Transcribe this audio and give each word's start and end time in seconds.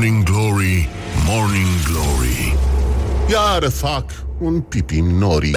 Morning 0.00 0.24
Glory, 0.24 0.88
Morning 1.26 1.82
Glory. 1.84 2.56
Iar 3.30 3.70
fac 3.70 4.04
un 4.38 4.60
pipi 4.60 5.00
nori. 5.00 5.50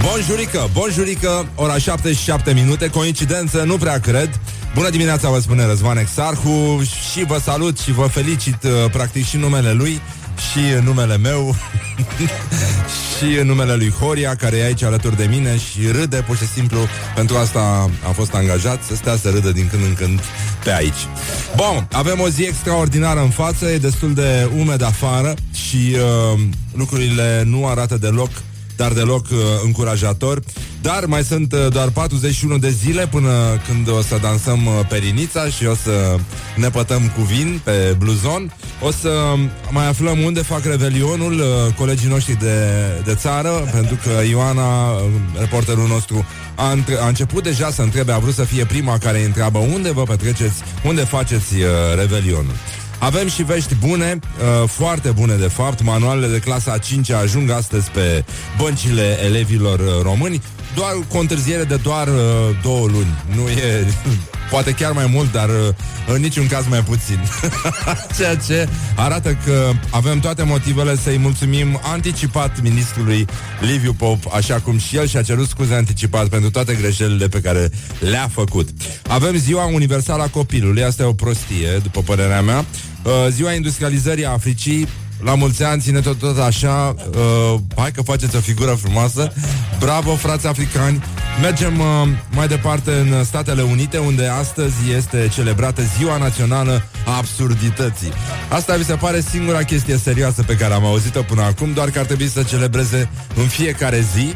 Bonjurică, 0.00 0.68
bonjurică, 0.72 1.48
ora 1.54 1.78
77 1.78 2.52
minute, 2.52 2.90
coincidență, 2.90 3.62
nu 3.62 3.76
prea 3.76 3.98
cred. 3.98 4.40
Bună 4.74 4.90
dimineața, 4.90 5.30
vă 5.30 5.38
spune 5.38 5.66
Răzvan 5.66 5.96
Exarhu 5.96 6.82
și 7.10 7.24
vă 7.24 7.38
salut 7.38 7.78
și 7.78 7.92
vă 7.92 8.06
felicit 8.06 8.62
uh, 8.62 8.90
practic 8.90 9.26
și 9.26 9.36
numele 9.36 9.72
lui 9.72 10.00
și 10.50 10.58
în 10.78 10.84
numele 10.84 11.16
meu 11.16 11.54
și 13.16 13.38
în 13.38 13.46
numele 13.46 13.74
lui 13.74 13.90
Horia, 13.90 14.34
care 14.34 14.56
e 14.56 14.64
aici 14.64 14.82
alături 14.82 15.16
de 15.16 15.26
mine 15.30 15.58
și 15.58 15.90
râde 15.90 16.16
pur 16.26 16.36
și 16.36 16.46
simplu, 16.46 16.78
pentru 17.14 17.36
asta 17.36 17.90
a 18.08 18.10
fost 18.10 18.34
angajat, 18.34 18.82
să 18.82 18.94
stea 18.94 19.16
să 19.16 19.30
râdă 19.30 19.52
din 19.52 19.68
când 19.68 19.82
în 19.84 19.94
când 19.94 20.20
pe 20.66 20.72
aici. 20.72 21.02
Bun, 21.56 21.88
avem 21.92 22.20
o 22.20 22.28
zi 22.28 22.42
extraordinară 22.42 23.20
în 23.20 23.30
față, 23.30 23.66
e 23.66 23.78
destul 23.78 24.14
de 24.14 24.50
umed 24.56 24.82
afară 24.82 25.34
și 25.52 25.76
uh, 25.76 26.40
lucrurile 26.74 27.42
nu 27.44 27.66
arată 27.66 27.96
deloc 27.96 28.30
dar 28.76 28.92
deloc 28.92 29.26
uh, 29.30 29.38
încurajator. 29.64 30.42
Dar 30.86 31.04
mai 31.06 31.24
sunt 31.24 31.52
uh, 31.52 31.66
doar 31.68 31.88
41 31.88 32.58
de 32.58 32.70
zile 32.70 33.06
până 33.06 33.30
când 33.66 33.90
o 33.90 34.02
să 34.02 34.18
dansăm 34.22 34.66
uh, 34.66 34.72
perinița 34.88 35.46
și 35.48 35.66
o 35.66 35.74
să 35.74 36.16
ne 36.56 36.68
pătăm 36.68 37.12
cu 37.16 37.20
vin 37.20 37.60
pe 37.64 37.94
bluzon. 37.98 38.52
O 38.80 38.90
să 38.90 39.34
mai 39.70 39.88
aflăm 39.88 40.18
unde 40.18 40.42
fac 40.42 40.64
revelionul 40.64 41.32
uh, 41.32 41.74
colegii 41.78 42.08
noștri 42.08 42.38
de, 42.38 42.56
de 43.04 43.14
țară, 43.14 43.68
pentru 43.72 43.98
că 44.02 44.26
Ioana, 44.28 44.90
uh, 44.90 45.00
reporterul 45.38 45.88
nostru, 45.88 46.26
a, 46.54 46.70
între- 46.70 46.98
a 47.00 47.06
început 47.06 47.42
deja 47.42 47.70
să 47.70 47.82
întrebe, 47.82 48.12
a 48.12 48.18
vrut 48.18 48.34
să 48.34 48.44
fie 48.44 48.64
prima 48.64 48.98
care 48.98 49.18
îi 49.18 49.24
întreabă 49.24 49.58
unde 49.58 49.92
vă 49.92 50.02
petreceți, 50.02 50.62
unde 50.84 51.00
faceți 51.00 51.54
uh, 51.54 51.68
revelionul. 51.96 52.54
Avem 52.98 53.28
și 53.28 53.42
vești 53.42 53.74
bune, 53.74 54.18
uh, 54.62 54.68
foarte 54.68 55.10
bune 55.10 55.34
de 55.34 55.48
fapt. 55.48 55.82
Manualele 55.82 56.32
de 56.32 56.38
clasa 56.38 56.72
a 56.72 56.78
5 56.78 57.10
ajung 57.10 57.50
astăzi 57.50 57.90
pe 57.90 58.24
băncile 58.58 59.18
elevilor 59.24 59.78
uh, 59.78 60.02
români. 60.02 60.42
Doar 60.76 60.92
cu 61.08 61.16
o 61.16 61.20
întârziere 61.20 61.64
de 61.64 61.76
doar 61.76 62.08
uh, 62.08 62.14
două 62.62 62.86
luni. 62.86 63.24
Nu 63.34 63.48
e... 63.48 63.86
Poate 64.50 64.70
chiar 64.72 64.92
mai 64.92 65.06
mult, 65.12 65.32
dar 65.32 65.48
uh, 65.48 65.74
în 66.14 66.20
niciun 66.20 66.46
caz 66.46 66.66
mai 66.68 66.80
puțin. 66.80 67.18
Ceea 68.16 68.36
ce 68.36 68.68
arată 68.96 69.38
că 69.44 69.70
avem 69.90 70.18
toate 70.18 70.42
motivele 70.42 70.96
să-i 70.96 71.18
mulțumim 71.18 71.80
anticipat 71.82 72.62
ministrului 72.62 73.26
Liviu 73.60 73.92
Pop, 73.92 74.34
așa 74.34 74.54
cum 74.60 74.78
și 74.78 74.96
el 74.96 75.06
și-a 75.06 75.22
cerut 75.22 75.48
scuze 75.48 75.74
anticipat 75.74 76.28
pentru 76.28 76.50
toate 76.50 76.74
greșelile 76.74 77.28
pe 77.28 77.40
care 77.40 77.70
le-a 77.98 78.28
făcut. 78.32 78.68
Avem 79.08 79.36
Ziua 79.36 79.64
Universală 79.64 80.22
a 80.22 80.28
Copilului, 80.28 80.82
asta 80.82 81.02
e 81.02 81.06
o 81.06 81.12
prostie, 81.12 81.78
după 81.82 82.00
părerea 82.00 82.42
mea. 82.42 82.64
Uh, 83.02 83.12
ziua 83.30 83.52
Industrializării 83.52 84.26
Africii, 84.26 84.88
la 85.22 85.34
mulți 85.34 85.62
ani, 85.62 85.80
ține 85.80 86.00
tot, 86.00 86.18
tot 86.18 86.38
așa 86.38 86.94
uh, 87.10 87.60
Hai 87.76 87.90
că 87.90 88.02
faceți 88.02 88.36
o 88.36 88.40
figură 88.40 88.70
frumoasă 88.70 89.32
Bravo, 89.78 90.14
frați 90.14 90.46
africani 90.46 91.02
Mergem 91.40 91.78
uh, 91.78 92.08
mai 92.30 92.48
departe 92.48 92.90
în 92.90 93.24
Statele 93.24 93.62
Unite 93.62 93.98
Unde 93.98 94.26
astăzi 94.26 94.74
este 94.96 95.28
celebrată 95.34 95.82
Ziua 95.98 96.16
Națională 96.16 96.82
a 97.06 97.16
Absurdității 97.16 98.12
Asta 98.48 98.74
vi 98.76 98.84
se 98.84 98.94
pare 98.94 99.20
singura 99.20 99.62
chestie 99.62 99.96
serioasă 99.96 100.42
Pe 100.42 100.56
care 100.56 100.74
am 100.74 100.84
auzit-o 100.84 101.22
până 101.22 101.42
acum 101.42 101.72
Doar 101.72 101.90
că 101.90 101.98
ar 101.98 102.04
trebui 102.04 102.28
să 102.28 102.42
celebreze 102.42 103.08
în 103.36 103.46
fiecare 103.46 104.04
zi 104.14 104.34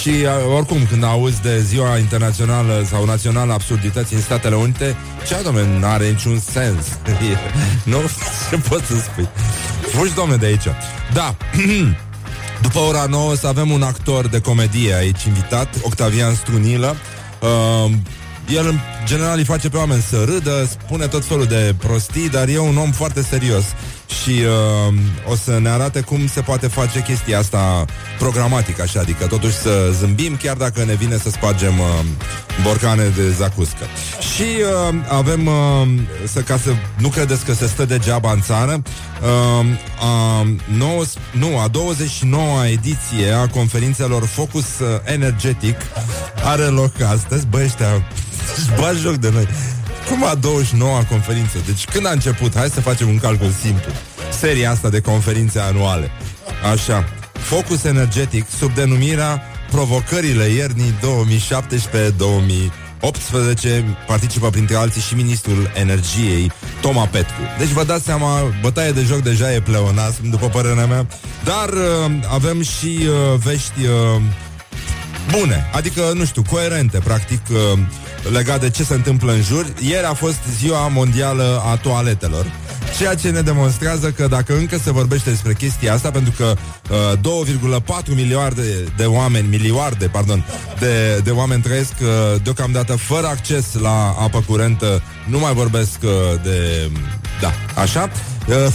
și 0.00 0.08
uh, 0.08 0.54
oricum, 0.56 0.86
când 0.90 1.04
auzi 1.04 1.42
de 1.42 1.60
ziua 1.60 1.98
internațională 1.98 2.84
sau 2.90 3.04
națională 3.04 3.50
a 3.50 3.54
absurdității 3.54 4.16
în 4.16 4.22
Statele 4.22 4.54
Unite, 4.54 4.96
ce 5.26 5.36
domne, 5.44 5.78
nu 5.78 5.86
are 5.86 6.08
niciun 6.08 6.40
sens. 6.50 6.98
nu? 7.92 7.98
Ce 8.50 8.56
poți 8.68 8.86
să 8.86 8.94
spui? 8.94 9.28
Fugi, 9.94 10.14
domne, 10.14 10.36
de 10.36 10.46
aici. 10.46 10.66
Da. 11.12 11.36
După 12.62 12.78
ora 12.78 13.04
9 13.08 13.34
să 13.34 13.46
avem 13.46 13.70
un 13.70 13.82
actor 13.82 14.26
de 14.26 14.40
comedie 14.40 14.94
aici 14.94 15.24
invitat, 15.24 15.68
Octavian 15.82 16.34
Strunilă. 16.34 16.96
Uh, 17.40 17.92
el, 18.54 18.66
în 18.66 18.78
general, 19.04 19.38
îi 19.38 19.44
face 19.44 19.68
pe 19.68 19.76
oameni 19.76 20.02
să 20.02 20.24
râdă, 20.24 20.68
spune 20.70 21.06
tot 21.06 21.24
felul 21.24 21.44
de 21.44 21.74
prostii, 21.78 22.28
dar 22.28 22.48
e 22.48 22.58
un 22.58 22.76
om 22.76 22.90
foarte 22.90 23.22
serios 23.22 23.64
și 24.22 24.30
uh, 24.30 24.94
o 25.30 25.36
să 25.36 25.58
ne 25.58 25.68
arate 25.68 26.00
cum 26.00 26.26
se 26.26 26.40
poate 26.40 26.66
face 26.66 27.02
chestia 27.02 27.38
asta 27.38 27.84
programatic, 28.18 28.80
așa, 28.80 29.00
adică 29.00 29.26
totuși 29.26 29.54
să 29.54 29.92
zâmbim, 29.98 30.36
chiar 30.36 30.56
dacă 30.56 30.84
ne 30.84 30.94
vine 30.94 31.16
să 31.16 31.30
spargem 31.30 31.78
uh, 31.78 31.86
borcane 32.62 33.12
de 33.16 33.30
zacuscă. 33.30 33.84
Și 34.34 34.42
uh, 34.42 34.94
avem, 35.08 35.46
uh, 35.46 35.88
să, 36.24 36.40
ca 36.40 36.56
să 36.56 36.70
nu 36.98 37.08
credeți 37.08 37.44
că 37.44 37.52
se 37.52 37.66
stă 37.66 37.84
degeaba 37.84 38.32
în 38.32 38.40
țară, 38.40 38.82
uh, 38.82 39.66
a, 40.00 40.46
nouă, 40.76 41.04
nu, 41.32 41.58
a 41.58 41.68
29-a 41.68 42.68
ediție 42.68 43.30
a 43.30 43.48
conferințelor 43.48 44.24
Focus 44.24 44.66
Energetic 45.04 45.76
are 46.44 46.62
loc 46.62 47.00
astăzi. 47.00 47.46
Bă, 47.46 47.62
ăștia 47.64 48.06
își 48.56 48.80
bat 48.80 48.94
joc 48.94 49.14
de 49.14 49.30
noi. 49.30 49.48
Cum 50.08 50.24
a 50.24 50.36
29-a 50.36 51.04
conferință? 51.08 51.58
Deci 51.66 51.84
când 51.84 52.06
a 52.06 52.10
început? 52.10 52.56
Hai 52.56 52.68
să 52.68 52.80
facem 52.80 53.08
un 53.08 53.18
calcul 53.18 53.50
simplu. 53.62 53.92
Seria 54.38 54.70
asta 54.70 54.88
de 54.88 55.00
conferințe 55.00 55.58
anuale. 55.58 56.10
Așa. 56.72 57.04
Focus 57.32 57.84
energetic 57.84 58.46
sub 58.58 58.74
denumirea 58.74 59.42
Provocările 59.70 60.44
iernii 60.44 60.94
2017-2018 63.00 63.84
participă 64.06 64.50
printre 64.50 64.76
alții 64.76 65.00
și 65.00 65.14
ministrul 65.14 65.70
energiei 65.74 66.52
Toma 66.80 67.06
Petcu. 67.06 67.40
Deci 67.58 67.68
vă 67.68 67.84
dați 67.84 68.04
seama, 68.04 68.40
bătaie 68.62 68.90
de 68.90 69.02
joc 69.02 69.18
deja 69.18 69.52
e 69.52 69.60
pleonasm, 69.60 70.30
după 70.30 70.46
părerea 70.46 70.86
mea, 70.86 71.06
dar 71.44 71.68
uh, 71.68 72.12
avem 72.28 72.62
și 72.62 72.98
uh, 73.00 73.38
vești 73.38 73.80
uh, 73.84 74.22
bune, 75.30 75.70
adică, 75.72 76.12
nu 76.14 76.24
știu, 76.24 76.42
coerente, 76.50 76.98
practic, 76.98 77.40
uh, 77.50 77.78
legat 78.32 78.60
de 78.60 78.70
ce 78.70 78.84
se 78.84 78.94
întâmplă 78.94 79.32
în 79.32 79.42
jur. 79.42 79.66
Ieri 79.80 80.04
a 80.04 80.12
fost 80.12 80.38
ziua 80.58 80.88
mondială 80.88 81.62
a 81.66 81.76
toaletelor, 81.76 82.46
ceea 82.96 83.14
ce 83.14 83.30
ne 83.30 83.40
demonstrează 83.40 84.10
că 84.10 84.26
dacă 84.26 84.56
încă 84.56 84.78
se 84.78 84.92
vorbește 84.92 85.30
despre 85.30 85.54
chestia 85.54 85.94
asta, 85.94 86.10
pentru 86.10 86.32
că 86.36 86.54
uh, 87.22 87.80
2,4 88.08 88.14
miliarde 88.14 88.62
de 88.96 89.04
oameni, 89.04 89.48
miliarde, 89.48 90.06
pardon, 90.06 90.44
de, 90.78 91.20
de 91.24 91.30
oameni 91.30 91.62
trăiesc 91.62 91.92
uh, 92.00 92.40
deocamdată 92.42 92.96
fără 92.96 93.26
acces 93.26 93.74
la 93.80 94.16
apă 94.18 94.44
curentă, 94.46 95.02
nu 95.28 95.38
mai 95.38 95.52
vorbesc 95.52 95.98
uh, 96.02 96.10
de... 96.42 96.90
Da, 97.40 97.52
așa? 97.80 98.10
Uh, 98.48 98.72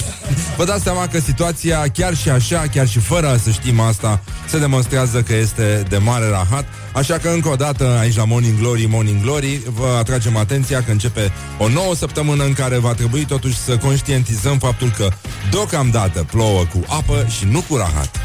Vă 0.57 0.65
dați 0.65 0.83
seama 0.83 1.07
că 1.07 1.19
situația, 1.19 1.85
chiar 1.93 2.15
și 2.15 2.29
așa, 2.29 2.63
chiar 2.73 2.87
și 2.87 2.99
fără 2.99 3.39
să 3.43 3.49
știm 3.49 3.79
asta, 3.79 4.21
se 4.47 4.59
demonstrează 4.59 5.21
că 5.21 5.33
este 5.35 5.83
de 5.89 5.97
mare 5.97 6.29
rahat. 6.29 6.65
Așa 6.93 7.17
că 7.17 7.29
încă 7.29 7.49
o 7.49 7.55
dată, 7.55 7.97
aici 7.99 8.15
la 8.15 8.25
Morning 8.25 8.59
Glory, 8.59 8.85
Morning 8.85 9.21
Glory, 9.21 9.61
vă 9.65 9.95
atragem 9.99 10.37
atenția 10.37 10.83
că 10.83 10.91
începe 10.91 11.31
o 11.57 11.67
nouă 11.67 11.95
săptămână 11.95 12.43
în 12.43 12.53
care 12.53 12.77
va 12.77 12.93
trebui 12.93 13.25
totuși 13.25 13.57
să 13.57 13.77
conștientizăm 13.77 14.57
faptul 14.57 14.91
că 14.97 15.07
deocamdată 15.51 16.25
plouă 16.31 16.63
cu 16.73 16.79
apă 16.87 17.25
și 17.37 17.45
nu 17.45 17.63
cu 17.67 17.75
rahat. 17.75 18.15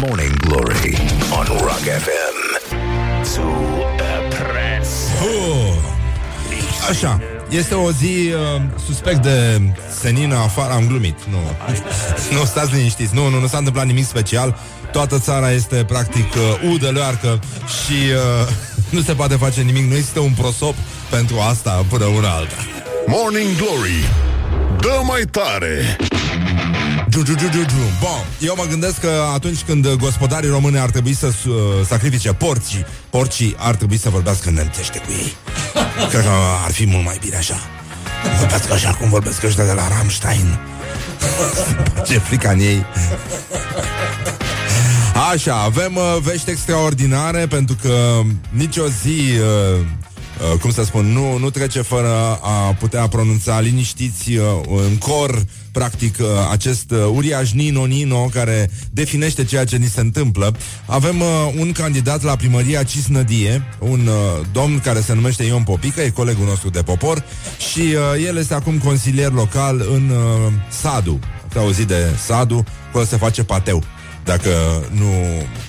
Morning 0.00 0.36
Glory 0.36 0.98
on 1.38 1.46
Rock 1.46 1.82
FM. 1.82 2.36
To 3.34 3.42
impress. 4.24 4.90
Uh, 5.22 5.94
Așa, 6.90 7.20
este 7.48 7.74
o 7.74 7.90
zi 7.90 8.32
uh, 8.32 8.62
suspect 8.86 9.22
de 9.22 9.60
senină 10.00 10.34
afară, 10.34 10.72
am 10.72 10.86
glumit. 10.86 11.18
Nu, 11.30 11.38
nu 12.38 12.44
stați 12.44 12.74
liniștiți, 12.74 13.14
nu, 13.14 13.28
nu, 13.28 13.40
nu 13.40 13.46
s-a 13.46 13.58
întâmplat 13.58 13.86
nimic 13.86 14.06
special. 14.06 14.58
Toată 14.92 15.18
țara 15.18 15.50
este 15.50 15.84
practic 15.84 16.34
uh, 16.34 16.70
udă 16.72 16.90
leoarcă 16.90 17.40
și 17.66 17.92
uh, 17.92 18.48
nu 18.96 19.00
se 19.00 19.12
poate 19.12 19.34
face 19.34 19.60
nimic, 19.60 19.88
nu 19.88 19.94
există 19.94 20.20
un 20.20 20.32
prosop 20.32 20.74
pentru 21.10 21.38
asta 21.38 21.84
până 21.88 22.04
una 22.04 22.28
alta. 22.28 22.56
Morning 23.06 23.56
Glory 23.56 24.08
Dă 24.80 25.00
mai 25.02 25.22
tare 25.30 25.96
Giu, 27.08 27.22
giu, 27.22 27.34
giu, 27.34 27.48
giu, 27.48 27.64
giu. 27.64 27.84
Bun, 28.00 28.24
eu 28.38 28.54
mă 28.56 28.64
gândesc 28.68 29.00
că 29.00 29.10
atunci 29.34 29.62
când 29.62 29.94
gospodarii 29.94 30.50
români 30.50 30.78
ar 30.78 30.90
trebui 30.90 31.14
să 31.14 31.26
uh, 31.26 31.54
sacrifice 31.86 32.32
porcii, 32.32 32.86
porcii 33.10 33.54
ar 33.58 33.74
trebui 33.74 33.98
să 33.98 34.10
vorbească 34.10 34.50
nemțește 34.50 34.98
cu 34.98 35.10
ei. 35.10 35.32
Cred 36.10 36.22
că 36.22 36.30
ar 36.64 36.72
fi 36.72 36.86
mult 36.86 37.04
mai 37.04 37.18
bine 37.20 37.36
așa. 37.36 37.56
Vorbească 38.38 38.72
așa 38.72 38.90
cum 38.90 39.08
vorbesc 39.08 39.42
ăștia 39.42 39.64
de 39.64 39.72
la 39.72 39.88
Rammstein. 39.88 40.58
Ce 42.06 42.18
frică 42.18 42.48
în 42.48 42.58
ei. 42.58 42.84
Așa, 45.32 45.56
avem 45.56 45.96
uh, 45.96 46.16
vești 46.22 46.50
extraordinare 46.50 47.46
pentru 47.46 47.76
că 47.82 48.20
nicio 48.50 48.86
zi 49.02 49.20
uh, 49.20 49.80
uh, 50.52 50.58
cum 50.60 50.70
să 50.70 50.84
spun, 50.84 51.12
nu, 51.12 51.38
nu 51.38 51.50
trece 51.50 51.82
fără 51.82 52.38
a 52.42 52.74
putea 52.78 53.08
pronunța 53.08 53.60
liniștiți 53.60 54.36
uh, 54.36 54.44
în 54.66 54.96
cor, 54.96 55.44
practic, 55.78 56.16
uh, 56.20 56.26
acest 56.50 56.90
uh, 56.90 56.98
uriaș 57.14 57.52
Nino 57.52 57.84
Nino 57.84 58.28
care 58.32 58.70
definește 58.90 59.44
ceea 59.44 59.64
ce 59.64 59.76
ni 59.76 59.86
se 59.86 60.00
întâmplă. 60.00 60.56
Avem 60.86 61.20
uh, 61.20 61.26
un 61.58 61.72
candidat 61.72 62.22
la 62.22 62.36
primăria 62.36 62.82
Cisnădie, 62.82 63.62
un 63.78 64.06
uh, 64.06 64.46
domn 64.52 64.78
care 64.78 65.00
se 65.00 65.14
numește 65.14 65.42
Ion 65.42 65.62
Popică, 65.62 66.00
e 66.00 66.10
colegul 66.10 66.44
nostru 66.46 66.70
de 66.70 66.82
popor 66.82 67.24
și 67.72 67.80
uh, 67.80 68.26
el 68.26 68.36
este 68.36 68.54
acum 68.54 68.78
consilier 68.78 69.32
local 69.32 69.86
în 69.90 70.10
uh, 70.10 70.52
Sadu. 70.70 71.18
Ați 71.48 71.58
auzit 71.58 71.86
de 71.86 72.16
Sadu? 72.26 72.64
Acolo 72.88 73.04
se 73.04 73.16
face 73.16 73.44
pateu 73.44 73.82
dacă 74.24 74.50
nu, 74.90 75.10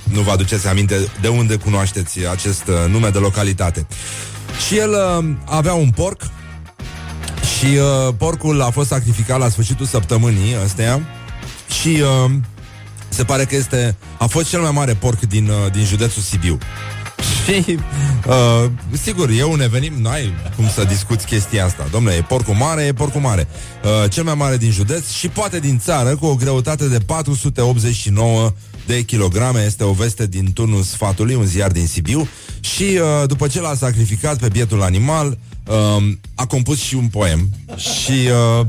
nu 0.03 0.21
vă 0.21 0.31
aduceți 0.31 0.68
aminte 0.68 0.95
de 1.21 1.27
unde 1.27 1.56
cunoașteți 1.56 2.27
acest 2.27 2.68
uh, 2.68 2.75
nume 2.89 3.10
de 3.10 3.18
localitate. 3.18 3.88
Și 4.68 4.77
el 4.77 4.89
uh, 4.89 5.25
avea 5.45 5.74
un 5.74 5.89
porc 5.89 6.21
și 7.57 7.65
uh, 7.65 8.13
porcul 8.18 8.62
a 8.62 8.69
fost 8.69 8.88
sacrificat 8.88 9.39
la 9.39 9.50
sfârșitul 9.50 9.86
săptămânii 9.86 10.56
astea 10.63 11.01
și 11.81 11.88
uh, 11.88 12.31
se 13.09 13.24
pare 13.24 13.45
că 13.45 13.56
este 13.56 13.95
a 14.18 14.25
fost 14.25 14.50
cel 14.50 14.62
mai 14.62 14.71
mare 14.71 14.94
porc 14.94 15.19
din, 15.19 15.50
uh, 15.50 15.71
din 15.71 15.86
județul 15.86 16.21
Sibiu. 16.21 16.57
Și, 17.45 17.77
uh, 18.27 18.71
sigur, 18.92 19.30
e 19.30 19.44
un 19.44 19.62
eveniment, 19.62 20.01
nu 20.01 20.09
ai 20.09 20.33
cum 20.56 20.69
să 20.69 20.83
discuți 20.83 21.25
chestia 21.25 21.65
asta. 21.65 21.88
Domnule, 21.92 22.15
e 22.15 22.21
porcul 22.21 22.54
mare, 22.54 22.81
e 22.81 22.94
porcul 22.94 23.21
mare. 23.21 23.48
Uh, 23.83 24.12
cel 24.12 24.24
mai 24.24 24.36
mare 24.36 24.57
din 24.57 24.71
județ 24.71 25.10
și 25.10 25.27
poate 25.27 25.60
din 25.60 25.80
țară, 25.80 26.15
cu 26.15 26.25
o 26.25 26.36
greutate 26.36 26.88
de 26.88 27.00
489 27.00 28.53
de 28.86 29.01
kilograme, 29.01 29.63
este 29.65 29.83
o 29.83 29.92
veste 29.92 30.27
din 30.27 30.53
turnul 30.53 30.81
sfatului, 30.81 31.36
un 31.36 31.45
ziar 31.45 31.71
din 31.71 31.88
Sibiu. 31.88 32.27
Și 32.75 32.84
uh, 32.84 33.28
după 33.28 33.48
ce 33.48 33.62
l-a 33.62 33.75
sacrificat 33.75 34.40
pe 34.40 34.48
bietul 34.48 34.81
animal, 34.81 35.38
uh, 35.68 36.04
a 36.36 36.46
compus 36.46 36.80
și 36.80 36.96
un 36.96 37.08
poem. 37.08 37.50
Și 37.75 38.30
uh, 38.60 38.66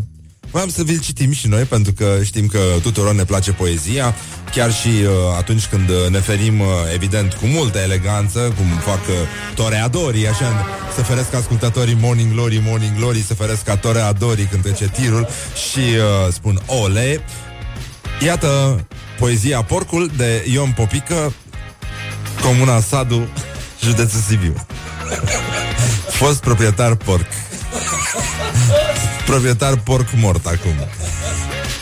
Voiam 0.50 0.68
să 0.68 0.82
vi-l 0.82 1.00
citim 1.00 1.32
și 1.32 1.48
noi, 1.48 1.62
pentru 1.62 1.92
că 1.92 2.18
știm 2.24 2.46
că 2.46 2.58
tuturor 2.82 3.14
ne 3.14 3.24
place 3.24 3.52
poezia, 3.52 4.14
chiar 4.54 4.72
și 4.72 4.88
uh, 4.88 5.10
atunci 5.38 5.66
când 5.66 5.88
uh, 5.88 6.08
ne 6.10 6.18
ferim, 6.18 6.60
uh, 6.60 6.66
evident, 6.94 7.32
cu 7.32 7.46
multă 7.46 7.78
eleganță, 7.78 8.38
cum 8.56 8.66
fac 8.66 9.00
uh, 9.08 9.14
toreadorii, 9.54 10.28
așa, 10.28 10.66
să 10.94 11.02
feresc 11.02 11.34
ascultatorii 11.34 11.96
Morning 12.00 12.32
Glory, 12.32 12.62
Morning 12.64 12.96
Glory, 12.96 13.22
să 13.22 13.34
feresc 13.34 13.64
ca 13.64 13.76
toreadorii 13.76 14.44
când 14.44 14.62
trece 14.62 14.88
tirul 14.88 15.28
și 15.70 15.78
uh, 15.78 16.32
spun 16.32 16.60
ole. 16.66 17.20
Iată 18.24 18.84
poezia 19.18 19.62
Porcul 19.62 20.10
de 20.16 20.46
Ion 20.52 20.72
Popică, 20.76 21.32
Comuna 22.42 22.80
Sadu, 22.80 23.28
județul 23.82 24.20
Sibiu. 24.20 24.54
Fost 26.10 26.40
proprietar 26.40 26.94
porc. 26.94 27.26
Proprietar 29.26 29.76
porc 29.76 30.06
mort 30.14 30.46
acum. 30.46 30.74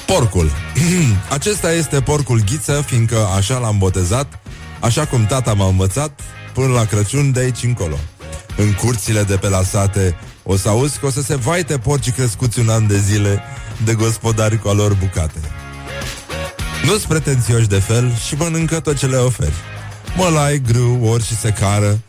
Porcul. 0.06 0.50
Acesta 1.36 1.72
este 1.72 2.00
porcul 2.00 2.42
ghiță, 2.50 2.84
fiindcă 2.86 3.26
așa 3.36 3.58
l-am 3.58 3.78
botezat, 3.78 4.38
așa 4.80 5.06
cum 5.06 5.26
tata 5.26 5.52
m-a 5.52 5.66
învățat, 5.66 6.20
până 6.52 6.72
la 6.72 6.84
Crăciun 6.84 7.32
de 7.32 7.40
aici 7.40 7.62
încolo. 7.62 7.98
În 8.56 8.72
curțile 8.72 9.22
de 9.22 9.36
pe 9.36 9.48
la 9.48 9.62
sate 9.62 10.16
o 10.42 10.56
să 10.56 10.68
auzi 10.68 10.98
că 10.98 11.06
o 11.06 11.10
să 11.10 11.22
se 11.22 11.34
vaite 11.34 11.78
porcii 11.78 12.12
crescuți 12.12 12.58
un 12.58 12.68
an 12.68 12.86
de 12.86 12.98
zile 12.98 13.42
de 13.84 13.94
gospodari 13.94 14.58
cu 14.58 14.68
a 14.68 14.72
lor 14.72 14.94
bucate. 14.94 15.38
Nu-s 16.84 17.04
pretențioși 17.04 17.66
de 17.66 17.78
fel 17.78 18.16
și 18.26 18.34
mănâncă 18.34 18.80
tot 18.80 18.96
ce 18.96 19.06
le 19.06 19.16
oferi. 19.16 19.54
Mălai, 20.16 20.62
grâu, 20.66 21.04
ori 21.04 21.24
și 21.24 21.36
se 21.36 21.50
cară, 21.50 22.00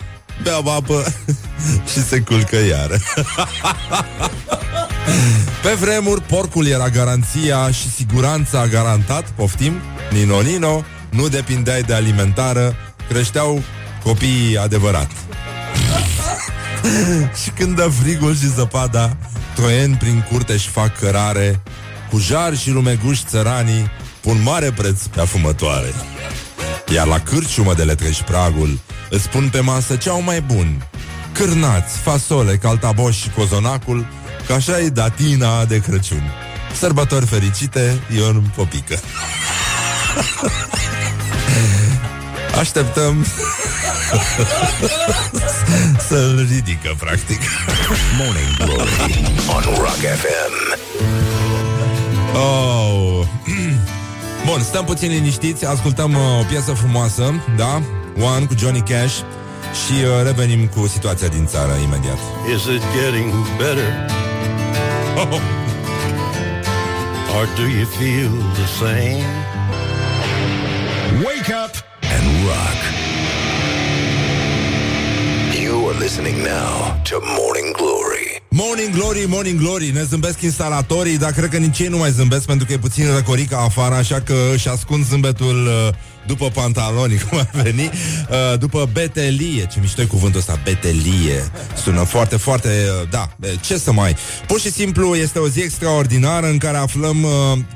beau 0.43 0.75
apă 0.75 1.03
și 1.91 2.03
se 2.03 2.19
culcă 2.19 2.55
iară. 2.55 2.97
Pe 5.63 5.73
vremuri, 5.73 6.21
porcul 6.21 6.67
era 6.67 6.89
garanția 6.89 7.71
și 7.71 7.91
siguranța 7.91 8.67
garantat, 8.67 9.29
poftim, 9.29 9.73
Nino 10.11 10.41
Nino, 10.41 10.83
nu 11.09 11.27
depindeai 11.27 11.81
de 11.81 11.93
alimentară, 11.93 12.75
creșteau 13.09 13.61
copiii 14.03 14.57
adevărat. 14.57 15.11
și 17.43 17.49
când 17.49 17.75
dă 17.75 17.89
frigul 18.01 18.35
și 18.35 18.47
zăpada, 18.47 19.17
troieni 19.55 19.95
prin 19.95 20.25
curte 20.31 20.57
și 20.57 20.69
fac 20.69 20.99
cărare, 20.99 21.61
cu 22.09 22.19
jar 22.19 22.57
și 22.57 22.69
lumeguși 22.69 23.23
țăranii, 23.27 23.91
pun 24.21 24.41
mare 24.43 24.71
preț 24.71 25.01
pe 25.01 25.19
afumătoare. 25.19 25.93
Iar 26.93 27.07
la 27.07 27.19
cârciumă 27.19 27.73
de 27.73 27.83
le 27.83 27.95
treci 27.95 28.21
pragul, 28.21 28.79
îți 29.09 29.29
pun 29.29 29.49
pe 29.51 29.59
masă 29.59 29.95
ce 29.95 30.09
au 30.09 30.21
mai 30.21 30.41
bun. 30.41 30.87
Cârnați, 31.31 31.97
fasole, 31.97 32.55
caltaboș 32.55 33.21
și 33.21 33.29
cozonacul, 33.29 34.07
Că 34.47 34.53
așa 34.53 34.79
e 34.79 34.89
datina 34.89 35.65
de 35.65 35.79
Crăciun 35.79 36.31
Sărbători 36.77 37.25
fericite, 37.25 37.99
Ion 38.15 38.51
Popică 38.55 38.99
Așteptăm 42.59 43.15
Să-l 46.07 46.47
ridică, 46.49 46.95
practic 46.97 47.39
Morning 48.17 48.55
Glory 48.57 49.23
on 49.55 49.63
Rock 49.75 49.95
FM. 49.95 50.79
oh. 52.35 53.25
Bun, 54.47 54.61
stăm 54.61 54.85
puțin 54.85 55.09
liniștiți 55.09 55.65
Ascultăm 55.65 56.11
uh, 56.13 56.39
o 56.39 56.43
piesă 56.49 56.71
frumoasă 56.71 57.43
Da? 57.57 57.81
One 58.35 58.45
cu 58.45 58.53
Johnny 58.57 58.79
Cash 58.79 59.15
Și 59.81 59.93
uh, 60.03 60.23
revenim 60.23 60.67
cu 60.67 60.87
situația 60.87 61.27
din 61.27 61.45
țară 61.45 61.73
imediat 61.83 62.17
Is 62.55 62.63
it 62.63 62.81
getting 62.95 63.33
better? 63.57 64.05
Or 67.37 67.45
do 67.55 67.65
you 67.77 67.85
feel 67.99 68.31
the 68.53 68.67
same? 68.81 69.23
Wake 71.27 71.51
up 71.63 71.73
and 72.15 72.25
rock. 72.47 72.79
You 75.61 75.87
are 75.89 75.97
listening 75.99 76.37
now 76.37 77.01
to 77.09 77.19
Morning 77.37 77.69
Glory. 77.73 78.16
Morning 78.59 78.95
Glory, 78.95 79.25
Morning 79.27 79.59
Glory. 79.59 79.89
Ne 79.89 80.03
zâmbesc 80.03 80.41
instalatorii, 80.41 81.17
dar 81.17 81.31
cred 81.31 81.49
că 81.49 81.57
nici 81.57 81.79
ei 81.79 81.87
nu 81.87 81.97
mai 81.97 82.11
zâmbesc 82.11 82.45
Pentru 82.45 82.65
că 82.65 82.73
e 82.73 82.77
puțin 82.77 83.05
răcorică 83.15 83.55
afară 83.55 83.95
Așa 83.95 84.21
că 84.21 84.35
își 84.53 84.69
ascund 84.69 85.05
zâmbetul 85.05 85.65
uh, 85.65 85.93
după 86.27 86.49
pantaloni 86.49 87.17
Cum 87.29 87.37
ar 87.37 87.49
veni 87.63 87.83
uh, 87.83 88.59
După 88.59 88.89
betelie, 88.93 89.65
ce 89.71 89.79
mișto 89.79 90.01
e 90.01 90.05
cuvântul 90.05 90.39
ăsta 90.39 90.59
Betelie, 90.63 91.51
sună 91.83 92.03
foarte, 92.03 92.37
foarte 92.37 92.67
uh, 92.67 93.09
Da, 93.09 93.29
ce 93.61 93.77
să 93.77 93.91
mai. 93.91 94.15
Pur 94.47 94.59
și 94.59 94.71
simplu 94.71 95.15
este 95.15 95.39
o 95.39 95.47
zi 95.47 95.59
extraordinară 95.59 96.47
În 96.47 96.57
care 96.57 96.77
aflăm 96.77 97.23
uh, 97.23 97.31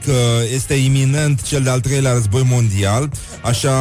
că 0.06 0.16
este 0.54 0.74
iminent 0.74 1.42
Cel 1.42 1.62
de-al 1.62 1.80
treilea 1.80 2.14
război 2.14 2.44
mondial. 2.50 3.10
Așa 3.42 3.74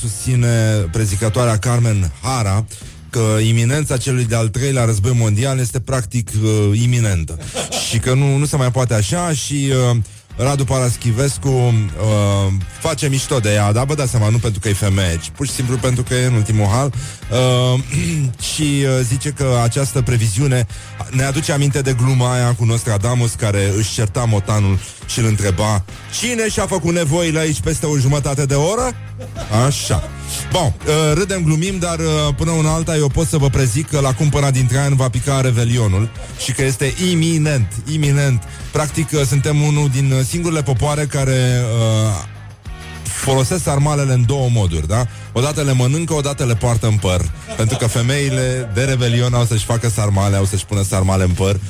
susține 0.00 0.86
prezicatoarea 0.90 1.58
Carmen 1.58 2.12
Hara 2.22 2.64
că 3.12 3.38
iminența 3.46 3.96
celui 3.96 4.24
de-al 4.24 4.48
treilea 4.48 4.84
război 4.84 5.12
mondial 5.14 5.58
este 5.58 5.80
practic 5.80 6.30
uh, 6.42 6.80
iminentă. 6.82 7.38
Și 7.88 7.98
că 7.98 8.14
nu, 8.14 8.36
nu 8.36 8.44
se 8.44 8.56
mai 8.56 8.70
poate 8.70 8.94
așa 8.94 9.32
și 9.32 9.72
uh, 9.90 9.96
Radu 10.36 10.64
Paraschivescu 10.64 11.48
uh, 11.48 12.52
face 12.80 13.08
mișto 13.08 13.38
de 13.38 13.52
ea, 13.52 13.72
dar 13.72 13.84
vă 13.84 13.94
dați 13.94 14.10
seama, 14.10 14.28
nu 14.28 14.38
pentru 14.38 14.60
că 14.60 14.68
e 14.68 14.72
femeie, 14.72 15.18
ci 15.22 15.30
pur 15.30 15.46
și 15.46 15.52
simplu 15.52 15.76
pentru 15.76 16.02
că 16.02 16.14
e 16.14 16.26
în 16.26 16.34
ultimul 16.34 16.66
hal. 16.66 16.92
Uh, 17.30 17.80
și 18.54 18.62
uh, 18.62 19.00
zice 19.02 19.30
că 19.30 19.60
această 19.62 20.02
previziune 20.02 20.66
ne 21.10 21.22
aduce 21.22 21.52
aminte 21.52 21.80
de 21.80 21.92
gluma 21.92 22.32
aia 22.32 22.54
cu 22.54 22.64
Nostradamus 22.64 23.32
care 23.32 23.72
își 23.76 23.92
certa 23.92 24.24
motanul 24.24 24.78
și 25.12 25.18
îl 25.18 25.26
întreba 25.26 25.84
Cine 26.18 26.48
și-a 26.48 26.66
făcut 26.66 26.92
nevoile 26.92 27.38
aici 27.38 27.60
peste 27.60 27.86
o 27.86 27.96
jumătate 27.96 28.46
de 28.46 28.54
oră? 28.54 28.94
Așa. 29.66 30.10
Bun, 30.52 30.74
uh, 30.86 30.92
râdem, 31.14 31.42
glumim, 31.44 31.78
dar 31.78 31.98
uh, 31.98 32.34
până 32.36 32.50
una 32.50 32.72
alta 32.72 32.96
eu 32.96 33.08
pot 33.08 33.26
să 33.26 33.36
vă 33.36 33.48
prezic 33.48 33.88
că 33.88 34.00
la 34.00 34.14
cumpăna 34.14 34.50
dintre 34.50 34.78
ani 34.78 34.96
va 34.96 35.08
pica 35.08 35.40
Revelionul 35.40 36.10
și 36.44 36.52
că 36.52 36.62
este 36.62 36.94
iminent, 37.10 37.72
iminent. 37.92 38.42
Practic, 38.72 39.08
uh, 39.12 39.20
suntem 39.26 39.62
unul 39.62 39.88
din 39.88 40.24
singurele 40.28 40.62
popoare 40.62 41.04
care 41.06 41.60
uh, 41.62 42.30
folosesc 43.02 43.62
sarmalele 43.62 44.12
în 44.12 44.24
două 44.26 44.48
moduri, 44.48 44.88
da? 44.88 45.06
Odată 45.32 45.62
le 45.62 45.72
mănâncă, 45.72 46.14
odată 46.14 46.44
le 46.44 46.54
poartă 46.54 46.86
în 46.86 46.96
păr. 46.96 47.30
Pentru 47.56 47.76
că 47.76 47.86
femeile 47.86 48.70
de 48.74 48.82
Revelion 48.82 49.34
au 49.34 49.44
să-și 49.44 49.64
facă 49.64 49.88
sarmale, 49.88 50.36
au 50.36 50.44
să-și 50.44 50.64
pună 50.64 50.82
sarmale 50.82 51.24
în 51.24 51.30
păr. 51.30 51.60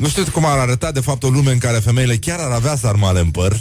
Nu 0.00 0.08
știu 0.08 0.24
cum 0.32 0.44
ar 0.44 0.58
arăta, 0.58 0.92
de 0.92 1.00
fapt, 1.00 1.22
o 1.22 1.28
lume 1.28 1.52
în 1.52 1.58
care 1.58 1.78
femeile 1.78 2.16
chiar 2.16 2.38
ar 2.38 2.50
avea 2.50 2.76
sarmale 2.76 3.20
în 3.20 3.30
păr, 3.30 3.60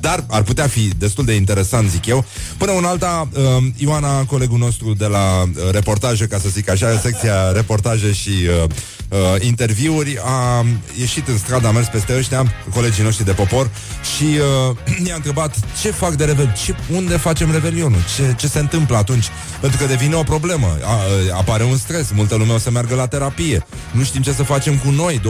dar 0.00 0.24
ar 0.28 0.42
putea 0.42 0.66
fi 0.66 0.88
destul 0.98 1.24
de 1.24 1.34
interesant, 1.34 1.90
zic 1.90 2.06
eu. 2.06 2.24
Până 2.56 2.70
un 2.70 2.84
alta, 2.84 3.28
uh, 3.32 3.42
Ioana, 3.76 4.24
colegul 4.24 4.58
nostru 4.58 4.94
de 4.94 5.06
la 5.06 5.42
uh, 5.42 5.70
reportaje, 5.70 6.26
ca 6.26 6.38
să 6.38 6.48
zic 6.48 6.70
așa, 6.70 6.98
secția 6.98 7.52
reportaje 7.52 8.12
și 8.12 8.30
uh, 8.62 8.70
uh, 9.08 9.18
interviuri, 9.40 10.18
a 10.24 10.64
ieșit 10.98 11.28
în 11.28 11.38
stradă, 11.38 11.66
a 11.66 11.70
mers 11.70 11.86
peste 11.86 12.16
ăștia, 12.16 12.52
colegii 12.74 13.04
noștri 13.04 13.24
de 13.24 13.32
popor, 13.32 13.70
și 14.16 14.24
uh, 14.68 14.76
i-a 15.08 15.14
întrebat 15.14 15.54
ce 15.80 15.90
fac 15.90 16.14
de 16.14 16.24
revelion, 16.24 16.54
ce, 16.64 16.74
unde 16.92 17.16
facem 17.16 17.52
revelionul, 17.52 18.00
ce, 18.16 18.34
ce 18.36 18.48
se 18.48 18.58
întâmplă 18.58 18.96
atunci, 18.96 19.26
pentru 19.60 19.78
că 19.78 19.86
devine 19.86 20.14
o 20.14 20.22
problemă, 20.22 20.78
a, 20.82 20.98
apare 21.36 21.64
un 21.64 21.76
stres, 21.76 22.10
multă 22.14 22.34
lume 22.34 22.52
o 22.52 22.58
să 22.58 22.70
meargă 22.70 22.94
la 22.94 23.06
terapie, 23.06 23.66
nu 23.90 24.02
știm 24.02 24.22
ce 24.22 24.32
să 24.32 24.42
facem 24.42 24.76
cu 24.76 24.90
noi, 24.90 25.20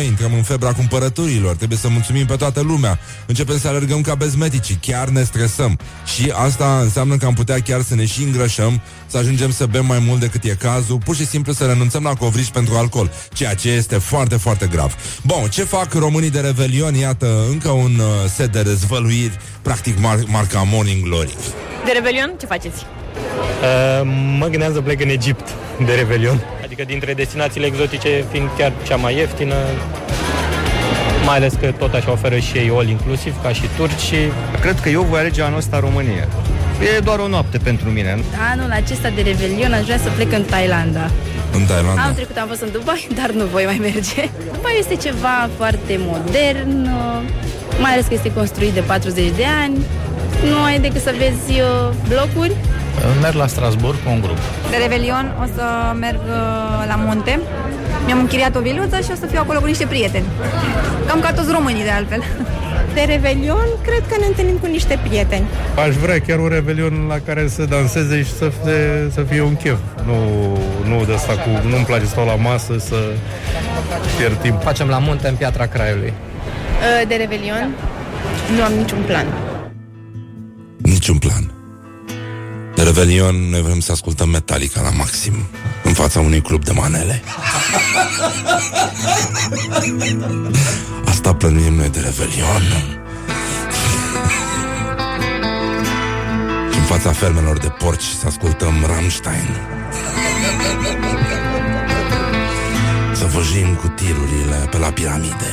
21-22, 0.00 0.04
intrăm 0.04 0.34
în 0.34 0.42
febra 0.42 0.72
cumpărăturilor, 0.72 1.56
trebuie 1.56 1.78
să 1.78 1.88
mulțumim 1.88 2.26
pe 2.26 2.36
toată 2.36 2.60
lumea, 2.60 2.98
începem 3.26 3.58
să 3.58 3.68
alergăm 3.68 4.00
ca 4.00 4.14
bezmeticii, 4.14 4.78
chiar 4.80 5.08
ne 5.08 5.22
stresăm 5.22 5.78
și 6.16 6.32
asta 6.34 6.78
înseamnă 6.82 7.16
că 7.16 7.26
am 7.26 7.34
putea 7.34 7.60
chiar 7.60 7.82
să 7.82 7.94
ne 7.94 8.04
și 8.06 8.22
îngrășăm, 8.22 8.80
să 9.06 9.16
ajungem 9.16 9.50
să 9.50 9.66
bem 9.66 9.86
mai 9.86 9.98
mult 9.98 10.20
decât 10.20 10.44
e 10.44 10.56
cazul, 10.58 10.98
pur 11.04 11.16
și 11.16 11.26
simplu 11.26 11.52
să 11.52 11.64
renunțăm 11.64 12.02
la 12.02 12.14
covrici 12.14 12.50
pentru 12.50 12.74
alcool, 12.74 13.10
ceea 13.32 13.54
ce 13.54 13.70
este 13.70 13.98
foarte, 13.98 14.36
foarte 14.36 14.66
grav. 14.66 14.94
Bun, 15.22 15.48
ce 15.50 15.64
fac 15.64 15.92
românii 15.92 16.30
de 16.30 16.40
Revelion? 16.40 16.94
Iată, 16.94 17.44
încă 17.50 17.70
un 17.70 17.98
uh, 17.98 18.30
set 18.34 18.52
de 18.52 18.62
dezvăluiri, 18.62 19.38
practic 19.62 19.96
mar- 19.96 20.26
marca 20.26 20.62
Morning 20.62 21.02
Glory. 21.02 21.36
De 21.84 21.92
Revelion, 21.92 22.34
ce 22.40 22.46
faceți? 22.46 22.86
Uh, 23.16 24.08
mă 24.38 24.46
gândeam 24.46 24.72
să 24.72 24.80
plec 24.80 25.00
în 25.00 25.08
Egipt 25.08 25.48
de 25.86 25.92
Revelion. 25.94 26.40
Adică 26.64 26.82
dintre 26.84 27.14
destinațiile 27.14 27.66
exotice 27.66 28.24
fiind 28.30 28.48
chiar 28.58 28.72
cea 28.86 28.96
mai 28.96 29.16
ieftină, 29.16 29.54
mai 31.24 31.36
ales 31.36 31.52
că 31.60 31.66
tot 31.78 31.94
așa 31.94 32.10
oferă 32.10 32.38
și 32.38 32.56
ei 32.56 32.70
all 32.74 32.88
inclusiv, 32.88 33.42
ca 33.42 33.52
și 33.52 33.62
turci 33.76 34.00
și 34.00 34.16
Cred 34.60 34.80
că 34.80 34.88
eu 34.88 35.02
voi 35.02 35.18
alege 35.18 35.42
anul 35.42 35.58
ăsta 35.58 35.80
România. 35.80 36.28
E 36.96 36.98
doar 36.98 37.18
o 37.18 37.28
noapte 37.28 37.58
pentru 37.58 37.88
mine. 37.88 38.18
Anul 38.52 38.70
acesta 38.70 39.08
de 39.14 39.20
Revelion 39.22 39.72
aș 39.72 39.84
vrea 39.84 39.98
să 39.98 40.10
plec 40.14 40.32
în 40.32 40.44
Thailanda. 40.44 41.10
În 41.52 41.64
Thailanda. 41.64 42.00
Anul 42.02 42.14
trecut 42.14 42.36
am 42.36 42.48
fost 42.48 42.60
în 42.60 42.68
Dubai, 42.72 43.08
dar 43.20 43.30
nu 43.30 43.44
voi 43.44 43.64
mai 43.64 43.78
merge. 43.80 44.28
Dubai 44.52 44.76
este 44.78 44.96
ceva 44.96 45.48
foarte 45.56 45.98
modern, 45.98 46.88
mai 47.80 47.92
ales 47.92 48.06
că 48.06 48.14
este 48.14 48.32
construit 48.32 48.72
de 48.72 48.80
40 48.80 49.30
de 49.36 49.44
ani. 49.64 49.76
Nu 50.50 50.62
ai 50.62 50.78
decât 50.78 51.02
să 51.02 51.14
vezi 51.18 51.60
uh, 51.60 51.94
blocuri. 52.08 52.52
Merg 53.20 53.34
la 53.34 53.46
Strasburg 53.46 53.96
cu 54.04 54.10
un 54.10 54.20
grup. 54.20 54.38
De 54.70 54.76
Revelion 54.76 55.34
o 55.42 55.46
să 55.54 55.64
merg 56.00 56.20
uh, 56.26 56.84
la 56.88 56.96
munte. 56.96 57.40
Mi-am 58.06 58.18
închiriat 58.18 58.56
o 58.56 58.60
viluță 58.60 58.96
și 58.96 59.10
o 59.12 59.14
să 59.20 59.26
fiu 59.26 59.38
acolo 59.42 59.60
cu 59.60 59.66
niște 59.66 59.86
prieteni. 59.86 60.24
Cam 61.06 61.20
ca 61.20 61.32
toți 61.32 61.50
românii 61.52 61.82
de 61.82 61.90
altfel. 61.90 62.22
De 62.94 63.02
Revelion, 63.02 63.68
cred 63.82 64.02
că 64.08 64.16
ne 64.20 64.26
întâlnim 64.26 64.56
cu 64.56 64.66
niște 64.66 64.98
prieteni. 65.08 65.46
Aș 65.86 65.94
vrea 65.94 66.20
chiar 66.20 66.38
un 66.38 66.48
revelion 66.48 67.06
la 67.08 67.18
care 67.26 67.48
să 67.48 67.64
danseze 67.64 68.22
și 68.22 68.32
să 68.32 68.52
fie, 68.62 69.10
să 69.12 69.20
fie 69.20 69.40
un 69.42 69.56
chef. 69.56 69.78
Nu, 70.04 70.14
nu 70.88 71.04
de 71.04 71.12
asta 71.14 71.32
cu... 71.32 71.68
Nu-mi 71.68 71.84
place 71.84 72.04
să 72.04 72.10
stau 72.10 72.26
la 72.26 72.34
masă 72.34 72.78
să 72.78 72.96
pierd 74.16 74.36
timp. 74.40 74.62
Facem 74.62 74.88
la 74.88 74.98
munte 74.98 75.28
în 75.28 75.34
Piatra 75.34 75.66
Craiului. 75.66 76.12
De 77.08 77.14
Revelion, 77.14 77.74
nu 78.56 78.62
am 78.62 78.72
niciun 78.72 79.02
plan. 79.06 79.26
Niciun 80.76 81.18
plan. 81.18 81.55
De 82.76 82.82
Revelion, 82.82 83.50
noi 83.50 83.62
vrem 83.62 83.80
să 83.80 83.92
ascultăm 83.92 84.28
Metallica 84.28 84.80
la 84.80 84.90
maxim 84.90 85.34
în 85.84 85.92
fața 85.92 86.20
unui 86.20 86.42
club 86.42 86.64
de 86.64 86.72
manele. 86.72 87.22
Asta 91.04 91.34
plănuim 91.34 91.74
noi 91.74 91.88
de 91.88 92.00
Revelion. 92.00 92.62
Și 96.72 96.78
în 96.78 96.84
fața 96.84 97.12
fermelor 97.12 97.58
de 97.58 97.68
porci 97.68 98.02
să 98.20 98.26
ascultăm 98.26 98.84
Rammstein. 98.86 99.56
Să 103.14 103.24
văjim 103.24 103.74
cu 103.74 103.88
tirurile 103.88 104.68
pe 104.70 104.78
la 104.78 104.88
piramide. 104.88 105.50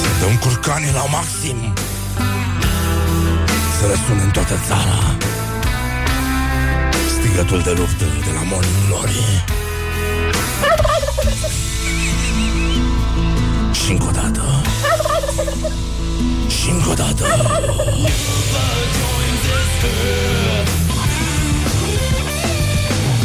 Să 0.00 0.26
dăm 0.26 0.36
curcanii 0.36 0.92
la 0.92 1.04
maxim 1.04 1.72
să 3.82 3.88
răsune 3.88 4.22
în 4.22 4.30
toată 4.30 4.54
țara. 4.66 5.16
Strigătul 7.16 7.60
de 7.62 7.70
luptă 7.70 8.04
de 8.24 8.30
la 8.34 8.42
Morning 8.50 8.80
Glory. 8.86 9.44
Și 13.72 13.90
încă 13.90 14.06
o 14.08 14.10
dată. 14.10 14.44
Și 16.48 16.70
încă 16.70 16.88
o 16.88 16.94
dată. 16.94 17.24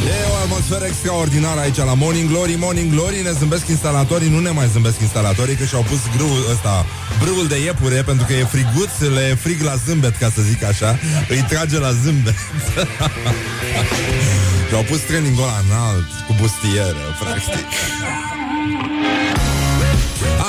E 0.08 0.32
o 0.32 0.36
atmosferă 0.44 0.86
extraordinară 0.86 1.60
aici 1.60 1.78
la 1.78 1.94
Morning 1.94 2.30
Glory. 2.30 2.56
Morning 2.60 2.92
Glory 2.92 3.22
ne 3.24 3.32
zâmbesc 3.32 3.68
instalatorii 3.68 4.30
Nu 4.30 4.40
ne 4.40 4.50
mai 4.50 4.68
zâmbesc 4.68 5.00
instalatorii 5.02 5.56
Că 5.56 5.66
și-au 5.66 5.82
pus 5.82 6.00
grâul 6.16 6.46
ăsta 6.52 6.86
Brâul 7.20 7.48
de 7.48 7.62
iepure 7.64 8.02
Pentru 8.02 8.26
că 8.26 8.34
e 8.34 8.44
friguț 8.44 9.00
Le 9.14 9.38
frig 9.42 9.62
la 9.62 9.76
zâmbet 9.86 10.16
Ca 10.16 10.32
să 10.36 10.42
zic 10.42 10.64
așa. 10.64 11.00
Îi 11.30 11.46
trage 11.50 11.80
la 11.80 11.92
zâmbet. 11.92 12.36
Și-au 14.70 14.84
pus 14.84 15.00
trainingul 15.00 15.44
ăla 15.44 15.62
înalt 15.70 16.10
Cu 16.28 16.36
bustieră 16.40 17.16
Practic. 17.20 17.66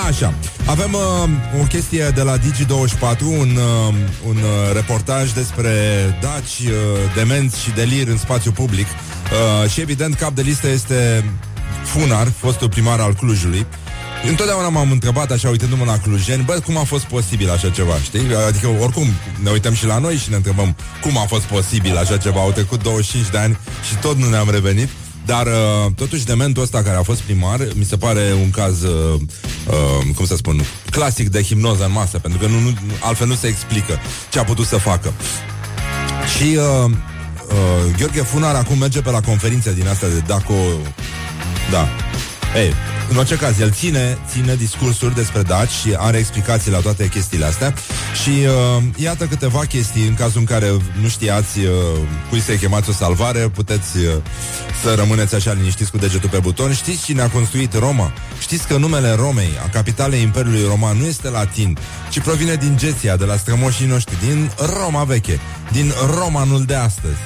Așa, 0.08 0.34
avem 0.66 0.92
uh, 0.92 1.60
o 1.60 1.64
chestie 1.64 2.08
de 2.14 2.22
la 2.22 2.38
Digi24, 2.38 3.20
un, 3.20 3.56
uh, 3.56 3.94
un 4.26 4.36
uh, 4.36 4.72
reportaj 4.72 5.30
despre 5.32 5.70
daci, 6.20 6.58
uh, 6.60 6.72
demenți 7.14 7.62
și 7.62 7.70
delir 7.70 8.08
în 8.08 8.16
spațiu 8.16 8.50
public. 8.50 8.86
Uh, 8.86 9.70
și 9.70 9.80
evident 9.80 10.14
cap 10.14 10.34
de 10.34 10.42
listă 10.42 10.68
este 10.68 11.24
Funar, 11.84 12.28
fostul 12.38 12.68
primar 12.68 13.00
al 13.00 13.14
Clujului. 13.14 13.66
Întotdeauna 14.26 14.68
m-am 14.68 14.90
întrebat, 14.90 15.30
așa, 15.30 15.48
uitându-mă 15.48 15.84
la 15.84 15.98
clujeni, 15.98 16.42
bă, 16.42 16.60
cum 16.64 16.76
a 16.76 16.84
fost 16.84 17.04
posibil 17.04 17.50
așa 17.50 17.68
ceva, 17.68 17.94
știi? 18.02 18.34
Adică, 18.46 18.68
oricum, 18.80 19.06
ne 19.42 19.50
uităm 19.50 19.74
și 19.74 19.86
la 19.86 19.98
noi 19.98 20.16
și 20.16 20.30
ne 20.30 20.36
întrebăm 20.36 20.76
cum 21.00 21.18
a 21.18 21.24
fost 21.24 21.42
posibil 21.42 21.96
așa 21.96 22.16
ceva. 22.16 22.40
Au 22.40 22.52
trecut 22.52 22.82
25 22.82 23.30
de 23.30 23.38
ani 23.38 23.58
și 23.88 23.96
tot 23.96 24.16
nu 24.16 24.28
ne-am 24.28 24.50
revenit. 24.50 24.88
Dar, 25.26 25.46
uh, 25.46 25.92
totuși, 25.96 26.24
dementul 26.24 26.62
ăsta 26.62 26.82
care 26.82 26.96
a 26.96 27.02
fost 27.02 27.20
primar, 27.20 27.66
mi 27.74 27.84
se 27.84 27.96
pare 27.96 28.32
un 28.42 28.50
caz, 28.50 28.82
uh, 28.82 29.20
uh, 29.66 30.14
cum 30.14 30.26
să 30.26 30.36
spun, 30.36 30.62
clasic 30.90 31.28
de 31.28 31.42
hipnoză 31.42 31.84
în 31.84 31.92
masă, 31.92 32.18
pentru 32.18 32.38
că 32.38 32.46
nu, 32.46 32.58
nu, 32.58 32.74
altfel 33.00 33.26
nu 33.26 33.34
se 33.34 33.46
explică 33.46 34.00
ce 34.30 34.38
a 34.38 34.44
putut 34.44 34.66
să 34.66 34.76
facă. 34.76 35.12
Și 36.36 36.56
uh, 36.56 36.90
uh, 36.90 37.96
Gheorghe 37.96 38.22
Funar 38.22 38.54
acum 38.54 38.78
merge 38.78 39.00
pe 39.00 39.10
la 39.10 39.20
conferințe 39.20 39.72
din 39.74 39.88
astea 39.88 40.08
de 40.08 40.22
Daco... 40.26 40.54
Da. 41.70 41.88
Ei, 42.56 42.72
în 43.08 43.16
orice 43.16 43.36
caz, 43.36 43.58
el 43.58 43.70
ține, 43.70 44.18
ține 44.30 44.54
discursuri 44.54 45.14
despre 45.14 45.42
daci 45.42 45.70
și 45.70 45.94
are 45.98 46.18
explicații 46.18 46.70
la 46.70 46.78
toate 46.78 47.08
chestiile 47.08 47.44
astea 47.44 47.74
și 48.22 48.28
uh, 48.28 48.82
iată 48.96 49.24
câteva 49.24 49.58
chestii 49.64 50.06
în 50.06 50.14
cazul 50.14 50.40
în 50.40 50.44
care 50.44 50.70
nu 51.00 51.08
știați 51.08 51.58
uh, 51.58 51.72
cui 52.28 52.40
să-i 52.40 52.56
chemați 52.56 52.88
o 52.88 52.92
salvare, 52.92 53.48
puteți 53.48 53.96
uh, 53.96 54.04
să 54.82 54.94
rămâneți 54.94 55.34
așa 55.34 55.52
liniștiți 55.52 55.90
cu 55.90 55.98
degetul 55.98 56.28
pe 56.28 56.38
buton. 56.38 56.72
Știți 56.72 57.04
cine 57.04 57.22
a 57.22 57.28
construit 57.28 57.74
Roma? 57.74 58.12
Știți 58.40 58.66
că 58.66 58.76
numele 58.76 59.14
Romei, 59.14 59.50
a 59.64 59.68
capitalei 59.68 60.22
Imperiului 60.22 60.64
Roman, 60.68 60.96
nu 60.96 61.06
este 61.06 61.28
latin, 61.28 61.78
ci 62.10 62.20
provine 62.20 62.54
din 62.54 62.76
Geția, 62.76 63.16
de 63.16 63.24
la 63.24 63.36
strămoșii 63.36 63.86
noștri, 63.86 64.16
din 64.26 64.50
Roma 64.78 65.04
veche, 65.04 65.40
din 65.72 65.92
Romanul 66.18 66.64
de 66.64 66.74
astăzi. 66.74 67.18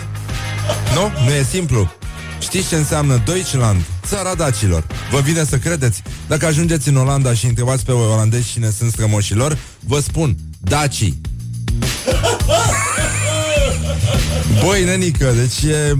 Nu? 0.94 1.24
Nu 1.24 1.30
e 1.30 1.42
simplu. 1.42 1.90
Știți 2.42 2.68
ce 2.68 2.76
înseamnă 2.76 3.22
Deutschland? 3.24 3.80
Țara 4.06 4.34
dacilor. 4.34 4.86
Vă 5.10 5.20
vine 5.20 5.44
să 5.44 5.56
credeți? 5.56 6.02
Dacă 6.26 6.46
ajungeți 6.46 6.88
în 6.88 6.96
Olanda 6.96 7.34
și 7.34 7.46
întrebați 7.46 7.84
pe 7.84 7.92
olandezi 7.92 8.50
cine 8.50 8.70
sunt 8.78 8.90
strămoșilor, 8.90 9.58
vă 9.80 10.00
spun, 10.00 10.36
dacii. 10.60 11.20
Băi, 14.64 14.84
nenică, 14.84 15.32
deci 15.36 15.72
e, 15.72 15.96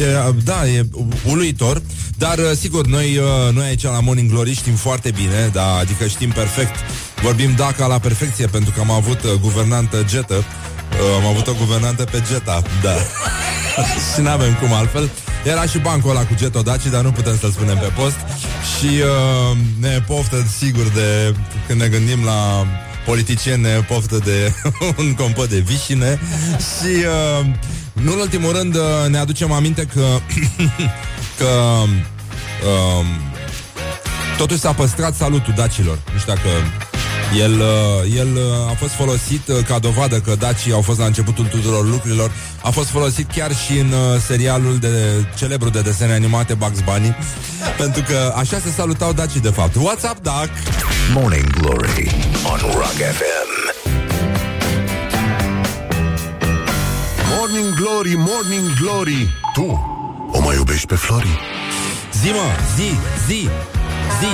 e, 0.00 0.34
da, 0.44 0.66
e 0.68 0.86
uluitor, 1.26 1.82
dar 2.18 2.38
sigur, 2.60 2.86
noi, 2.86 3.20
noi 3.52 3.66
aici 3.66 3.82
la 3.82 4.00
Morning 4.00 4.30
Glory 4.30 4.54
știm 4.54 4.74
foarte 4.74 5.10
bine, 5.10 5.50
da, 5.52 5.74
adică 5.74 6.06
știm 6.06 6.30
perfect, 6.30 6.74
vorbim 7.22 7.54
DACA 7.56 7.86
la 7.86 7.98
perfecție, 7.98 8.46
pentru 8.46 8.70
că 8.70 8.80
am 8.80 8.90
avut 8.90 9.22
uh, 9.22 9.32
guvernantă 9.40 10.04
Jetă, 10.08 10.34
uh, 10.34 11.22
am 11.22 11.26
avut 11.26 11.46
o 11.46 11.54
guvernantă 11.58 12.04
pe 12.04 12.22
Jeta, 12.28 12.62
da. 12.82 12.94
și 14.14 14.20
nu 14.20 14.28
avem 14.28 14.54
cum 14.54 14.72
altfel. 14.72 15.10
Era 15.44 15.66
și 15.66 15.78
bancul 15.78 16.10
ăla 16.10 16.20
cu 16.20 16.34
Jeto 16.38 16.62
Daci, 16.62 16.86
dar 16.86 17.02
nu 17.02 17.12
putem 17.12 17.38
să-l 17.38 17.50
spunem 17.50 17.78
pe 17.78 17.92
post. 17.96 18.16
Și 18.78 18.86
uh, 18.86 19.56
ne 19.80 20.00
poftă, 20.06 20.46
sigur, 20.58 20.88
de 20.88 21.34
când 21.66 21.80
ne 21.80 21.88
gândim 21.88 22.24
la 22.24 22.66
politicieni, 23.06 23.62
ne 23.62 23.68
poftă 23.68 24.18
de 24.24 24.54
un 24.98 25.14
compot 25.14 25.48
de 25.48 25.58
vișine. 25.58 26.20
Și, 26.56 26.94
uh, 26.94 27.46
nu 27.92 28.12
în 28.12 28.18
ultimul 28.18 28.52
rând, 28.52 28.74
uh, 28.74 28.82
ne 29.08 29.18
aducem 29.18 29.52
aminte 29.52 29.88
că, 29.94 30.06
că 31.38 31.50
uh, 32.64 33.06
totuși 34.36 34.60
s-a 34.60 34.72
păstrat 34.72 35.14
salutul 35.14 35.52
dacilor. 35.56 35.98
Nu 36.12 36.18
știu 36.18 36.34
dacă 36.34 36.48
El, 37.32 37.60
uh, 37.60 38.16
el 38.16 38.28
uh, 38.34 38.70
a 38.70 38.74
fost 38.74 38.92
folosit 38.92 39.48
uh, 39.48 39.64
ca 39.66 39.78
dovadă 39.78 40.20
că 40.20 40.34
dacii 40.38 40.72
au 40.72 40.80
fost 40.80 40.98
la 40.98 41.04
începutul 41.04 41.44
tuturor 41.44 41.88
lucrurilor. 41.88 42.30
A 42.62 42.70
fost 42.70 42.88
folosit 42.88 43.30
chiar 43.32 43.54
și 43.54 43.78
în 43.78 43.86
uh, 43.92 44.20
serialul 44.26 44.78
de 44.78 45.24
celebru 45.36 45.68
de 45.68 45.80
desene 45.80 46.12
animate 46.12 46.54
Bugs 46.54 46.80
Bunny, 46.80 47.16
pentru 47.82 48.02
că 48.02 48.34
așa 48.36 48.58
se 48.58 48.70
salutau 48.76 49.12
dacii 49.12 49.40
de 49.40 49.48
fapt. 49.48 49.76
What's 49.76 50.10
up, 50.10 50.18
Duck? 50.22 50.50
Morning 51.14 51.50
Glory 51.50 52.10
on 52.52 52.58
Rock 52.58 52.98
FM. 53.18 53.54
Morning 57.36 57.74
Glory, 57.74 58.14
Morning 58.16 58.72
Glory 58.80 59.28
Tu 59.54 59.92
o 60.32 60.40
mai 60.40 60.56
iubești 60.56 60.86
pe 60.86 60.94
Flori? 60.94 61.38
Zi, 62.22 62.28
mă, 62.30 62.46
zi, 62.76 62.90
zi, 63.26 63.48
zi 64.20 64.30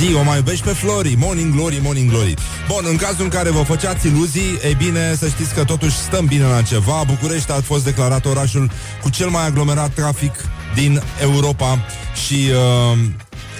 Zi, 0.00 0.14
o 0.14 0.22
mai 0.22 0.36
iubești 0.36 0.64
pe 0.64 0.70
Flori. 0.70 1.14
Morning 1.18 1.54
Glory, 1.54 1.78
Morning 1.82 2.10
Glory. 2.10 2.34
Bun, 2.68 2.84
în 2.88 2.96
cazul 2.96 3.24
în 3.24 3.28
care 3.28 3.50
vă 3.50 3.62
făceați 3.62 4.06
iluzii 4.06 4.58
E 4.70 4.74
bine 4.78 5.14
să 5.18 5.28
știți 5.28 5.54
că 5.54 5.64
totuși 5.64 5.96
stăm 5.96 6.26
bine 6.26 6.44
la 6.44 6.62
ceva. 6.62 7.02
București 7.06 7.50
a 7.50 7.60
fost 7.60 7.84
declarat 7.84 8.24
orașul 8.24 8.70
Cu 9.02 9.10
cel 9.10 9.28
mai 9.28 9.46
aglomerat 9.46 9.92
trafic 9.94 10.32
din 10.74 11.02
Europa 11.22 11.84
Și 12.26 12.34
uh, 12.34 12.98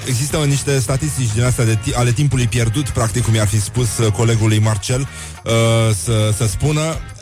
Există 0.07 0.37
niște 0.37 0.79
statistici 0.79 1.33
din 1.35 1.43
astea 1.43 1.65
de 1.65 1.79
ti- 1.83 1.95
ale 1.95 2.13
timpului 2.13 2.47
pierdut, 2.47 2.89
practic 2.89 3.25
cum 3.25 3.35
i-ar 3.35 3.47
fi 3.47 3.61
spus 3.61 3.99
uh, 3.99 4.13
colegului 4.13 4.59
Marcel 4.59 5.01
uh, 5.01 5.51
să, 6.05 6.35
să 6.37 6.47
spună, 6.47 6.81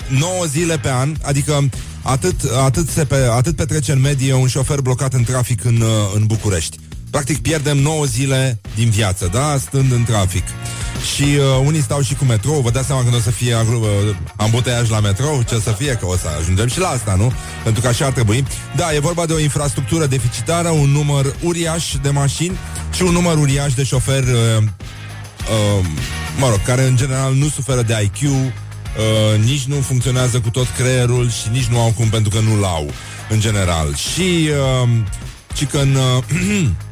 9 0.08 0.44
zile 0.46 0.78
pe 0.78 0.90
an, 0.90 1.14
adică 1.22 1.68
atât, 2.02 2.40
atât, 2.64 2.88
se 2.88 3.04
pe, 3.04 3.16
atât 3.30 3.56
petrece 3.56 3.92
în 3.92 4.00
medie 4.00 4.34
un 4.34 4.46
șofer 4.46 4.80
blocat 4.80 5.12
în 5.12 5.24
trafic 5.24 5.64
în, 5.64 5.80
uh, 5.80 5.88
în 6.14 6.26
București. 6.26 6.78
Practic 7.14 7.42
pierdem 7.42 7.78
9 7.78 8.04
zile 8.04 8.60
din 8.74 8.90
viață, 8.90 9.28
da? 9.32 9.56
Stând 9.58 9.92
în 9.92 10.04
trafic. 10.04 10.42
Și 11.14 11.22
uh, 11.22 11.62
unii 11.64 11.82
stau 11.82 12.00
și 12.00 12.14
cu 12.14 12.24
metrou, 12.24 12.60
vă 12.60 12.70
dați 12.70 12.86
seama 12.86 13.02
când 13.02 13.14
o 13.14 13.18
să 13.18 13.30
fie 13.30 13.54
agru- 13.54 13.80
uh, 13.80 14.16
ambuteiaj 14.36 14.90
la 14.90 15.00
metrou, 15.00 15.42
ce 15.42 15.54
o 15.54 15.60
să 15.60 15.70
fie, 15.70 15.92
că 15.92 16.06
o 16.06 16.16
să 16.16 16.26
ajungem 16.40 16.68
și 16.68 16.78
la 16.78 16.88
asta, 16.88 17.14
nu? 17.14 17.32
Pentru 17.62 17.82
că 17.82 17.88
așa 17.88 18.06
ar 18.06 18.12
trebui. 18.12 18.44
Da, 18.76 18.94
e 18.94 18.98
vorba 18.98 19.26
de 19.26 19.32
o 19.32 19.38
infrastructură 19.38 20.06
deficitară, 20.06 20.68
un 20.68 20.90
număr 20.90 21.34
uriaș 21.42 21.94
de 22.02 22.10
mașini 22.10 22.56
și 22.92 23.02
un 23.02 23.12
număr 23.12 23.38
uriaș 23.38 23.74
de 23.74 23.84
șoferi, 23.84 24.30
uh, 24.30 24.62
uh, 24.62 25.86
mă 26.38 26.48
rog, 26.48 26.62
care 26.62 26.86
în 26.86 26.96
general 26.96 27.34
nu 27.34 27.48
suferă 27.48 27.82
de 27.82 27.94
IQ, 28.02 28.30
uh, 28.30 29.44
nici 29.44 29.64
nu 29.64 29.76
funcționează 29.80 30.40
cu 30.40 30.50
tot 30.50 30.66
creierul 30.76 31.30
și 31.30 31.48
nici 31.52 31.66
nu 31.66 31.80
au 31.80 31.92
cum 31.96 32.08
pentru 32.08 32.30
că 32.30 32.40
nu 32.40 32.60
l-au, 32.60 32.90
în 33.30 33.40
general. 33.40 33.94
Și, 33.94 34.48
uh, 34.82 34.88
și 35.56 35.64
că 35.64 35.78
în... 35.78 35.94
Uh, 35.94 36.64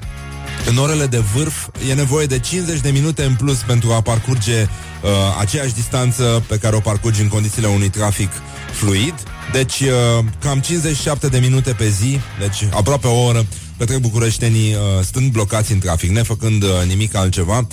În 0.69 0.76
orele 0.76 1.07
de 1.07 1.19
vârf 1.19 1.69
e 1.88 1.95
nevoie 1.95 2.26
de 2.26 2.38
50 2.38 2.81
de 2.81 2.90
minute 2.90 3.25
în 3.25 3.35
plus 3.35 3.59
pentru 3.59 3.92
a 3.92 4.00
parcurge 4.00 4.61
uh, 4.61 5.09
aceeași 5.40 5.75
distanță 5.75 6.45
pe 6.49 6.57
care 6.57 6.76
o 6.76 6.81
parcurgi 6.81 7.21
în 7.21 7.28
condițiile 7.28 7.69
unui 7.69 7.88
trafic 7.88 8.31
fluid. 8.73 9.14
Deci 9.52 9.81
uh, 9.81 10.25
cam 10.40 10.61
57 10.61 11.28
de 11.28 11.38
minute 11.38 11.73
pe 11.73 11.88
zi, 11.88 12.19
deci 12.40 12.69
aproape 12.71 13.07
o 13.07 13.25
oră 13.25 13.47
petrec 13.76 13.99
bucureștenii 13.99 14.75
uh, 14.75 14.81
stând 15.04 15.33
blocați 15.33 15.73
în 15.73 15.78
trafic, 15.78 16.11
nefăcând 16.11 16.62
uh, 16.62 16.69
nimic 16.87 17.14
altceva 17.14 17.66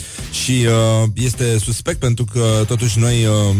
și 0.43 0.51
uh, 0.51 1.09
este 1.13 1.57
suspect 1.57 1.99
pentru 1.99 2.25
că 2.25 2.63
totuși 2.67 2.99
noi 2.99 3.25
uh, 3.25 3.55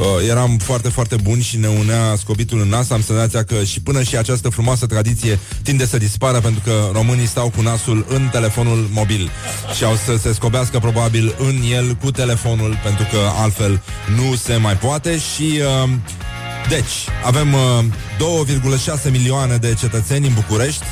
Uh, 0.00 0.28
eram 0.28 0.58
foarte, 0.58 0.88
foarte 0.88 1.16
buni 1.22 1.42
și 1.42 1.56
ne 1.56 1.68
unea 1.68 2.14
scobitul 2.16 2.60
în 2.60 2.68
nas. 2.68 2.90
Am 2.90 3.02
senzația 3.02 3.44
că 3.44 3.64
și 3.64 3.80
până 3.80 4.02
și 4.02 4.16
această 4.16 4.48
frumoasă 4.48 4.86
tradiție 4.86 5.38
tinde 5.62 5.86
să 5.86 5.98
dispară 5.98 6.40
pentru 6.40 6.60
că 6.64 6.90
românii 6.92 7.26
stau 7.26 7.50
cu 7.50 7.62
nasul 7.62 8.06
în 8.08 8.28
telefonul 8.32 8.88
mobil 8.92 9.30
și 9.76 9.84
au 9.84 9.94
să 10.04 10.16
se 10.16 10.32
scobească 10.32 10.78
probabil 10.78 11.34
în 11.38 11.60
el 11.70 11.94
cu 11.94 12.10
telefonul 12.10 12.78
pentru 12.82 13.06
că 13.10 13.18
altfel 13.36 13.82
nu 14.16 14.34
se 14.34 14.56
mai 14.56 14.76
poate 14.76 15.18
și... 15.18 15.60
Uh, 15.82 15.90
deci, 16.68 17.08
avem 17.24 17.52
uh, 17.52 17.84
2,6 19.04 19.10
milioane 19.10 19.56
de 19.56 19.74
cetățeni 19.78 20.26
în 20.26 20.34
București 20.34 20.84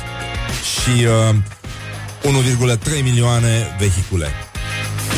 și 0.73 1.05
uh, 1.05 2.77
1,3 2.97 3.03
milioane 3.03 3.75
vehicule. 3.79 4.27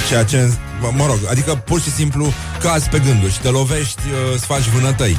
Ceea 0.08 0.24
ce, 0.24 0.54
mă 0.92 1.06
rog, 1.06 1.20
adică 1.30 1.56
pur 1.56 1.82
și 1.82 1.92
simplu 1.92 2.34
cazi 2.62 2.90
pe 2.90 3.00
gânduri 3.00 3.32
și 3.32 3.40
te 3.40 3.48
lovești, 3.48 4.02
uh, 4.08 4.34
îți 4.36 4.46
faci 4.46 4.68
vânătăi. 4.68 5.18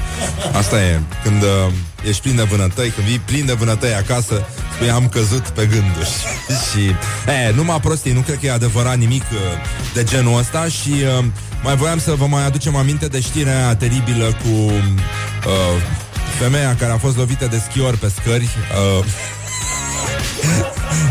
Asta 0.52 0.82
e, 0.82 1.00
când 1.22 1.42
uh, 1.42 1.72
ești 2.08 2.22
plin 2.22 2.36
de 2.36 2.42
vânătăi, 2.42 2.88
când 2.88 3.06
vii 3.06 3.18
plin 3.18 3.46
de 3.46 3.52
vânătăi 3.52 3.94
acasă, 3.94 4.46
spui 4.74 4.90
am 4.90 5.08
căzut 5.08 5.48
pe 5.48 5.66
gânduri. 5.66 6.10
și, 6.68 6.80
e, 7.30 7.52
numai 7.54 7.80
prostii, 7.80 8.12
nu 8.12 8.20
cred 8.20 8.38
că 8.38 8.46
e 8.46 8.52
adevărat 8.52 8.96
nimic 8.96 9.22
uh, 9.22 9.38
de 9.94 10.04
genul 10.04 10.38
ăsta 10.38 10.64
și 10.66 10.90
uh, 10.90 11.24
mai 11.62 11.76
voiam 11.76 11.98
să 11.98 12.14
vă 12.14 12.26
mai 12.26 12.44
aducem 12.44 12.76
aminte 12.76 13.06
de 13.06 13.20
știrea 13.20 13.56
aia 13.56 13.76
teribilă 13.76 14.24
cu 14.24 14.48
uh, 14.48 15.82
femeia 16.38 16.76
care 16.76 16.92
a 16.92 16.98
fost 16.98 17.16
lovită 17.16 17.46
de 17.46 17.62
schior 17.70 17.96
pe 17.96 18.12
scări. 18.20 18.48
Uh, 18.98 19.04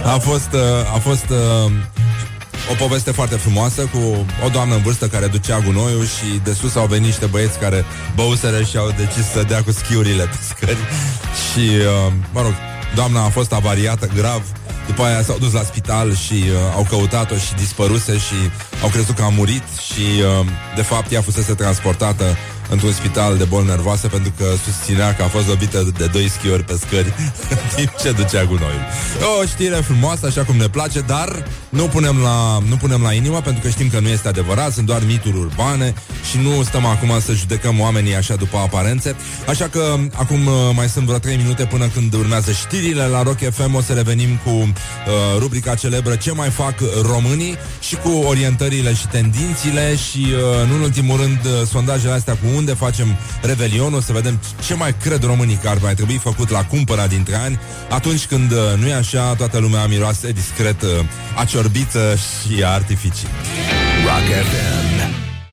a 0.13 0.17
fost, 0.17 0.50
uh, 0.53 0.93
a 0.93 0.97
fost 0.97 1.25
uh, 1.29 1.71
o 2.71 2.73
poveste 2.73 3.11
foarte 3.11 3.35
frumoasă 3.35 3.81
cu 3.81 4.25
o 4.45 4.49
doamnă 4.49 4.75
în 4.75 4.81
vârstă 4.81 5.07
care 5.07 5.27
ducea 5.27 5.59
gunoiul 5.59 6.05
și 6.05 6.39
de 6.43 6.53
sus 6.53 6.75
au 6.75 6.85
venit 6.85 7.05
niște 7.05 7.25
băieți 7.25 7.60
care 7.60 7.86
băuseră 8.15 8.63
și 8.63 8.77
au 8.77 8.93
decis 8.97 9.25
să 9.34 9.43
dea 9.47 9.63
cu 9.63 9.71
schiurile 9.71 10.23
pe 10.23 10.38
scări. 10.49 10.77
Și, 11.49 11.69
uh, 11.69 12.13
mă 12.34 12.41
rog, 12.41 12.53
doamna 12.95 13.23
a 13.23 13.29
fost 13.29 13.53
avariată 13.53 14.10
grav. 14.15 14.41
După 14.88 15.03
aia 15.03 15.23
s-au 15.23 15.38
dus 15.38 15.53
la 15.53 15.63
spital 15.63 16.15
și 16.15 16.34
uh, 16.34 16.75
au 16.75 16.86
căutat-o 16.89 17.36
și 17.36 17.53
dispăruse 17.53 18.17
și 18.17 18.36
au 18.81 18.89
crezut 18.89 19.15
că 19.15 19.23
a 19.23 19.29
murit 19.29 19.63
și, 19.91 20.05
uh, 20.39 20.45
de 20.75 20.81
fapt, 20.81 21.12
ea 21.12 21.21
fusese 21.21 21.53
transportată 21.53 22.38
într-un 22.71 22.93
spital 22.93 23.38
de 23.38 23.43
boli 23.43 23.65
nervoase 23.65 24.07
pentru 24.07 24.31
că 24.38 24.45
susținea 24.65 25.15
că 25.15 25.23
a 25.23 25.27
fost 25.27 25.47
lovită 25.47 25.91
de 25.97 26.05
doi 26.05 26.29
schiori 26.29 26.63
pe 26.63 26.79
scări 26.86 27.13
în 27.49 27.57
timp 27.75 27.91
ce 28.01 28.12
ducea 28.12 28.43
gunoiul. 28.43 28.86
O 29.39 29.45
știre 29.45 29.75
frumoasă, 29.75 30.25
așa 30.25 30.43
cum 30.43 30.55
ne 30.55 30.67
place, 30.67 30.99
dar 30.99 31.45
nu 31.69 31.84
punem, 31.84 32.17
la, 32.17 32.60
nu 32.69 32.75
punem 32.75 33.01
la 33.01 33.13
inimă 33.13 33.41
pentru 33.41 33.62
că 33.62 33.69
știm 33.69 33.89
că 33.89 33.99
nu 33.99 34.07
este 34.07 34.27
adevărat, 34.27 34.71
sunt 34.73 34.86
doar 34.86 35.01
mituri 35.05 35.38
urbane 35.38 35.93
și 36.29 36.38
nu 36.38 36.63
stăm 36.63 36.86
acum 36.86 37.19
să 37.25 37.34
judecăm 37.34 37.79
oamenii 37.79 38.15
așa 38.15 38.36
după 38.36 38.57
aparențe. 38.57 39.15
Așa 39.47 39.67
că 39.67 39.97
acum 40.15 40.45
uh, 40.45 40.53
mai 40.75 40.89
sunt 40.89 41.05
vreo 41.05 41.17
3 41.17 41.36
minute 41.36 41.65
până 41.65 41.88
când 41.88 42.13
urmează 42.13 42.51
știrile 42.51 43.05
la 43.05 43.23
Rock 43.23 43.39
FM. 43.51 43.75
O 43.75 43.81
să 43.81 43.93
revenim 43.93 44.39
cu 44.43 44.49
uh, 44.49 44.73
rubrica 45.39 45.75
celebră 45.75 46.15
Ce 46.15 46.31
mai 46.31 46.49
fac 46.49 46.75
românii 47.01 47.57
și 47.79 47.95
cu 47.95 48.10
orientările 48.10 48.93
și 48.93 49.07
tendințile 49.07 49.95
și, 49.95 50.19
uh, 50.19 50.69
în 50.73 50.81
ultimul 50.81 51.17
rând, 51.17 51.39
uh, 51.45 51.67
sondajele 51.67 52.13
astea 52.13 52.34
cu 52.34 52.57
unde 52.62 52.74
facem 52.74 53.08
revelionul, 53.41 54.02
să 54.02 54.12
vedem 54.13 54.39
ce 54.65 54.74
mai 54.74 54.95
cred 54.97 55.24
românii 55.24 55.60
că 55.62 55.69
ar 55.69 55.78
mai 55.82 55.93
trebui 55.93 56.17
făcut 56.17 56.50
la 56.50 56.65
cumpăra 56.65 57.08
dintre 57.08 57.36
ani, 57.36 57.60
atunci 57.89 58.26
când 58.26 58.52
uh, 58.52 58.58
nu 58.78 58.88
e 58.88 58.93
așa, 58.93 59.34
toată 59.34 59.58
lumea 59.58 59.86
miroase 59.88 60.32
discret 60.32 60.82
uh, 60.82 60.89
a 61.36 61.45
ciorbiță 61.45 62.15
și 62.15 62.63
a 62.63 62.69
artificii. 62.69 63.28
Rock 64.06 64.28
FM. 64.50 64.80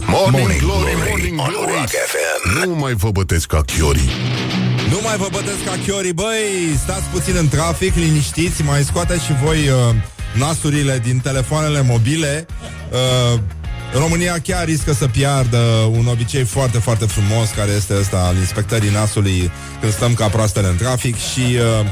Morning, 0.06 0.38
Morning 0.38 0.60
glory, 0.60 0.94
Glory 0.94 1.08
morning 1.08 1.38
on 1.40 1.46
glory 1.48 1.72
Rock 1.72 1.88
FM. 2.12 2.68
Nu 2.68 2.74
mai 2.74 2.92
vă 2.92 3.10
bătesc 3.10 3.46
ca 3.46 3.60
chiorii 3.60 4.10
Nu 4.90 4.98
mai 5.02 5.16
vă 5.16 5.28
bătesc 5.30 5.64
ca 5.64 5.76
chiorii, 5.84 6.12
băi, 6.12 6.76
stați 6.82 7.06
puțin 7.12 7.34
în 7.36 7.48
trafic, 7.48 7.94
liniștiți, 7.94 8.62
mai 8.62 8.82
scoateți 8.82 9.24
și 9.24 9.32
voi 9.44 9.58
uh, 9.68 9.94
nasurile 10.38 11.00
din 11.04 11.18
telefoanele 11.18 11.82
mobile. 11.82 12.46
Uh, 12.90 13.40
România 13.92 14.38
chiar 14.38 14.64
riscă 14.64 14.92
să 14.92 15.06
piardă 15.06 15.58
un 15.90 16.06
obicei 16.06 16.44
foarte, 16.44 16.78
foarte 16.78 17.04
frumos, 17.04 17.48
care 17.56 17.70
este 17.70 17.94
ăsta 18.00 18.16
al 18.16 18.36
inspectării 18.36 18.90
nasului 18.90 19.50
când 19.80 19.92
stăm 19.92 20.14
ca 20.14 20.28
proastele 20.28 20.68
în 20.68 20.76
trafic 20.76 21.16
și... 21.16 21.40
Uh, 21.40 21.86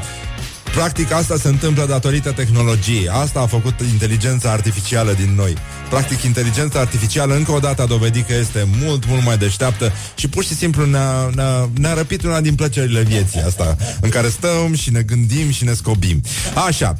Practic 0.73 1.11
asta 1.11 1.37
se 1.37 1.47
întâmplă 1.47 1.85
datorită 1.85 2.31
tehnologiei. 2.31 3.09
Asta 3.09 3.39
a 3.39 3.45
făcut 3.45 3.73
inteligența 3.91 4.51
artificială 4.51 5.13
din 5.13 5.33
noi. 5.35 5.53
Practic 5.89 6.23
inteligența 6.23 6.79
artificială 6.79 7.35
încă 7.35 7.51
o 7.51 7.59
dată 7.59 7.81
a 7.81 7.85
dovedit 7.85 8.27
că 8.27 8.33
este 8.33 8.67
mult, 8.83 9.07
mult 9.07 9.23
mai 9.23 9.37
deșteaptă 9.37 9.91
și 10.15 10.27
pur 10.27 10.43
și 10.43 10.55
simplu 10.55 10.85
ne-a, 10.85 11.29
ne-a, 11.35 11.69
ne-a 11.79 11.93
răpit 11.93 12.23
una 12.23 12.41
din 12.41 12.55
plăcerile 12.55 13.01
vieții 13.01 13.41
asta, 13.41 13.75
în 14.01 14.09
care 14.09 14.29
stăm 14.29 14.75
și 14.75 14.91
ne 14.91 15.01
gândim 15.01 15.51
și 15.51 15.63
ne 15.63 15.73
scobim. 15.73 16.21
Așa, 16.67 16.97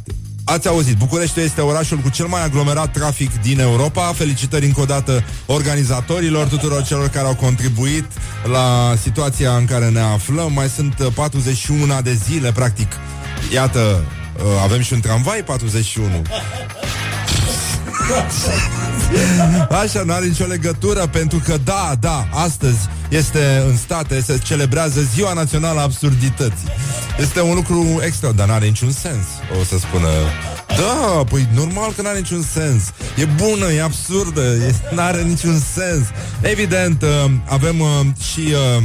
Ați 0.50 0.68
auzit, 0.68 0.98
București 0.98 1.40
este 1.40 1.62
orașul 1.62 1.98
cu 1.98 2.10
cel 2.10 2.26
mai 2.26 2.44
aglomerat 2.44 2.92
trafic 2.92 3.42
din 3.42 3.60
Europa. 3.60 4.14
Felicitări 4.16 4.66
încă 4.66 4.82
o 4.82 4.86
dată 4.86 5.24
organizatorilor, 5.46 6.48
tuturor 6.48 6.84
celor 6.84 7.08
care 7.08 7.28
au 7.28 7.36
contribuit 7.36 8.06
la 8.44 8.96
situația 9.02 9.56
în 9.56 9.66
care 9.66 9.90
ne 9.90 10.00
aflăm. 10.00 10.52
Mai 10.54 10.70
sunt 10.70 11.00
uh, 11.00 11.08
41 11.14 12.02
de 12.02 12.14
zile, 12.14 12.52
practic. 12.52 12.92
Iată, 13.54 14.04
uh, 14.38 14.44
avem 14.64 14.82
și 14.82 14.94
un 14.94 15.00
tramvai 15.00 15.44
41. 15.44 16.22
Așa, 19.82 20.04
nu 20.04 20.14
are 20.14 20.26
nicio 20.26 20.46
legătură 20.46 21.08
Pentru 21.08 21.42
că, 21.46 21.58
da, 21.64 21.96
da, 22.00 22.28
astăzi 22.32 22.78
Este 23.10 23.64
în 23.68 23.78
state, 23.78 24.22
se 24.22 24.38
celebrează 24.44 25.02
Ziua 25.14 25.34
Națională 25.34 25.80
a 25.80 25.84
Absurdității 25.84 26.68
Este 27.20 27.42
un 27.42 27.56
lucru 27.56 28.02
extra 28.06 28.32
Dar 28.32 28.48
nu 28.48 28.54
are 28.54 28.66
niciun 28.66 28.92
sens, 28.92 29.26
o 29.60 29.64
să 29.64 29.78
spună 29.78 30.08
Da, 30.68 31.24
păi 31.24 31.48
normal 31.54 31.94
că 31.96 32.02
n-are 32.02 32.18
niciun 32.18 32.42
sens. 32.42 32.84
E 33.16 33.26
bună, 33.26 33.72
e 33.72 33.82
absurdă, 33.82 34.42
e, 34.42 34.76
n-are 34.96 35.24
niciun 35.24 35.60
sens. 35.74 36.06
Evident, 36.42 37.02
uh, 37.02 37.32
avem 37.46 37.80
uh, 37.80 37.88
și 38.32 38.40
uh, 38.40 38.84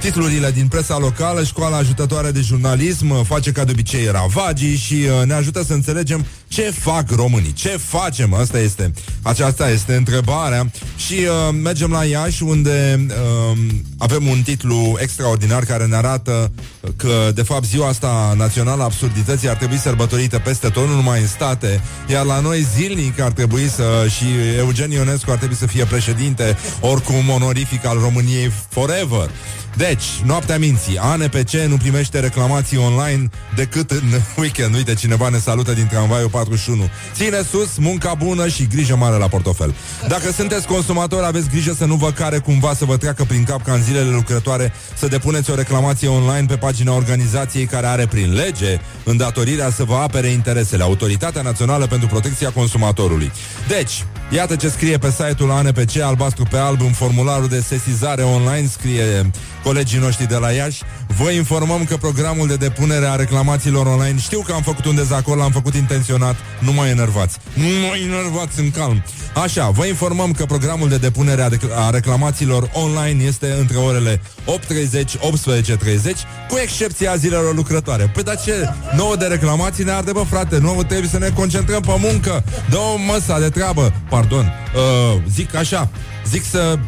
titlurile 0.00 0.50
din 0.50 0.68
presa 0.68 0.98
locală, 0.98 1.44
școala 1.44 1.76
ajutătoare 1.76 2.30
de 2.30 2.40
jurnalism 2.40 3.10
uh, 3.10 3.20
face 3.24 3.52
ca 3.52 3.64
de 3.64 3.70
obicei 3.70 4.06
ravagii 4.10 4.76
și 4.76 4.94
uh, 4.94 5.26
ne 5.26 5.34
ajută 5.34 5.62
să 5.64 5.72
înțelegem 5.72 6.26
ce 6.48 6.70
fac 6.70 7.10
românii, 7.10 7.52
ce 7.52 7.68
facem, 7.68 8.34
asta 8.34 8.58
este, 8.58 8.92
aceasta 9.22 9.70
este 9.70 9.94
întrebarea. 9.94 10.70
Și 10.96 11.14
uh, 11.14 11.54
mergem 11.62 11.90
la 11.90 12.04
Iași 12.04 12.42
unde 12.42 13.06
uh, 13.08 13.58
avem 13.98 14.26
un 14.26 14.42
titlu 14.42 14.96
extraordinar 14.98 15.64
care 15.64 15.86
ne 15.86 15.96
arată 15.96 16.52
că 16.96 17.30
de 17.34 17.42
fapt 17.42 17.64
ziua 17.64 17.88
asta 17.88 18.34
națională 18.36 18.82
a 18.82 18.84
absurdității 18.84 19.48
ar 19.48 19.56
trebui 19.56 19.78
sărbătorită 19.78 20.38
peste 20.38 20.68
tot, 20.68 20.86
nu 20.86 20.94
numai 20.94 21.20
în 21.20 21.26
state, 21.26 21.82
iar 22.06 22.24
la 22.24 22.40
noi 22.40 22.66
zilnic 22.76 23.20
ar 23.20 23.32
trebui 23.32 23.68
să 23.68 24.06
și 24.08 24.24
Eugen 24.58 24.90
Ionescu 24.90 25.30
ar 25.30 25.36
trebui 25.36 25.56
să 25.56 25.66
fie 25.66 25.84
președinte 25.84 26.56
oricum 26.80 27.28
onorific 27.28 27.86
al 27.86 27.98
României 27.98 28.52
forever. 28.68 29.30
Deci, 29.76 30.04
noaptea 30.24 30.58
minții, 30.58 30.98
ANPC 30.98 31.50
nu 31.50 31.76
primește 31.76 32.20
reclamații 32.20 32.76
online 32.76 33.28
decât 33.54 33.90
în 33.90 34.20
weekend. 34.36 34.74
Uite, 34.74 34.94
cineva 34.94 35.28
ne 35.28 35.38
salută 35.38 35.72
din 35.72 35.86
tramvaiul 35.86 36.28
41. 36.36 36.88
Ține 37.12 37.40
sus, 37.50 37.76
munca 37.78 38.14
bună 38.14 38.48
și 38.48 38.66
grijă 38.66 38.96
mare 38.96 39.16
la 39.16 39.28
portofel. 39.28 39.74
Dacă 40.08 40.32
sunteți 40.32 40.66
consumatori, 40.66 41.26
aveți 41.26 41.48
grijă 41.48 41.74
să 41.78 41.84
nu 41.84 41.94
vă 41.94 42.10
care 42.10 42.38
cumva 42.38 42.74
să 42.74 42.84
vă 42.84 42.96
treacă 42.96 43.24
prin 43.24 43.44
cap 43.44 43.64
ca 43.64 43.72
în 43.72 43.82
zilele 43.82 44.10
lucrătoare 44.10 44.72
să 44.96 45.06
depuneți 45.06 45.50
o 45.50 45.54
reclamație 45.54 46.08
online 46.08 46.46
pe 46.48 46.56
pagina 46.56 46.94
organizației 46.94 47.64
care 47.64 47.86
are 47.86 48.06
prin 48.06 48.34
lege 48.34 48.80
îndatorirea 49.04 49.70
să 49.70 49.84
vă 49.84 49.94
apere 49.94 50.26
interesele, 50.28 50.82
Autoritatea 50.82 51.42
Națională 51.42 51.86
pentru 51.86 52.06
Protecția 52.08 52.50
Consumatorului. 52.50 53.32
Deci, 53.68 54.04
iată 54.30 54.56
ce 54.56 54.68
scrie 54.68 54.98
pe 54.98 55.10
site-ul 55.10 55.50
ANPC, 55.50 56.00
albastru 56.00 56.44
pe 56.50 56.56
alb, 56.56 56.80
în 56.80 56.92
formularul 56.92 57.48
de 57.48 57.60
sesizare 57.60 58.22
online, 58.22 58.66
scrie 58.66 59.30
colegii 59.66 59.98
noștri 59.98 60.26
de 60.26 60.36
la 60.36 60.50
Iași. 60.50 60.82
Vă 61.18 61.30
informăm 61.30 61.84
că 61.84 61.96
programul 61.96 62.46
de 62.46 62.56
depunere 62.56 63.06
a 63.06 63.14
reclamațiilor 63.14 63.86
online, 63.86 64.18
știu 64.18 64.40
că 64.40 64.52
am 64.52 64.62
făcut 64.62 64.84
un 64.84 64.94
dezacord, 64.94 65.38
l-am 65.38 65.50
făcut 65.50 65.74
intenționat, 65.74 66.36
nu 66.58 66.72
mai 66.72 66.90
enervați. 66.90 67.38
Nu 67.54 67.66
mai 67.88 68.02
enervați 68.02 68.60
în 68.60 68.70
calm. 68.70 69.02
Așa, 69.42 69.70
vă 69.70 69.86
informăm 69.86 70.32
că 70.32 70.44
programul 70.44 70.88
de 70.88 70.96
depunere 70.96 71.42
a, 71.42 71.48
dec- 71.48 71.74
a 71.74 71.90
reclamațiilor 71.90 72.70
online 72.72 73.24
este 73.24 73.54
între 73.58 73.76
orele 73.76 74.20
8.30-18.30, 74.44 76.12
cu 76.48 76.56
excepția 76.62 77.16
zilelor 77.16 77.54
lucrătoare. 77.54 78.10
Păi 78.14 78.22
dar 78.22 78.40
ce? 78.40 78.68
Nouă 78.96 79.16
de 79.16 79.26
reclamații 79.26 79.84
ne 79.84 79.90
arde, 79.90 80.12
bă, 80.12 80.24
frate, 80.30 80.58
nouă 80.58 80.82
trebuie 80.82 81.08
să 81.08 81.18
ne 81.18 81.30
concentrăm 81.34 81.80
pe 81.80 81.96
muncă. 81.98 82.44
Dă-o 82.70 82.96
măsa 82.96 83.38
de 83.38 83.48
treabă. 83.48 83.92
Pardon, 84.08 84.52
uh, 84.74 85.22
zic 85.28 85.54
așa, 85.54 85.90
zic 86.30 86.44
să 86.44 86.78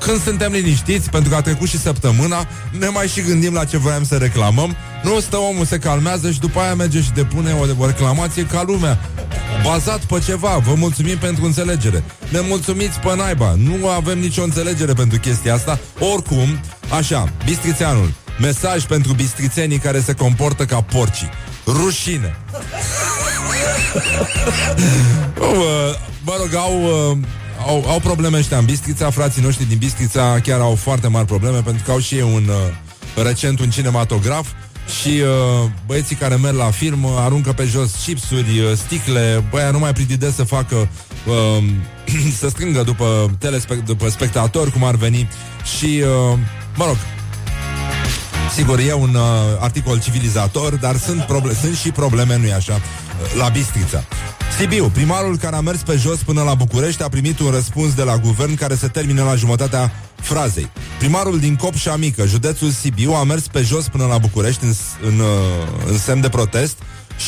când 0.00 0.22
suntem 0.22 0.52
liniștiți, 0.52 1.10
pentru 1.10 1.30
că 1.30 1.36
a 1.36 1.40
trecut 1.40 1.68
și 1.68 1.78
săptămâna, 1.78 2.46
ne 2.78 2.88
mai 2.88 3.06
și 3.06 3.22
gândim 3.22 3.52
la 3.52 3.64
ce 3.64 3.76
voiam 3.76 4.04
să 4.04 4.16
reclamăm. 4.16 4.76
Nu 5.02 5.20
stă 5.20 5.36
omul, 5.36 5.64
se 5.64 5.78
calmează 5.78 6.30
și 6.30 6.40
după 6.40 6.60
aia 6.60 6.74
merge 6.74 7.00
și 7.02 7.10
depune 7.10 7.52
o, 7.52 7.82
o 7.82 7.86
reclamație 7.86 8.46
ca 8.46 8.62
lumea. 8.66 8.98
Bazat 9.62 9.98
pe 10.04 10.22
ceva. 10.24 10.56
Vă 10.56 10.74
mulțumim 10.74 11.18
pentru 11.18 11.44
înțelegere. 11.44 12.04
Ne 12.28 12.40
mulțumiți 12.40 12.98
pe 12.98 13.14
naiba. 13.16 13.54
Nu 13.56 13.88
avem 13.88 14.18
nicio 14.18 14.42
înțelegere 14.42 14.92
pentru 14.92 15.18
chestia 15.18 15.54
asta. 15.54 15.78
Oricum, 15.98 16.60
așa, 16.96 17.32
Bistrițeanul. 17.44 18.12
Mesaj 18.40 18.84
pentru 18.84 19.12
bistrițenii 19.12 19.78
care 19.78 20.00
se 20.00 20.12
comportă 20.12 20.64
ca 20.64 20.80
porcii. 20.80 21.28
Rușine! 21.66 22.36
mă 26.24 26.34
rog, 26.38 26.54
au, 26.54 26.82
uh, 27.10 27.18
au, 27.66 27.84
au 27.88 28.00
probleme 28.00 28.38
ăștia 28.38 28.58
în 28.58 28.64
Bistrița, 28.64 29.10
frații 29.10 29.42
noștri 29.42 29.64
din 29.64 29.78
Bistrița 29.78 30.40
chiar 30.42 30.60
au 30.60 30.74
foarte 30.74 31.08
mari 31.08 31.26
probleme 31.26 31.60
pentru 31.60 31.82
că 31.84 31.90
au 31.90 31.98
și 31.98 32.14
ei 32.14 32.22
un 32.22 32.48
uh, 32.48 33.24
recent 33.24 33.60
un 33.60 33.70
cinematograf 33.70 34.46
și 35.00 35.08
uh, 35.08 35.70
băieții 35.86 36.16
care 36.16 36.36
merg 36.36 36.56
la 36.56 36.70
film 36.70 37.04
uh, 37.04 37.10
aruncă 37.16 37.52
pe 37.52 37.64
jos 37.64 37.94
chipsuri, 38.04 38.58
uh, 38.58 38.76
sticle, 38.76 39.44
băia 39.50 39.70
nu 39.70 39.78
mai 39.78 39.92
pridide 39.92 40.30
să 40.30 40.44
facă 40.44 40.88
uh, 41.26 41.64
să 42.40 42.48
strângă 42.48 42.82
după, 42.82 43.36
telespe- 43.38 43.82
după 43.86 44.08
spectatori, 44.08 44.70
cum 44.70 44.84
ar 44.84 44.94
veni 44.94 45.28
și, 45.78 46.02
uh, 46.32 46.38
mă 46.74 46.84
rog, 46.84 46.96
Sigur, 48.54 48.78
e 48.78 48.92
un 48.92 49.14
uh, 49.14 49.22
articol 49.58 50.00
civilizator, 50.00 50.74
dar 50.76 50.96
sunt, 50.96 51.22
proble- 51.22 51.54
sunt 51.60 51.76
și 51.76 51.90
probleme, 51.90 52.36
nu-i 52.36 52.52
așa, 52.52 52.74
uh, 52.74 53.03
la 53.38 53.48
Bistrița. 53.48 54.04
Sibiu, 54.58 54.88
primarul 54.88 55.36
care 55.36 55.56
a 55.56 55.60
mers 55.60 55.80
pe 55.80 55.96
jos 55.96 56.18
până 56.18 56.42
la 56.42 56.54
București 56.54 57.02
a 57.02 57.08
primit 57.08 57.38
un 57.38 57.50
răspuns 57.50 57.94
de 57.94 58.02
la 58.02 58.16
guvern 58.16 58.54
care 58.54 58.74
se 58.74 58.88
termină 58.88 59.22
la 59.22 59.34
jumătatea 59.34 59.92
frazei. 60.16 60.70
Primarul 60.98 61.38
din 61.38 61.56
Copșa 61.56 61.96
Mică, 61.96 62.26
județul 62.26 62.70
Sibiu, 62.70 63.12
a 63.12 63.24
mers 63.24 63.48
pe 63.48 63.62
jos 63.62 63.88
până 63.88 64.06
la 64.06 64.18
București 64.18 64.64
în, 64.64 64.72
în, 65.06 65.18
uh, 65.18 65.26
în 65.90 65.98
semn 65.98 66.20
de 66.20 66.28
protest 66.28 66.76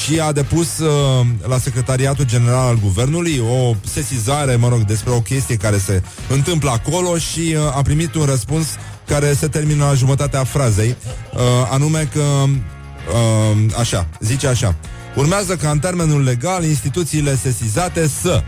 și 0.05 0.21
a 0.21 0.33
depus 0.33 0.79
uh, 0.79 1.27
la 1.49 1.59
Secretariatul 1.59 2.25
General 2.25 2.67
al 2.67 2.79
Guvernului 2.83 3.43
o 3.51 3.75
sesizare, 3.85 4.57
mă 4.57 4.69
rog, 4.69 4.85
despre 4.85 5.13
o 5.13 5.21
chestie 5.21 5.57
care 5.57 5.79
se 5.79 6.03
întâmplă 6.29 6.71
acolo 6.71 7.19
și 7.19 7.57
uh, 7.57 7.77
a 7.77 7.83
primit 7.83 8.15
un 8.15 8.25
răspuns 8.25 8.67
care 9.07 9.33
se 9.33 9.49
termină 9.49 9.85
la 9.85 9.95
jumătatea 9.95 10.45
frazei, 10.45 10.97
uh, 11.35 11.41
anume 11.71 12.09
că, 12.13 12.21
uh, 12.21 13.57
așa, 13.79 14.09
zice 14.21 14.47
așa, 14.47 14.75
urmează 15.17 15.57
ca 15.57 15.71
în 15.71 15.79
termenul 15.79 16.23
legal 16.23 16.65
instituțiile 16.65 17.37
sesizate 17.37 18.09
să 18.23 18.43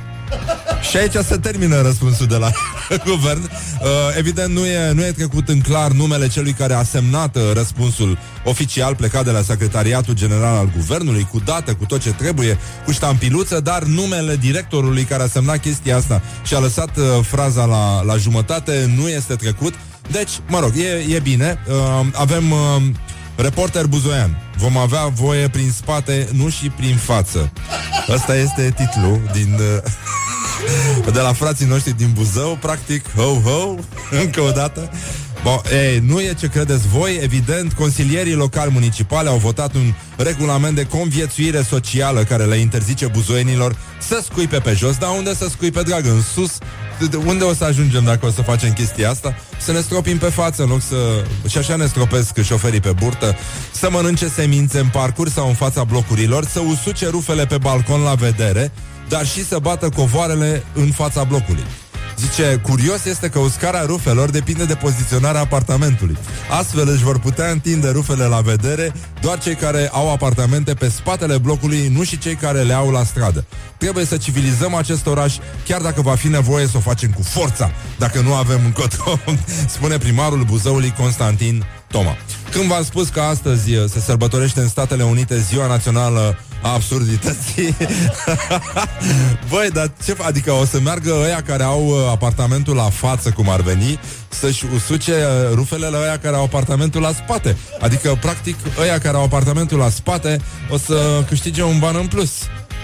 și 0.90 0.96
aici 0.96 1.12
se 1.12 1.36
termină 1.36 1.80
răspunsul 1.80 2.26
de 2.26 2.36
la 2.36 2.50
guvern. 3.10 3.42
Uh, 3.42 3.88
evident, 4.16 4.54
nu 4.54 4.66
e, 4.66 4.92
nu 4.92 5.04
e 5.04 5.10
trecut 5.12 5.48
în 5.48 5.60
clar 5.60 5.90
numele 5.90 6.28
celui 6.28 6.52
care 6.52 6.74
a 6.74 6.82
semnat 6.82 7.36
uh, 7.36 7.42
răspunsul 7.52 8.18
oficial 8.44 8.94
plecat 8.94 9.24
de 9.24 9.30
la 9.30 9.42
Secretariatul 9.42 10.14
General 10.14 10.56
al 10.56 10.72
Guvernului, 10.76 11.28
cu 11.30 11.40
dată, 11.44 11.74
cu 11.74 11.84
tot 11.84 12.00
ce 12.00 12.12
trebuie, 12.12 12.58
cu 12.84 12.92
ștampiluță, 12.92 13.60
dar 13.60 13.82
numele 13.82 14.36
directorului 14.36 15.02
care 15.02 15.22
a 15.22 15.28
semnat 15.28 15.60
chestia 15.60 15.96
asta 15.96 16.22
și 16.44 16.54
a 16.54 16.58
lăsat 16.58 16.96
uh, 16.96 17.04
fraza 17.22 17.64
la, 17.64 18.02
la 18.02 18.16
jumătate 18.16 18.92
nu 18.96 19.08
este 19.08 19.34
trecut. 19.34 19.74
Deci, 20.10 20.30
mă 20.48 20.60
rog, 20.60 20.72
e, 20.76 21.14
e 21.14 21.18
bine. 21.18 21.58
Uh, 21.68 22.06
avem 22.12 22.50
uh, 22.50 22.82
reporter 23.38 23.86
buzoian. 23.86 24.36
Vom 24.56 24.76
avea 24.76 25.06
voie 25.06 25.48
prin 25.48 25.70
spate, 25.70 26.28
nu 26.32 26.48
și 26.48 26.68
prin 26.68 26.96
față. 26.96 27.52
Ăsta 28.08 28.36
este 28.36 28.74
titlul 28.76 29.20
din... 29.32 29.58
Uh, 31.04 31.12
de 31.14 31.20
la 31.20 31.32
frații 31.32 31.66
noștri 31.66 31.96
din 31.96 32.10
Buzău, 32.12 32.58
practic, 32.60 33.04
ho-ho, 33.14 33.74
încă 34.22 34.40
o 34.40 34.50
dată. 34.50 34.90
Bo, 35.42 35.60
ei, 35.72 35.98
nu 35.98 36.20
e 36.20 36.34
ce 36.38 36.46
credeți 36.46 36.88
voi, 36.88 37.18
evident, 37.22 37.72
consilierii 37.72 38.34
locali 38.34 38.72
municipale 38.72 39.28
au 39.28 39.36
votat 39.36 39.74
un 39.74 39.92
regulament 40.16 40.74
de 40.74 40.86
conviețuire 40.86 41.62
socială 41.62 42.22
care 42.22 42.44
le 42.44 42.56
interzice 42.56 43.06
buzoienilor 43.06 43.76
să 44.00 44.20
scuipe 44.24 44.58
pe 44.58 44.72
jos, 44.72 44.96
dar 44.96 45.10
unde 45.16 45.34
să 45.34 45.48
scuipe, 45.50 45.82
drag, 45.82 46.06
în 46.06 46.22
sus? 46.22 46.58
De 47.06 47.16
unde 47.16 47.44
o 47.44 47.54
să 47.54 47.64
ajungem 47.64 48.04
dacă 48.04 48.26
o 48.26 48.30
să 48.30 48.42
facem 48.42 48.72
chestia 48.72 49.10
asta? 49.10 49.34
Să 49.58 49.72
ne 49.72 49.80
stropim 49.80 50.18
pe 50.18 50.26
față 50.26 50.62
în 50.62 50.68
loc 50.68 50.82
să... 50.82 51.24
Și 51.48 51.58
așa 51.58 51.76
ne 51.76 51.86
stropesc 51.86 52.42
șoferii 52.42 52.80
pe 52.80 52.92
burtă 52.92 53.36
Să 53.72 53.90
mănânce 53.90 54.28
semințe 54.28 54.78
în 54.78 54.88
parcuri 54.88 55.30
sau 55.30 55.48
în 55.48 55.54
fața 55.54 55.84
blocurilor 55.84 56.44
Să 56.44 56.60
usuce 56.60 57.08
rufele 57.08 57.46
pe 57.46 57.58
balcon 57.58 58.00
la 58.00 58.14
vedere 58.14 58.72
Dar 59.08 59.26
și 59.26 59.44
să 59.44 59.58
bată 59.58 59.88
covoarele 59.88 60.64
în 60.74 60.90
fața 60.90 61.24
blocului 61.24 61.64
Zice, 62.18 62.60
curios 62.62 63.04
este 63.04 63.28
că 63.28 63.38
uscarea 63.38 63.82
rufelor 63.82 64.30
depinde 64.30 64.64
de 64.64 64.74
poziționarea 64.74 65.40
apartamentului. 65.40 66.16
Astfel 66.58 66.88
își 66.88 67.02
vor 67.02 67.18
putea 67.18 67.50
întinde 67.50 67.90
rufele 67.90 68.24
la 68.24 68.40
vedere 68.40 68.92
doar 69.20 69.38
cei 69.38 69.54
care 69.54 69.88
au 69.92 70.12
apartamente 70.12 70.74
pe 70.74 70.88
spatele 70.88 71.38
blocului, 71.38 71.88
nu 71.88 72.02
și 72.02 72.18
cei 72.18 72.34
care 72.34 72.62
le 72.62 72.72
au 72.72 72.90
la 72.90 73.04
stradă. 73.04 73.44
Trebuie 73.76 74.04
să 74.04 74.16
civilizăm 74.16 74.74
acest 74.74 75.06
oraș, 75.06 75.36
chiar 75.66 75.80
dacă 75.80 76.00
va 76.00 76.14
fi 76.14 76.28
nevoie 76.28 76.66
să 76.66 76.76
o 76.76 76.80
facem 76.80 77.10
cu 77.10 77.22
forța, 77.22 77.70
dacă 77.98 78.20
nu 78.20 78.34
avem 78.34 78.60
încotro, 78.64 79.18
spune 79.74 79.98
primarul 79.98 80.44
Buzăului 80.44 80.94
Constantin 80.98 81.64
Toma. 81.90 82.16
Când 82.50 82.64
v-am 82.64 82.84
spus 82.84 83.08
că 83.08 83.20
astăzi 83.20 83.70
se 83.88 84.00
sărbătorește 84.00 84.60
în 84.60 84.68
Statele 84.68 85.02
Unite 85.02 85.38
Ziua 85.38 85.66
Națională 85.66 86.38
a 86.47 86.47
absurdității. 86.60 87.76
Băi, 89.50 89.70
dar 89.72 89.90
ce... 90.04 90.16
Adică 90.22 90.52
o 90.52 90.64
să 90.64 90.80
meargă 90.80 91.14
ăia 91.22 91.42
care 91.42 91.62
au 91.62 91.86
uh, 91.86 91.94
apartamentul 92.10 92.74
la 92.76 92.90
față, 92.90 93.30
cum 93.30 93.48
ar 93.48 93.60
veni, 93.60 94.00
să-și 94.28 94.64
usuce 94.74 95.12
uh, 95.12 95.54
rufele 95.54 95.86
la 95.86 95.98
ăia 95.98 96.18
care 96.18 96.36
au 96.36 96.42
apartamentul 96.42 97.00
la 97.00 97.12
spate. 97.12 97.56
Adică, 97.80 98.18
practic, 98.20 98.56
ăia 98.80 98.98
care 98.98 99.16
au 99.16 99.22
apartamentul 99.22 99.78
la 99.78 99.88
spate 99.88 100.40
o 100.70 100.78
să 100.78 101.24
câștige 101.28 101.62
un 101.62 101.78
ban 101.78 101.96
în 101.96 102.06
plus. 102.06 102.30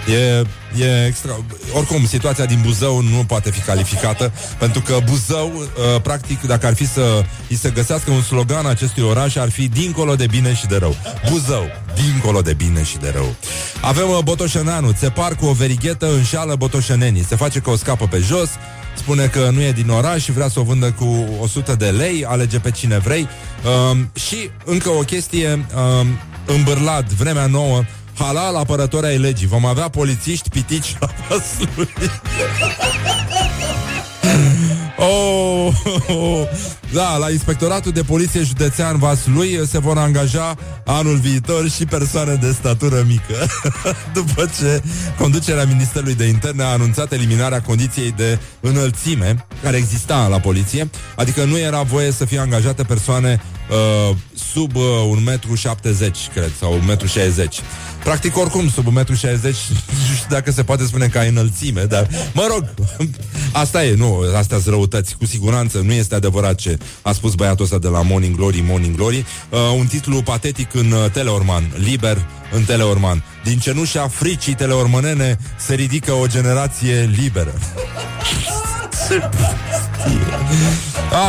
E, 0.07 0.41
e 0.83 1.05
extra... 1.05 1.39
Oricum, 1.73 2.05
situația 2.05 2.45
din 2.45 2.59
Buzău 2.61 3.01
nu 3.01 3.23
poate 3.27 3.51
fi 3.51 3.59
calificată, 3.59 4.31
pentru 4.57 4.81
că 4.81 4.97
Buzău, 5.05 5.51
uh, 5.55 6.01
practic, 6.01 6.41
dacă 6.41 6.65
ar 6.65 6.73
fi 6.73 6.87
să 6.87 7.23
îi 7.49 7.55
se 7.55 7.69
găsească 7.69 8.11
un 8.11 8.21
slogan 8.21 8.65
acestui 8.65 9.03
oraș, 9.03 9.35
ar 9.35 9.49
fi 9.49 9.67
dincolo 9.67 10.15
de 10.15 10.25
bine 10.27 10.53
și 10.53 10.65
de 10.65 10.77
rău. 10.77 10.95
Buzău, 11.29 11.63
dincolo 12.03 12.41
de 12.41 12.53
bine 12.53 12.83
și 12.83 12.97
de 12.97 13.11
rău. 13.13 13.35
Avem 13.81 14.09
uh, 14.09 14.19
Botoșăneanu, 14.23 14.91
țepar 14.91 15.35
cu 15.35 15.45
o 15.45 15.53
verighetă, 15.53 16.13
înșală 16.13 16.55
botoșănenii. 16.55 17.23
Se 17.23 17.35
face 17.35 17.59
că 17.59 17.69
o 17.69 17.75
scapă 17.75 18.07
pe 18.07 18.17
jos, 18.17 18.49
spune 18.95 19.25
că 19.25 19.49
nu 19.53 19.61
e 19.61 19.71
din 19.71 19.89
oraș 19.89 20.23
și 20.23 20.31
vrea 20.31 20.47
să 20.47 20.59
o 20.59 20.63
vândă 20.63 20.91
cu 20.91 21.27
100 21.41 21.75
de 21.75 21.89
lei, 21.89 22.25
alege 22.25 22.59
pe 22.59 22.71
cine 22.71 22.97
vrei. 22.97 23.27
Um, 23.91 24.11
și 24.13 24.49
încă 24.65 24.89
o 24.89 24.99
chestie, 24.99 25.65
um, 25.75 26.07
îmbârlat, 26.45 27.11
vremea 27.11 27.45
nouă, 27.45 27.83
halal 28.17 28.55
apărători 28.55 29.05
ai 29.05 29.17
legii. 29.17 29.47
Vom 29.47 29.65
avea 29.65 29.89
polițiști 29.89 30.49
pitici 30.49 30.95
la 30.99 31.07
Vaslui. 31.29 31.89
Oh, 34.97 35.73
oh, 35.83 36.09
oh. 36.09 36.47
Da, 36.93 37.17
la 37.17 37.29
Inspectoratul 37.31 37.91
de 37.91 38.01
Poliție 38.01 38.41
Județean 38.43 38.97
Vaslui 38.97 39.67
se 39.67 39.79
vor 39.79 39.97
angaja 39.97 40.55
anul 40.85 41.17
viitor 41.17 41.69
și 41.69 41.85
persoane 41.85 42.33
de 42.33 42.51
statură 42.51 43.03
mică. 43.07 43.47
După 44.13 44.49
ce 44.59 44.81
conducerea 45.17 45.65
Ministerului 45.65 46.15
de 46.15 46.25
Interne 46.25 46.63
a 46.63 46.67
anunțat 46.67 47.11
eliminarea 47.11 47.61
condiției 47.61 48.11
de 48.11 48.39
înălțime 48.59 49.45
care 49.63 49.77
exista 49.77 50.27
la 50.27 50.39
poliție, 50.39 50.89
adică 51.15 51.43
nu 51.43 51.57
era 51.57 51.81
voie 51.81 52.11
să 52.11 52.25
fie 52.25 52.39
angajate 52.39 52.83
persoane 52.83 53.41
uh, 53.69 54.15
sub 54.53 54.75
uh, 54.75 54.83
1,70 55.37 55.97
m, 55.97 56.11
cred, 56.33 56.51
sau 56.59 56.79
1,60 56.79 56.83
m. 56.85 57.49
Practic, 58.05 58.37
oricum, 58.37 58.69
sub 58.69 58.85
1,60 58.85 58.91
m, 58.91 58.93
nu 58.93 59.03
știu 60.15 60.27
dacă 60.29 60.51
se 60.51 60.63
poate 60.63 60.85
spune 60.85 61.07
că 61.07 61.17
ai 61.17 61.29
înălțime, 61.29 61.83
dar, 61.83 62.07
mă 62.33 62.47
rog, 62.49 62.73
asta 63.63 63.85
e, 63.85 63.95
nu, 63.95 64.19
astea 64.35 64.59
sunt 64.59 64.73
răutăți, 64.73 65.15
cu 65.17 65.25
siguranță, 65.25 65.81
nu 65.83 65.91
este 65.91 66.15
adevărat 66.15 66.55
ce 66.55 66.77
a 67.01 67.11
spus 67.11 67.33
băiatul 67.33 67.63
ăsta 67.63 67.77
de 67.77 67.87
la 67.87 68.01
Morning 68.01 68.35
Glory, 68.35 68.63
Morning 68.67 68.95
Glory, 68.95 69.25
uh, 69.49 69.59
un 69.77 69.85
titlu 69.85 70.21
patetic 70.21 70.73
în 70.73 70.91
uh, 70.91 71.11
Teleorman, 71.11 71.63
liber 71.77 72.25
în 72.51 72.63
Teleorman. 72.63 73.23
Din 73.43 73.59
cenușa 73.59 74.07
fricii 74.07 74.53
teleormanene 74.53 75.37
se 75.57 75.73
ridică 75.73 76.11
o 76.11 76.27
generație 76.27 77.09
liberă. 77.17 77.53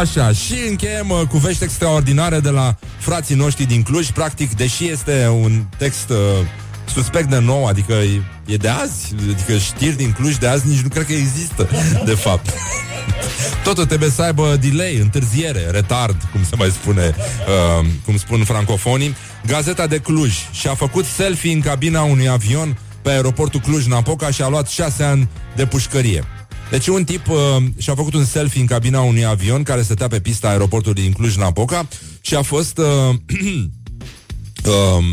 Așa, 0.00 0.32
și 0.32 0.54
încheiem 0.68 1.10
uh, 1.10 1.20
cu 1.28 1.36
vești 1.36 1.64
extraordinare 1.64 2.40
de 2.40 2.50
la 2.50 2.76
frații 2.98 3.34
noștri 3.34 3.64
din 3.64 3.82
Cluj. 3.82 4.10
Practic, 4.10 4.54
deși 4.54 4.88
este 4.88 5.28
un 5.42 5.64
text 5.78 6.10
uh, 6.10 6.16
suspect 6.88 7.28
de 7.28 7.38
nou, 7.38 7.66
adică 7.66 7.92
e, 7.92 8.22
e 8.46 8.56
de 8.56 8.68
azi, 8.68 9.14
adică 9.32 9.56
știri 9.58 9.96
din 9.96 10.12
Cluj 10.12 10.36
de 10.36 10.46
azi 10.46 10.68
nici 10.68 10.80
nu 10.80 10.88
cred 10.88 11.06
că 11.06 11.12
există, 11.12 11.68
de 12.04 12.14
fapt. 12.14 12.52
Totul 13.64 13.86
trebuie 13.86 14.10
să 14.10 14.22
aibă 14.22 14.56
delay, 14.60 14.96
întârziere, 14.96 15.70
retard, 15.70 16.16
cum 16.32 16.44
se 16.44 16.56
mai 16.56 16.70
spune, 16.70 17.14
uh, 17.80 17.86
cum 18.04 18.16
spun 18.16 18.44
francofonii. 18.44 19.14
Gazeta 19.46 19.86
de 19.86 19.98
Cluj 19.98 20.32
și-a 20.52 20.74
făcut 20.74 21.04
selfie 21.04 21.52
în 21.52 21.60
cabina 21.60 22.02
unui 22.02 22.28
avion 22.28 22.78
pe 23.02 23.10
aeroportul 23.10 23.60
Cluj-Napoca 23.60 24.30
și 24.30 24.42
a 24.42 24.48
luat 24.48 24.68
șase 24.68 25.02
ani 25.02 25.28
de 25.56 25.66
pușcărie. 25.66 26.24
Deci 26.70 26.86
un 26.86 27.04
tip 27.04 27.28
uh, 27.28 27.36
și-a 27.78 27.94
făcut 27.94 28.14
un 28.14 28.24
selfie 28.24 28.60
în 28.60 28.66
cabina 28.66 29.00
unui 29.00 29.24
avion 29.24 29.62
care 29.62 29.82
stătea 29.82 30.08
pe 30.08 30.20
pista 30.20 30.48
aeroportului 30.48 31.02
din 31.02 31.12
Cluj-Napoca 31.12 31.88
și 32.20 32.34
a 32.34 32.42
fost 32.42 32.78
uh, 32.78 32.84
uh, 34.64 35.04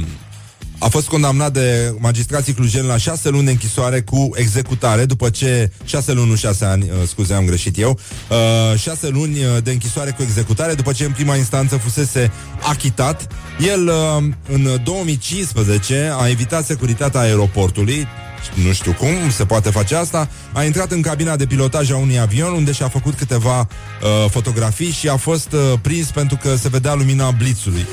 a 0.83 0.87
fost 0.89 1.07
condamnat 1.07 1.53
de 1.53 1.95
magistrații 1.97 2.53
clujeni 2.53 2.87
la 2.87 2.97
șase 2.97 3.29
luni 3.29 3.45
de 3.45 3.51
închisoare 3.51 4.01
cu 4.01 4.31
executare, 4.35 5.05
după 5.05 5.29
ce 5.29 5.71
șase 5.85 6.11
luni, 6.11 6.29
nu 6.29 6.35
șase 6.35 6.65
ani, 6.65 6.83
uh, 6.83 7.07
scuze, 7.07 7.33
am 7.33 7.45
greșit 7.45 7.79
eu, 7.79 7.99
uh, 8.29 8.79
șase 8.79 9.07
luni 9.07 9.39
uh, 9.39 9.63
de 9.63 9.71
închisoare 9.71 10.11
cu 10.11 10.21
executare, 10.21 10.73
după 10.73 10.91
ce 10.91 11.03
în 11.03 11.11
prima 11.11 11.35
instanță 11.35 11.77
fusese 11.77 12.31
achitat. 12.69 13.27
El, 13.71 13.87
uh, 13.87 14.23
în 14.49 14.81
2015, 14.83 16.13
a 16.19 16.29
evitat 16.29 16.65
securitatea 16.65 17.19
aeroportului, 17.19 18.07
nu 18.65 18.73
știu 18.73 18.93
cum 18.93 19.29
se 19.31 19.45
poate 19.45 19.69
face 19.69 19.95
asta, 19.95 20.29
a 20.51 20.63
intrat 20.63 20.91
în 20.91 21.01
cabina 21.01 21.35
de 21.35 21.45
pilotaj 21.45 21.91
a 21.91 21.95
unui 21.95 22.19
avion 22.19 22.53
unde 22.53 22.71
și-a 22.71 22.87
făcut 22.87 23.13
câteva 23.13 23.59
uh, 23.59 24.29
fotografii 24.29 24.91
și 24.91 25.07
a 25.09 25.15
fost 25.15 25.51
uh, 25.51 25.59
prins 25.81 26.11
pentru 26.11 26.37
că 26.41 26.55
se 26.55 26.69
vedea 26.69 26.93
lumina 26.93 27.31
blițului. 27.31 27.85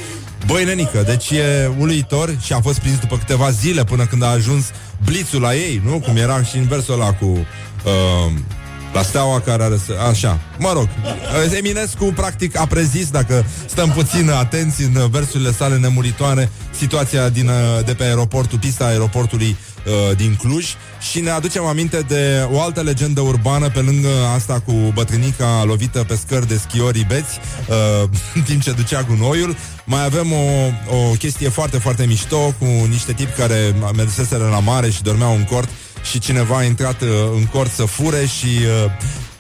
Băi, 0.47 0.65
nenică, 0.65 1.03
deci 1.07 1.31
e 1.31 1.71
uluitor 1.79 2.37
și 2.41 2.53
a 2.53 2.61
fost 2.61 2.81
prins 2.81 2.99
după 2.99 3.17
câteva 3.17 3.51
zile 3.51 3.85
până 3.85 4.07
când 4.07 4.23
a 4.23 4.27
ajuns 4.27 4.71
blițul 5.05 5.41
la 5.41 5.55
ei, 5.55 5.81
nu? 5.85 6.01
Cum 6.01 6.17
era 6.17 6.43
și 6.43 6.57
inversul 6.57 6.95
ăla 6.95 7.13
cu... 7.13 7.27
Uh, 7.27 8.33
la 8.93 9.03
steaua 9.03 9.41
care 9.41 9.63
are 9.63 9.77
să... 9.87 9.93
Așa, 10.09 10.41
mă 10.59 10.73
rog. 10.73 10.89
Eminescu 11.57 12.05
practic 12.05 12.59
a 12.59 12.67
prezis 12.67 13.11
Dacă 13.11 13.45
stăm 13.67 13.91
puțin 13.91 14.31
atenți 14.31 14.83
în 14.83 15.11
versurile 15.11 15.53
sale 15.53 15.77
nemuritoare 15.77 16.51
Situația 16.71 17.29
din, 17.29 17.51
de 17.85 17.95
pe 17.95 18.05
aeroportul 18.05 18.59
Pista 18.59 18.85
aeroportului 18.85 19.57
uh, 19.87 20.17
din 20.17 20.35
Cluj. 20.39 20.67
Și 21.11 21.21
ne 21.21 21.31
aducem 21.31 21.65
aminte 21.65 22.01
de 22.09 22.49
o 22.53 22.61
altă 22.61 22.81
legendă 22.81 23.21
urbană 23.21 23.69
Pe 23.69 23.81
lângă 23.81 24.09
asta 24.35 24.63
cu 24.67 24.73
bătrânica 24.73 25.63
Lovită 25.65 26.05
pe 26.09 26.17
scări 26.17 26.49
de 26.49 26.61
schiori 26.69 27.05
beți 27.09 27.39
uh, 27.69 28.09
În 28.35 28.43
timp 28.43 28.63
ce 28.63 28.73
ducea 28.73 29.03
gunoiul 29.03 29.57
Mai 29.85 30.05
avem 30.05 30.33
o, 30.33 30.47
o 30.97 31.11
chestie 31.19 31.49
foarte, 31.49 31.79
foarte 31.79 32.07
mișto 32.07 32.55
Cu 32.59 32.65
niște 32.89 33.13
tipi 33.13 33.33
care 33.33 33.75
merseseră 33.97 34.49
la 34.51 34.59
mare 34.59 34.91
Și 34.91 35.03
dormeau 35.03 35.35
în 35.35 35.45
cort 35.45 35.69
și 36.03 36.19
cineva 36.19 36.57
a 36.57 36.65
intrat 36.65 37.01
uh, 37.01 37.09
în 37.35 37.47
cort 37.47 37.73
să 37.73 37.85
fure 37.85 38.27
și 38.27 38.47
uh, 38.47 38.91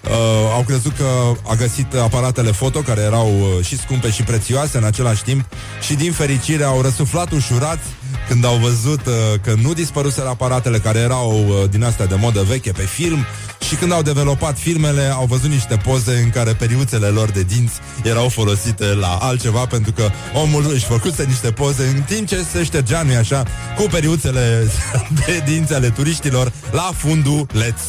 uh, 0.05 0.53
au 0.55 0.63
crezut 0.67 0.97
că 0.97 1.33
a 1.49 1.55
găsit 1.55 1.95
aparatele 1.95 2.51
foto 2.51 2.81
care 2.81 3.01
erau 3.01 3.29
uh, 3.29 3.65
și 3.65 3.79
scumpe 3.79 4.11
și 4.11 4.23
prețioase 4.23 4.79
în 4.79 4.85
același 4.85 5.23
timp 5.23 5.45
și 5.81 5.95
din 5.95 6.13
fericire 6.13 6.65
au 6.65 6.81
răsuflat 6.83 7.33
ușurați 7.33 7.83
când 8.31 8.45
au 8.45 8.57
văzut 8.57 9.07
uh, 9.07 9.15
că 9.43 9.55
nu 9.63 9.73
dispăruseră 9.73 10.29
aparatele 10.29 10.79
care 10.79 10.99
erau 10.99 11.47
uh, 11.49 11.71
din 11.71 11.85
astea 11.85 12.07
de 12.07 12.15
modă 12.15 12.43
veche 12.43 12.73
pe 12.73 12.83
film 12.83 13.25
și 13.69 13.75
când 13.75 13.93
au 13.93 14.03
developat 14.03 14.59
filmele 14.59 15.03
au 15.03 15.25
văzut 15.25 15.51
niște 15.51 15.77
poze 15.77 16.21
în 16.25 16.31
care 16.31 16.53
periuțele 16.53 17.07
lor 17.07 17.31
de 17.31 17.43
dinți 17.43 17.75
erau 18.03 18.29
folosite 18.29 18.85
la 18.85 19.19
altceva 19.21 19.67
pentru 19.67 19.93
că 19.93 20.11
omul 20.35 20.71
își 20.73 20.85
făcuse 20.85 21.25
niște 21.25 21.51
poze 21.51 21.83
în 21.97 22.03
timp 22.03 22.29
ce 22.29 22.45
se 22.53 22.65
ștergea, 22.65 23.03
nu 23.03 23.17
așa, 23.17 23.43
cu 23.77 23.83
periuțele 23.91 24.71
de 25.27 25.43
dinți 25.45 25.75
ale 25.75 25.89
turiștilor 25.89 26.53
la 26.71 26.91
fundul 26.97 27.47
Let's 27.53 27.87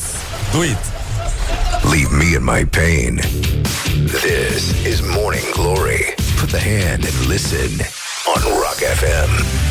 Do 0.54 0.64
It! 0.64 0.82
Leave 1.84 2.16
me 2.16 2.26
in 2.26 2.44
my 2.44 2.66
pain. 2.66 3.22
This 4.06 4.86
is 4.86 5.00
Morning 5.18 5.48
Glory. 5.54 6.14
Put 6.40 6.50
the 6.50 6.60
hand 6.60 7.06
and 7.10 7.28
listen 7.28 7.72
on 8.36 8.42
Rock 8.64 8.80
FM. 9.00 9.71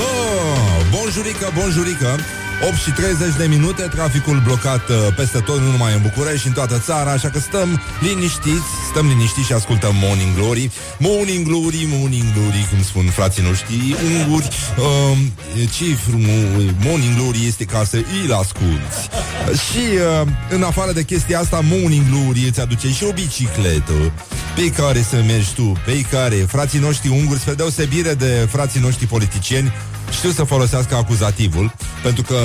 Oh, 0.00 0.86
bonjurică, 0.90 1.52
bonjurică 1.54 2.18
8 2.66 2.74
și 2.74 2.90
30 2.90 3.36
de 3.36 3.46
minute, 3.46 3.82
traficul 3.82 4.40
blocat 4.44 4.88
uh, 4.88 4.96
peste 5.16 5.38
tot, 5.38 5.58
nu 5.58 5.70
numai 5.70 5.92
în 5.94 6.02
București, 6.02 6.46
în 6.46 6.52
toată 6.52 6.78
țara, 6.78 7.10
așa 7.10 7.28
că 7.28 7.38
stăm 7.38 7.82
liniștiți, 8.00 8.68
stăm 8.90 9.06
liniștiți 9.06 9.46
și 9.46 9.52
ascultăm 9.52 9.94
Morning 9.94 10.34
Glory. 10.34 10.70
Morning 10.98 11.46
Glory, 11.46 11.86
Morning 11.90 12.32
Glory, 12.32 12.66
cum 12.70 12.82
spun 12.82 13.04
frații 13.04 13.42
noștri, 13.42 13.96
unguri. 14.04 14.48
Uh, 14.78 15.18
ce 15.76 15.94
frumos, 15.94 16.72
Morning 16.84 17.14
Glory 17.16 17.46
este 17.46 17.64
ca 17.64 17.84
să 17.84 17.96
îl 18.24 18.32
asculti. 18.32 18.98
Și 19.66 19.84
uh, 20.22 20.28
în 20.50 20.62
afară 20.62 20.92
de 20.92 21.02
chestia 21.02 21.38
asta, 21.38 21.60
Morning 21.64 22.04
Glory 22.10 22.46
îți 22.48 22.60
aduce 22.60 22.88
și 22.88 23.04
o 23.04 23.12
bicicletă 23.12 24.12
pe 24.54 24.70
care 24.70 25.06
să 25.10 25.16
mergi 25.26 25.54
tu, 25.54 25.76
pe 25.84 26.00
care 26.10 26.34
frații 26.34 26.78
noștri 26.78 27.08
unguri, 27.08 27.40
spre 27.40 27.54
deosebire 27.54 28.14
de 28.14 28.48
frații 28.50 28.80
noștri 28.80 29.06
politicieni, 29.06 29.72
știu 30.10 30.30
să 30.30 30.44
folosească 30.44 30.94
acuzativul, 30.94 31.74
pentru 32.02 32.22
că 32.22 32.38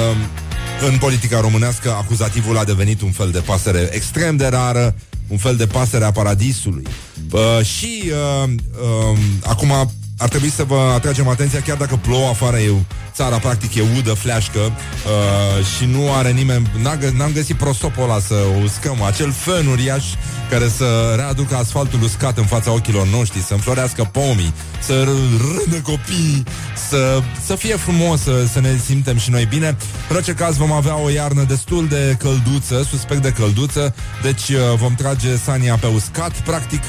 în 0.90 0.98
politica 0.98 1.40
românească 1.40 1.92
acuzativul 1.92 2.58
a 2.58 2.64
devenit 2.64 3.02
un 3.02 3.12
fel 3.12 3.32
de 3.32 3.40
pasăre 3.40 3.90
extrem 3.92 4.36
de 4.36 4.48
rară, 4.48 4.96
un 5.28 5.38
fel 5.38 5.56
de 5.56 5.68
pasăre 5.68 6.06
a 6.06 6.12
paradisului. 6.12 6.84
Uh, 7.32 7.66
și 7.66 8.04
uh, 8.04 8.50
uh, 8.82 9.18
acum 9.44 9.92
ar 10.18 10.30
trebui 10.30 10.50
să 10.50 10.64
vă 10.64 10.92
atragem 10.96 11.28
atenția, 11.28 11.62
chiar 11.62 11.78
dacă 11.78 11.96
plouă 11.96 12.30
afară, 12.30 12.58
e, 12.58 12.72
țara 13.14 13.38
practic 13.38 13.76
e 13.76 13.84
udă, 13.98 14.14
fleașcă 14.14 14.60
uh, 14.60 15.66
și 15.66 15.86
nu 15.86 16.14
are 16.14 16.32
nimeni, 16.32 16.72
n-am 17.16 17.32
găsit 17.34 17.56
prosopul 17.56 18.04
ăla 18.04 18.20
să 18.20 18.36
uscăm, 18.64 19.02
acel 19.02 19.32
fân 19.32 19.68
uriaș 19.68 20.04
care 20.50 20.68
să 20.68 21.14
readucă 21.16 21.56
asfaltul 21.56 22.02
uscat 22.04 22.38
în 22.38 22.46
fața 22.46 22.72
ochilor 22.72 23.08
noștri, 23.08 23.40
să 23.42 23.54
înflorească 23.54 24.04
pomii, 24.04 24.54
să 24.80 25.04
râdă 25.38 25.82
copiii, 25.82 26.44
să, 26.90 27.22
să 27.46 27.56
fie 27.56 27.76
frumos, 27.76 28.22
să, 28.22 28.46
să 28.52 28.60
ne 28.60 28.78
simtem 28.86 29.18
și 29.18 29.30
noi 29.30 29.46
bine. 29.46 29.78
În 30.10 30.16
orice 30.16 30.34
caz 30.34 30.56
vom 30.58 30.72
avea 30.72 30.98
o 30.98 31.10
iarnă 31.10 31.44
destul 31.44 31.88
de 31.88 32.16
călduță, 32.20 32.84
suspect 32.90 33.22
de 33.22 33.32
călduță, 33.32 33.96
deci 34.22 34.50
uh, 34.50 34.58
vom 34.76 34.96
trage 34.96 35.38
sania 35.38 35.76
pe 35.76 35.88
uscat, 35.88 36.32
practic, 36.32 36.82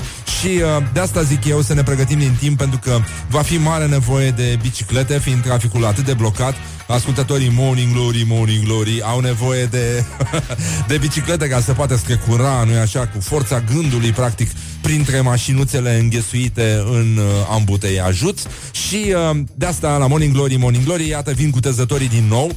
și 0.45 0.51
Și 0.51 0.61
uh, 0.61 0.83
de 0.93 1.01
asta 1.01 1.23
zic 1.23 1.45
eu 1.45 1.61
să 1.61 1.75
ne 1.75 1.83
pregătim 1.83 2.19
din 2.19 2.37
timp 2.39 2.59
pentru 2.59 2.79
că 2.79 2.99
va 3.29 3.43
fi 3.43 3.57
mare 3.57 3.87
nevoie 3.87 4.31
de 4.31 4.59
biciclete, 4.63 5.19
fiind 5.19 5.43
traficul 5.43 5.85
atât 5.85 6.05
de 6.05 6.13
blocat. 6.13 6.55
Ascultătorii 6.89 7.53
Morning 7.55 7.93
Glory, 7.93 8.25
Morning 8.27 8.65
Glory 8.65 9.03
au 9.03 9.21
nevoie 9.21 9.65
de, 9.65 10.05
de 10.89 10.97
biciclete 10.97 11.49
ca 11.49 11.61
să 11.61 11.73
poată 11.73 11.97
screcura, 11.97 12.65
nu-i 12.67 12.77
așa, 12.77 13.07
cu 13.07 13.21
forța 13.21 13.61
gândului, 13.73 14.11
practic, 14.11 14.51
printre 14.81 15.21
mașinuțele 15.21 15.99
înghesuite 15.99 16.83
în 16.91 17.17
uh, 17.17 17.25
ambutei 17.51 18.01
ajut. 18.01 18.39
Și 18.71 19.15
uh, 19.31 19.39
de 19.55 19.67
asta 19.67 19.97
la 19.97 20.07
Morning 20.07 20.33
Glory, 20.33 20.57
Morning 20.57 20.85
Glory, 20.85 21.09
iată, 21.09 21.33
vin 21.33 21.51
cutezătorii 21.51 22.09
din 22.09 22.25
nou. 22.29 22.51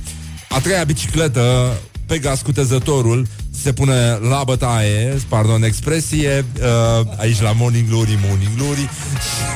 A 0.49 0.59
treia 0.59 0.83
bicicletă 0.83 1.73
pe 2.05 2.17
gaz 2.17 2.41
cutezătorul 2.41 3.27
se 3.61 3.73
pune 3.73 4.19
la 4.29 4.43
bătaie, 4.45 5.17
pardon 5.29 5.63
expresie, 5.63 6.45
uh, 6.59 7.07
aici 7.17 7.41
la 7.41 7.51
Morning 7.51 7.89
Glory, 7.89 8.19
Morning 8.27 8.55
Glory. 8.55 8.89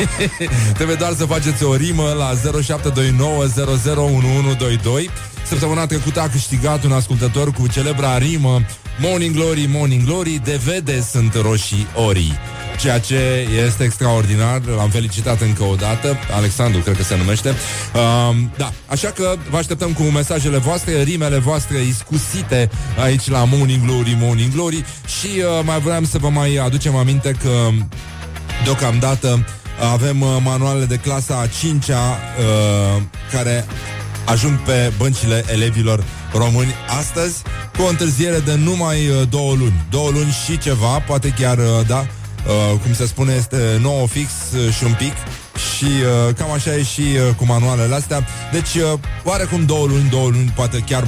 Trebuie 0.77 0.95
doar 0.95 1.13
să 1.13 1.25
faceți 1.25 1.63
o 1.63 1.75
rimă 1.75 2.13
la 2.17 2.33
0729001122. 2.33 2.37
Săptămâna 5.47 5.85
trecută 5.85 6.21
a 6.21 6.29
câștigat 6.29 6.83
un 6.83 6.91
ascultător 6.91 7.51
cu 7.51 7.67
celebra 7.67 8.17
rimă 8.17 8.61
Morning 8.99 9.35
Glory, 9.35 9.69
Morning 9.71 10.03
Glory, 10.03 10.41
de 10.43 10.59
vede 10.63 11.01
sunt 11.11 11.33
roșii 11.41 11.87
ori 12.07 12.39
ceea 12.81 12.99
ce 12.99 13.47
este 13.65 13.83
extraordinar. 13.83 14.61
L-am 14.77 14.89
felicitat 14.89 15.41
încă 15.41 15.63
o 15.63 15.75
dată. 15.75 16.17
Alexandru, 16.35 16.79
cred 16.79 16.97
că 16.97 17.03
se 17.03 17.17
numește. 17.17 17.49
Uh, 17.49 18.35
da, 18.57 18.71
așa 18.85 19.07
că 19.07 19.35
vă 19.49 19.57
așteptăm 19.57 19.93
cu 19.93 20.03
mesajele 20.03 20.57
voastre, 20.57 21.01
rimele 21.01 21.37
voastre 21.37 21.77
iscusite 21.81 22.69
aici 23.03 23.29
la 23.29 23.43
Morning 23.43 23.85
Glory, 23.85 24.17
Morning 24.19 24.53
Glory 24.53 24.85
și 25.19 25.27
uh, 25.37 25.63
mai 25.63 25.79
vreau 25.79 26.03
să 26.03 26.17
vă 26.17 26.29
mai 26.29 26.55
aducem 26.55 26.95
aminte 26.95 27.35
că 27.43 27.69
deocamdată 28.63 29.45
avem 29.93 30.21
uh, 30.21 30.37
manualele 30.43 30.85
de 30.85 30.95
clasa 30.95 31.35
a 31.35 31.47
5-a 31.47 32.17
uh, 32.39 33.01
care 33.31 33.65
ajung 34.25 34.57
pe 34.59 34.91
băncile 34.97 35.43
elevilor 35.51 36.03
români 36.33 36.73
astăzi 36.99 37.41
cu 37.77 37.81
o 37.81 37.89
întârziere 37.89 38.39
de 38.39 38.55
numai 38.55 39.07
uh, 39.07 39.21
două 39.29 39.53
luni. 39.53 39.85
Două 39.89 40.09
luni 40.09 40.37
și 40.45 40.57
ceva, 40.57 40.99
poate 40.99 41.33
chiar, 41.37 41.57
uh, 41.57 41.87
da, 41.87 42.05
uh, 42.47 42.79
cum 42.83 42.93
se 42.93 43.05
spune, 43.05 43.33
este 43.33 43.77
nou 43.81 44.05
fix 44.05 44.31
uh, 44.55 44.73
și 44.73 44.83
un 44.83 44.93
pic. 44.93 45.13
Și 45.75 45.85
uh, 45.85 46.33
cam 46.35 46.51
așa 46.51 46.75
e 46.75 46.83
și 46.83 47.01
uh, 47.01 47.35
cu 47.35 47.45
manualele 47.45 47.95
astea. 47.95 48.27
Deci, 48.51 48.73
uh, 48.75 48.99
oarecum 49.23 49.65
două 49.65 49.85
luni, 49.87 50.09
două 50.09 50.29
luni, 50.29 50.53
poate 50.55 50.83
chiar 50.87 51.07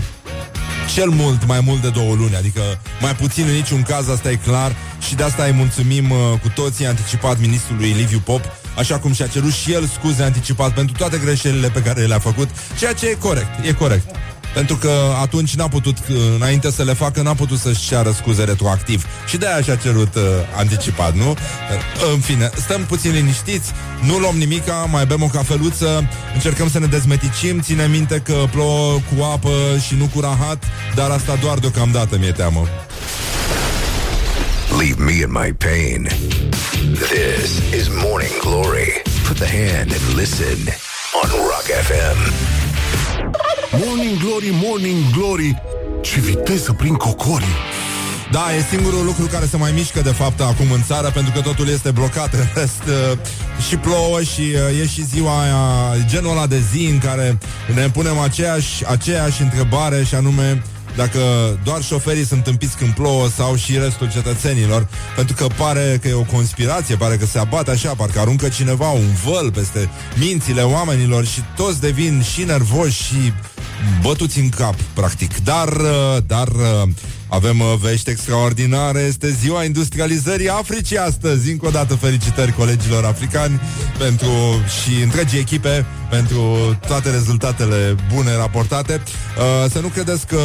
cel 0.94 1.10
mult 1.10 1.46
mai 1.46 1.60
mult 1.66 1.82
de 1.82 1.90
două 1.90 2.16
luni, 2.16 2.36
adică 2.36 2.62
mai 3.02 3.16
puțin 3.16 3.46
în 3.48 3.54
niciun 3.54 3.82
caz, 3.82 4.10
asta 4.10 4.32
e 4.32 4.36
clar 4.36 4.76
și 5.08 5.16
de 5.16 5.24
asta 5.24 5.44
îi 5.44 5.52
mulțumim 5.52 6.10
uh, 6.10 6.18
cu 6.42 6.50
toții 6.56 6.86
anticipat 6.86 7.40
ministrului 7.40 7.90
Liviu 7.90 8.20
Pop, 8.20 8.42
așa 8.78 9.00
cum 9.00 9.14
și-a 9.14 9.28
cerut 9.28 9.52
și 9.54 9.72
el 9.72 9.88
scuze 9.88 10.24
anticipat 10.24 10.74
pentru 10.74 10.96
toate 10.98 11.18
greșelile 11.18 11.70
pe 11.70 11.82
care 11.82 12.06
le-a 12.06 12.20
făcut, 12.20 12.50
ceea 12.80 12.94
ce 12.94 13.08
e 13.08 13.14
corect, 13.14 13.66
e 13.66 13.74
corect. 13.74 14.16
Pentru 14.54 14.76
că 14.76 14.92
atunci 15.22 15.56
n-a 15.56 15.68
putut, 15.68 15.98
uh, 15.98 16.18
înainte 16.36 16.72
să 16.72 16.84
le 16.84 16.94
facă, 16.94 17.22
n-a 17.22 17.34
putut 17.34 17.60
să-și 17.60 17.88
ceară 17.88 18.12
scuze 18.12 18.44
retroactiv. 18.44 19.06
Și 19.28 19.38
de-aia 19.38 19.62
și-a 19.62 19.76
cerut 19.76 20.16
uh, 20.16 20.22
anticipat, 20.58 21.16
nu? 21.16 21.30
Uh, 21.30 21.36
în 22.14 22.20
fine, 22.20 22.50
stăm 22.56 22.86
puțin 22.86 23.12
liniștiți, 23.12 23.72
nu 24.02 24.18
luăm 24.18 24.36
nimica, 24.36 24.74
mai 24.92 25.06
bem 25.06 25.24
o 25.24 25.28
cafeluță, 25.28 26.10
încercăm 26.34 26.70
să 26.70 26.80
ne 26.80 26.86
dezmeticim, 26.86 27.60
ține 27.62 27.88
minte 27.88 28.20
că 28.20 28.36
plouă 28.52 28.94
cu 28.94 29.24
apă 29.24 29.50
și 29.88 29.96
nu 29.96 30.10
cu 30.14 30.20
rahat, 30.20 30.64
dar 30.96 31.10
asta 31.10 31.38
doar 31.42 31.58
deocamdată 31.58 32.18
mi-e 32.18 32.32
teamă. 32.32 32.68
Leave 34.80 35.04
me 35.04 35.12
in 35.12 35.32
my 35.32 35.54
pain. 35.54 36.10
This 36.94 37.62
is 37.74 37.90
Morning 37.90 38.40
Glory. 38.42 39.02
Put 39.28 39.38
the 39.38 39.48
hand 39.48 39.92
and 39.92 40.16
listen 40.16 40.58
on 41.22 41.30
Rock 41.30 41.68
FM. 41.88 42.63
Morning 43.78 44.18
Glory, 44.18 44.50
Morning 44.64 45.12
Glory. 45.12 45.62
Ce 46.02 46.20
viteză 46.20 46.74
prin 46.74 46.94
cocorii 46.94 47.56
Da, 48.32 48.56
e 48.56 48.66
singurul 48.70 49.06
lucru 49.06 49.26
care 49.26 49.46
se 49.46 49.58
mai 49.58 49.72
mișcă 49.72 50.02
de 50.02 50.10
fapt 50.10 50.42
acum 50.42 50.72
în 50.72 50.84
țară 50.84 51.12
Pentru 51.14 51.32
că 51.32 51.42
totul 51.42 51.68
este 51.68 51.92
blocat 51.92 52.34
În 52.34 52.46
rest 52.54 52.84
uh, 52.88 53.18
și 53.68 53.76
plouă 53.76 54.22
și 54.22 54.42
uh, 54.42 54.82
e 54.82 54.88
și 54.88 55.06
ziua 55.06 55.42
aia 55.42 55.96
Genul 56.06 56.32
ăla 56.32 56.48
de 56.48 56.60
zi 56.72 56.86
în 56.86 56.98
care 56.98 57.38
ne 57.76 57.90
punem 57.90 58.20
aceeași, 58.20 58.86
aceeași 58.88 59.42
întrebare 59.42 60.04
Și 60.04 60.16
anume 60.16 60.64
dacă 60.96 61.20
doar 61.64 61.82
șoferii 61.84 62.26
sunt 62.26 62.48
împiți 62.48 62.78
când 62.78 62.94
plouă 62.94 63.28
sau 63.30 63.56
și 63.56 63.78
restul 63.78 64.12
cetățenilor, 64.12 64.88
pentru 65.16 65.36
că 65.36 65.48
pare 65.58 66.00
că 66.02 66.08
e 66.08 66.14
o 66.14 66.22
conspirație, 66.22 66.96
pare 66.96 67.16
că 67.16 67.26
se 67.26 67.40
abate 67.40 67.72
așa, 67.72 67.94
parcă 67.94 68.20
aruncă 68.20 68.50
cineva 68.50 68.90
un 68.90 69.08
văl 69.26 69.52
peste 69.52 69.90
mințile 70.20 70.62
oamenilor 70.62 71.26
și 71.26 71.42
toți 71.56 71.82
devin 71.82 72.24
și 72.34 72.44
nervoși 72.44 73.04
și 73.04 73.34
bătuți 74.02 74.40
în 74.40 74.50
cap, 74.50 74.76
practic. 74.94 75.44
Dar, 75.44 75.68
uh, 75.68 76.18
dar 76.28 76.48
uh, 76.48 76.90
avem 77.34 77.60
uh, 77.60 77.74
vești 77.82 78.10
extraordinare. 78.10 79.00
Este 79.00 79.32
ziua 79.32 79.64
industrializării 79.64 80.50
Africii 80.50 80.98
astăzi. 80.98 81.52
Încă 81.52 81.66
o 81.68 81.70
dată 81.70 81.96
felicitări 81.96 82.52
colegilor 82.52 83.06
africani 83.06 83.62
pentru 83.98 84.32
și 84.82 85.04
întregii 85.04 85.40
echipe 85.40 85.86
pentru 86.10 86.76
toate 86.88 87.10
rezultatele 87.10 87.96
bune 88.14 88.36
raportate. 88.36 88.94
Uh, 88.94 89.72
să 89.72 89.80
nu 89.80 89.88
credeți 89.88 90.28
că 90.28 90.42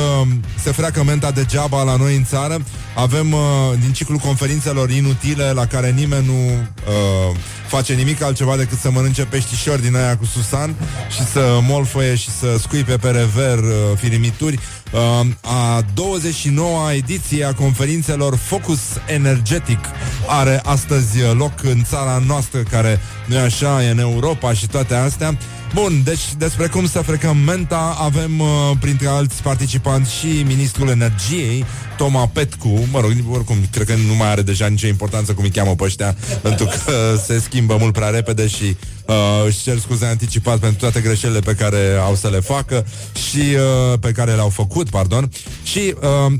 se 0.62 0.70
freacă 0.70 1.04
menta 1.04 1.30
degeaba 1.30 1.82
la 1.82 1.96
noi 1.96 2.16
în 2.16 2.24
țară. 2.24 2.62
Avem 2.94 3.32
uh, 3.32 3.40
din 3.80 3.92
ciclul 3.92 4.18
conferințelor 4.18 4.90
inutile 4.90 5.50
la 5.50 5.66
care 5.66 5.90
nimeni 5.90 6.26
nu 6.26 6.44
uh, 6.44 7.36
face 7.66 7.94
nimic 7.94 8.22
altceva 8.22 8.56
decât 8.56 8.78
să 8.78 8.90
mănânce 8.90 9.24
peștișori 9.24 9.82
din 9.82 9.96
aia 9.96 10.16
cu 10.16 10.24
susan 10.24 10.74
și 11.10 11.24
să 11.24 11.58
molfăie 11.62 12.14
și 12.14 12.30
să 12.30 12.56
scuipe 12.58 12.96
pe 12.96 13.08
rever 13.08 13.58
uh, 13.58 13.72
firimituri. 13.96 14.58
Uh, 14.92 15.26
a 15.40 15.82
29-a 15.82 16.92
ediție 16.92 17.44
a 17.44 17.54
conferințelor 17.54 18.36
Focus 18.36 18.80
Energetic 19.06 19.78
are 20.26 20.60
astăzi 20.64 21.20
uh, 21.20 21.30
loc 21.34 21.62
în 21.62 21.84
țara 21.84 22.22
noastră, 22.26 22.62
care 22.62 23.00
nu 23.26 23.34
e 23.34 23.38
așa, 23.38 23.84
e 23.84 23.90
în 23.90 23.98
Europa 23.98 24.52
și 24.52 24.66
toate 24.66 24.94
astea. 24.94 25.38
Bun, 25.74 26.00
deci 26.04 26.34
despre 26.38 26.66
cum 26.66 26.86
să 26.86 27.00
frecăm 27.00 27.36
menta 27.36 27.96
avem 28.00 28.40
uh, 28.40 28.48
printre 28.80 29.06
alți 29.06 29.42
participanți 29.42 30.14
și 30.14 30.26
Ministrul 30.46 30.88
Energiei, 30.88 31.64
Toma 31.96 32.26
Petcu, 32.26 32.86
mă 32.92 33.00
rog, 33.00 33.12
oricum, 33.30 33.56
cred 33.70 33.86
că 33.86 33.94
nu 34.06 34.14
mai 34.14 34.30
are 34.30 34.42
deja 34.42 34.66
nicio 34.66 34.86
importanță 34.86 35.32
cum 35.32 35.44
îi 35.44 35.50
cheamă 35.50 35.74
pe 35.74 35.84
ăștia, 35.84 36.16
pentru 36.42 36.64
că 36.64 37.20
se 37.26 37.40
schimbă 37.40 37.76
mult 37.80 37.92
prea 37.92 38.08
repede 38.08 38.46
și 38.46 38.76
uh, 39.06 39.14
își 39.46 39.62
cer 39.62 39.78
scuze 39.78 40.06
anticipat 40.06 40.58
pentru 40.58 40.78
toate 40.78 41.00
greșelile 41.00 41.40
pe 41.40 41.54
care 41.54 41.98
au 42.00 42.14
să 42.14 42.28
le 42.28 42.40
facă 42.40 42.86
și 43.28 43.38
uh, 43.38 43.98
pe 44.00 44.12
care 44.12 44.34
le-au 44.34 44.48
făcut, 44.48 44.90
pardon. 44.90 45.30
Și 45.62 45.94
uh, 46.00 46.32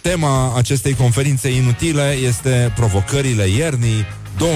tema 0.00 0.56
acestei 0.56 0.94
conferințe 0.94 1.48
inutile 1.48 2.16
este 2.26 2.72
provocările 2.76 3.48
iernii 3.48 4.04
2017-2018 4.38 4.42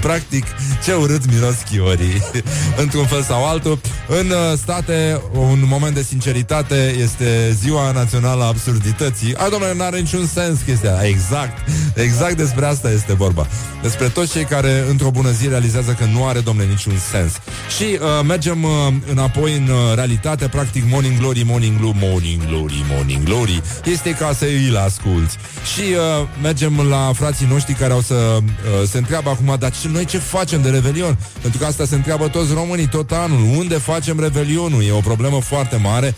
Practic, 0.00 0.44
ce 0.84 0.92
urât 0.92 1.32
miros 1.32 1.56
chiorii. 1.70 2.22
Într-un 2.82 3.06
fel 3.06 3.22
sau 3.22 3.46
altul. 3.46 3.80
În 4.08 4.30
uh, 4.30 4.58
state, 4.58 5.20
un 5.32 5.62
moment 5.66 5.94
de 5.94 6.02
sinceritate 6.02 6.94
Este 6.98 7.56
ziua 7.60 7.90
națională 7.90 8.42
a 8.42 8.46
absurdității. 8.46 9.36
A, 9.36 9.48
domnule, 9.48 9.74
n-are 9.74 9.98
niciun 9.98 10.26
sens 10.26 10.60
chestia 10.60 11.00
Exact, 11.02 11.68
exact 11.94 12.36
despre 12.36 12.66
asta 12.66 12.90
este 12.90 13.14
vorba. 13.14 13.46
Despre 13.82 14.08
toți 14.08 14.32
cei 14.32 14.44
care 14.44 14.84
într-o 14.88 15.10
bună 15.10 15.30
zi 15.30 15.48
realizează 15.48 15.96
că 15.98 16.04
nu 16.04 16.26
are, 16.26 16.40
domnule, 16.40 16.68
niciun 16.68 16.94
sens. 17.10 17.32
Și 17.76 17.84
uh, 17.84 17.98
mergem 18.26 18.62
uh, 18.62 18.70
înapoi 19.10 19.56
în 19.56 19.68
uh, 19.68 19.94
realitate. 19.94 20.48
Practic, 20.48 20.84
Morning 20.90 21.18
Glory, 21.18 21.42
Morning 21.46 21.78
Glory, 21.78 21.98
Morning 22.00 22.46
Glory, 22.46 22.84
Morning 22.90 23.22
Glory. 23.22 23.62
Este 23.84 24.10
ca 24.10 24.32
să 24.38 24.44
îi 24.44 24.76
asculti 24.84 25.36
Și 25.74 25.80
uh, 25.80 26.28
mergem 26.52 26.88
la 26.88 27.12
frații 27.14 27.46
noștri 27.46 27.74
care 27.74 27.92
au 27.92 28.00
să 28.00 28.14
uh, 28.14 28.88
se 28.88 28.98
întreabă 28.98 29.30
acum, 29.30 29.56
dar 29.58 29.70
ce, 29.70 29.88
noi 29.88 30.04
ce 30.04 30.18
facem 30.18 30.62
de 30.62 30.70
Revelion? 30.70 31.18
Pentru 31.40 31.58
că 31.58 31.66
asta 31.66 31.84
se 31.84 31.94
întreabă 31.94 32.28
toți 32.28 32.52
românii 32.52 32.88
tot 32.88 33.10
anul. 33.10 33.56
Unde 33.56 33.74
facem 33.74 34.20
Revelionul? 34.20 34.84
E 34.84 34.92
o 34.92 35.00
problemă 35.00 35.40
foarte 35.40 35.76
mare. 35.76 36.14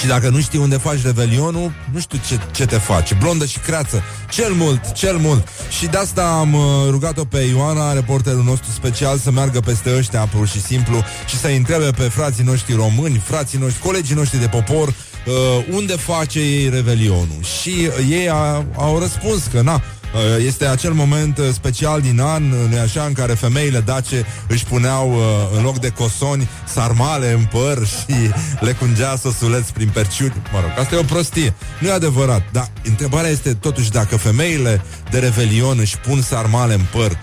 Și 0.00 0.06
dacă 0.06 0.28
nu 0.28 0.40
știi 0.40 0.58
unde 0.58 0.76
faci 0.76 1.02
revelionul, 1.02 1.72
nu 1.92 2.00
știu 2.00 2.18
ce, 2.28 2.38
ce 2.52 2.66
te 2.66 2.76
faci. 2.76 3.14
Blondă 3.14 3.44
și 3.44 3.58
creață. 3.58 4.02
Cel 4.30 4.52
mult, 4.52 4.92
cel 4.92 5.16
mult. 5.16 5.48
Și 5.78 5.86
de 5.86 5.96
asta 5.96 6.22
am 6.22 6.54
uh, 6.54 6.62
rugat-o 6.90 7.24
pe 7.24 7.38
Ioana, 7.38 7.92
reporterul 7.92 8.44
nostru 8.44 8.70
special, 8.70 9.18
să 9.18 9.30
meargă 9.30 9.60
peste 9.60 9.96
ăștia 9.96 10.20
pur 10.20 10.48
și 10.48 10.62
simplu 10.62 11.04
și 11.26 11.38
să 11.38 11.46
întrebe 11.46 11.90
pe 11.90 12.02
frații 12.02 12.44
noștri 12.44 12.74
români, 12.74 13.22
frații 13.24 13.58
noștri, 13.58 13.82
colegii 13.82 14.14
noștri 14.14 14.38
de 14.38 14.46
popor, 14.46 14.94
uh, 15.28 15.64
unde 15.70 15.92
face 15.92 16.38
ei 16.38 16.68
revelionul. 16.68 17.42
Și 17.60 17.70
uh, 17.70 18.06
ei 18.10 18.28
a, 18.28 18.64
au 18.76 18.98
răspuns 18.98 19.46
că, 19.52 19.60
na, 19.60 19.82
Uh, 20.14 20.44
Este 20.46 20.66
acel 20.66 20.92
moment 20.92 21.38
uh, 21.38 21.44
special 21.52 22.00
din 22.00 22.20
an, 22.20 22.42
uh, 22.50 22.58
nu 22.70 22.78
așa, 22.80 23.04
în 23.04 23.12
care 23.12 23.32
femeile 23.32 23.80
dace 23.80 24.26
își 24.48 24.64
puneau 24.64 25.12
uh, 25.12 25.56
în 25.56 25.62
loc 25.62 25.78
de 25.78 25.88
cosoni 25.88 26.48
sarmale 26.66 27.32
în 27.32 27.44
păr 27.44 27.86
și 27.96 28.14
le 28.60 28.72
cungea 28.72 29.16
sosuleț 29.16 29.68
prin 29.68 29.88
perciuni. 29.88 30.32
Mă 30.52 30.60
rog, 30.60 30.70
asta 30.78 30.94
e 30.94 30.98
o 30.98 31.02
prostie. 31.02 31.54
Nu 31.78 31.88
e 31.88 31.92
adevărat, 31.92 32.42
dar 32.52 32.70
întrebarea 32.84 33.30
este 33.30 33.54
totuși 33.54 33.90
dacă 33.90 34.16
femeile 34.16 34.82
de 35.10 35.18
revelion 35.18 35.78
își 35.80 35.98
pun 35.98 36.22
sarmale 36.22 36.74
în 36.74 36.84
păr 36.92 37.18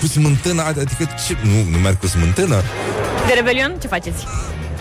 cu 0.00 0.06
smântână, 0.06 0.62
adică 0.62 1.04
ce? 1.26 1.36
Nu, 1.42 1.70
nu 1.70 1.78
merg 1.78 1.98
cu 1.98 2.06
smântână? 2.06 2.62
De 3.26 3.32
Revelion, 3.34 3.76
ce 3.80 3.86
faceți? 3.86 4.24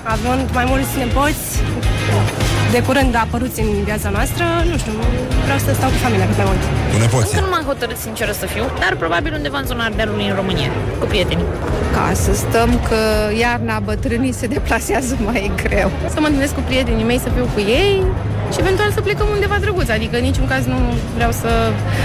Având 0.03 0.49
mai 0.53 0.65
mulți 0.65 0.97
nepoți, 0.97 1.59
de 2.71 2.82
curând 2.88 3.15
apăruți 3.15 3.60
în 3.62 3.69
viața 3.89 4.10
noastră, 4.10 4.43
nu 4.71 4.77
știu, 4.77 4.93
vreau 5.43 5.60
să 5.65 5.69
stau 5.73 5.89
cu 5.89 5.99
familia 6.05 6.25
cât 6.29 6.38
mai 6.41 6.47
mult. 6.51 6.62
Cu 6.93 6.97
nepoții. 7.03 7.29
Încă 7.34 7.41
nu 7.45 7.51
m-am 7.53 7.65
hotărât 7.71 7.97
sinceră 8.08 8.32
să 8.41 8.45
fiu, 8.53 8.65
dar 8.84 8.91
probabil 9.03 9.32
undeva 9.39 9.58
în 9.60 9.65
zona 9.71 9.84
Ardealului 9.84 10.27
în 10.32 10.36
România, 10.41 10.71
cu 10.99 11.05
prieteni. 11.12 11.43
Ca 11.95 12.13
să 12.24 12.32
stăm 12.34 12.70
că 12.88 12.99
iarna 13.43 13.76
bătrânii 13.80 14.34
se 14.41 14.47
deplasează 14.55 15.13
mai 15.26 15.51
greu. 15.63 15.89
Să 16.13 16.17
mă 16.20 16.26
întâlnesc 16.26 16.53
cu 16.53 16.63
prietenii 16.70 17.03
mei, 17.03 17.20
să 17.26 17.30
fiu 17.36 17.47
cu 17.53 17.59
ei 17.59 18.03
și 18.54 18.60
eventual 18.60 18.91
să 18.91 19.02
plecăm 19.02 19.28
undeva 19.32 19.58
drăguț. 19.62 19.89
Adică 19.89 20.16
în 20.18 20.24
niciun 20.24 20.47
caz 20.47 20.66
nu 20.66 20.80
vreau 21.16 21.32
să... 21.32 21.50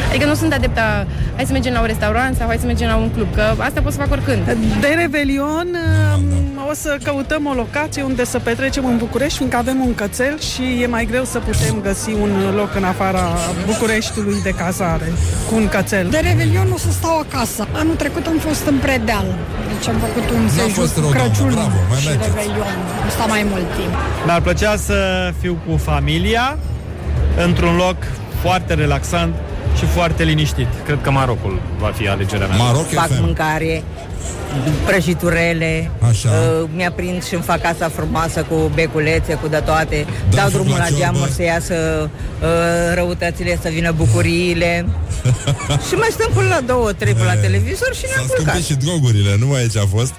Adică 0.08 0.26
nu 0.26 0.34
sunt 0.34 0.52
adepta, 0.52 1.06
hai 1.36 1.44
să 1.44 1.52
mergem 1.52 1.72
la 1.72 1.80
un 1.80 1.86
restaurant 1.86 2.36
sau 2.36 2.46
hai 2.46 2.56
să 2.60 2.66
mergem 2.66 2.88
la 2.88 2.96
un 2.96 3.10
club, 3.10 3.34
că 3.34 3.44
asta 3.58 3.80
pot 3.80 3.92
să 3.92 3.98
fac 3.98 4.10
oricând. 4.10 4.56
De 4.80 4.94
Revelion 5.00 5.68
um, 6.16 6.68
o 6.70 6.74
să 6.74 6.98
căutăm 7.02 7.46
o 7.46 7.52
locație 7.52 8.02
unde 8.02 8.24
să 8.24 8.38
petrecem 8.38 8.84
în 8.86 8.96
București, 8.96 9.36
fiindcă 9.36 9.56
avem 9.58 9.78
un 9.86 9.94
cățel 9.94 10.40
și 10.40 10.62
e 10.82 10.86
mai 10.86 11.04
greu 11.04 11.24
să 11.24 11.38
putem 11.38 11.80
găsi 11.82 12.10
un 12.10 12.30
loc 12.56 12.74
în 12.76 12.84
afara 12.84 13.24
Bucureștiului 13.66 14.40
de 14.42 14.50
cazare 14.50 15.12
cu 15.48 15.54
un 15.54 15.68
cățel. 15.68 16.08
De 16.10 16.18
Revelion 16.18 16.68
o 16.74 16.78
să 16.78 16.90
stau 16.90 17.18
acasă. 17.18 17.66
Anul 17.72 17.94
trecut 17.94 18.26
am 18.26 18.38
fost 18.38 18.66
în 18.66 18.76
Predeal. 18.78 19.26
Deci 19.72 19.88
am 19.88 19.96
făcut 20.06 20.30
un 20.30 20.42
N-a 20.42 20.50
sejur 20.50 20.70
fost 20.70 20.94
cu 20.94 21.00
rău, 21.00 21.10
doamnă, 21.10 21.24
Crăciun 21.24 21.50
bravo, 21.52 21.78
mai 21.88 21.98
și 21.98 22.06
mergeți. 22.06 22.28
Revelion. 22.28 22.76
Am 23.04 23.10
stat 23.10 23.28
mai 23.28 23.46
mult 23.50 23.68
timp. 23.76 23.94
Mi-ar 24.26 24.40
plăcea 24.40 24.76
să 24.76 24.96
fiu 25.40 25.58
cu 25.66 25.76
familia 26.34 26.58
într-un 27.44 27.76
loc 27.76 27.96
foarte 28.40 28.74
relaxant 28.74 29.34
și 29.76 29.84
foarte 29.84 30.22
liniștit. 30.24 30.66
Cred 30.84 30.98
că 31.02 31.10
Marocul 31.10 31.60
va 31.78 31.90
fi 31.94 32.08
alegerea 32.08 32.46
mea. 32.46 32.56
Maroc 32.56 32.86
fac 32.86 33.10
mâncare, 33.20 33.82
prăjiturele, 34.86 35.90
Așa. 36.08 36.28
uh, 36.28 36.68
mi-aprind 36.74 37.24
și 37.24 37.34
îmi 37.34 37.42
fac 37.42 37.60
casa 37.60 37.88
frumoasă 37.88 38.42
cu 38.48 38.70
beculețe, 38.74 39.34
cu 39.34 39.48
de 39.48 39.56
toate, 39.56 40.06
Da, 40.30 40.36
dau 40.36 40.44
foc 40.48 40.52
drumul 40.52 40.70
la 40.72 40.78
la 40.78 40.84
ciorbă. 40.84 41.00
geamuri 41.02 41.30
să 41.30 41.42
iasă 41.42 41.74
uh, 42.42 42.48
răutățile, 42.94 43.58
să 43.62 43.68
vină 43.68 43.92
bucuriile 43.92 44.86
și 45.88 45.94
mai 45.94 46.08
stăm 46.10 46.30
până 46.34 46.48
la 46.48 46.60
două, 46.66 46.92
trei 46.92 47.14
pe 47.14 47.24
la 47.24 47.34
televizor 47.34 47.94
și 47.94 48.04
ne-am 48.14 48.26
S-a 48.26 48.34
culcat. 48.34 48.54
scumpit 48.54 48.64
și 48.64 48.74
drogurile, 48.86 49.36
nu 49.38 49.52
aici 49.52 49.76
a 49.76 49.86
fost. 49.94 50.12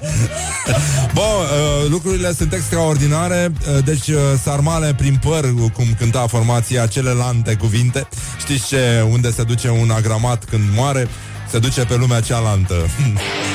Bun, 1.17 1.23
uh, 1.23 1.89
lucrurile 1.89 2.33
sunt 2.33 2.53
extraordinare, 2.53 3.51
uh, 3.77 3.83
deci 3.83 4.07
uh, 4.07 4.17
sarmale 4.43 4.93
prin 4.97 5.19
păr, 5.23 5.53
cum 5.73 5.85
cânta 5.99 6.25
formația 6.27 6.85
celelalte 6.85 7.53
cuvinte. 7.53 8.07
Știți 8.39 8.67
ce, 8.67 9.05
unde 9.11 9.31
se 9.31 9.43
duce 9.43 9.69
un 9.69 9.89
agramat 9.89 10.43
când 10.49 10.63
moare? 10.75 11.07
Se 11.51 11.59
duce 11.59 11.81
pe 11.81 11.95
lumea 11.95 12.19
cealaltă. 12.19 12.75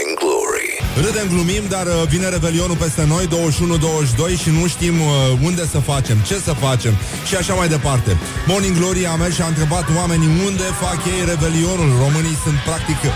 Râdem, 0.95 1.27
glumim, 1.27 1.63
dar 1.69 1.85
uh, 1.87 1.93
vine 2.07 2.27
Revelionul 2.29 2.75
peste 2.75 3.03
noi 3.13 3.25
21-22 3.27 4.39
și 4.43 4.49
nu 4.49 4.67
știm 4.67 4.95
uh, 5.01 5.09
unde 5.47 5.65
să 5.73 5.79
facem, 5.79 6.17
ce 6.17 6.35
să 6.47 6.53
facem 6.65 6.93
și 7.27 7.35
așa 7.35 7.53
mai 7.53 7.67
departe. 7.67 8.11
Morning 8.47 8.77
Glory 8.77 9.05
a 9.05 9.15
mers 9.15 9.33
și 9.35 9.41
a 9.41 9.47
întrebat 9.47 9.85
oamenii 9.99 10.31
unde 10.47 10.67
fac 10.83 10.99
ei 11.13 11.21
Revelionul? 11.33 11.89
Românii 12.03 12.37
sunt 12.43 12.57
practic 12.69 12.99
uh, 13.03 13.11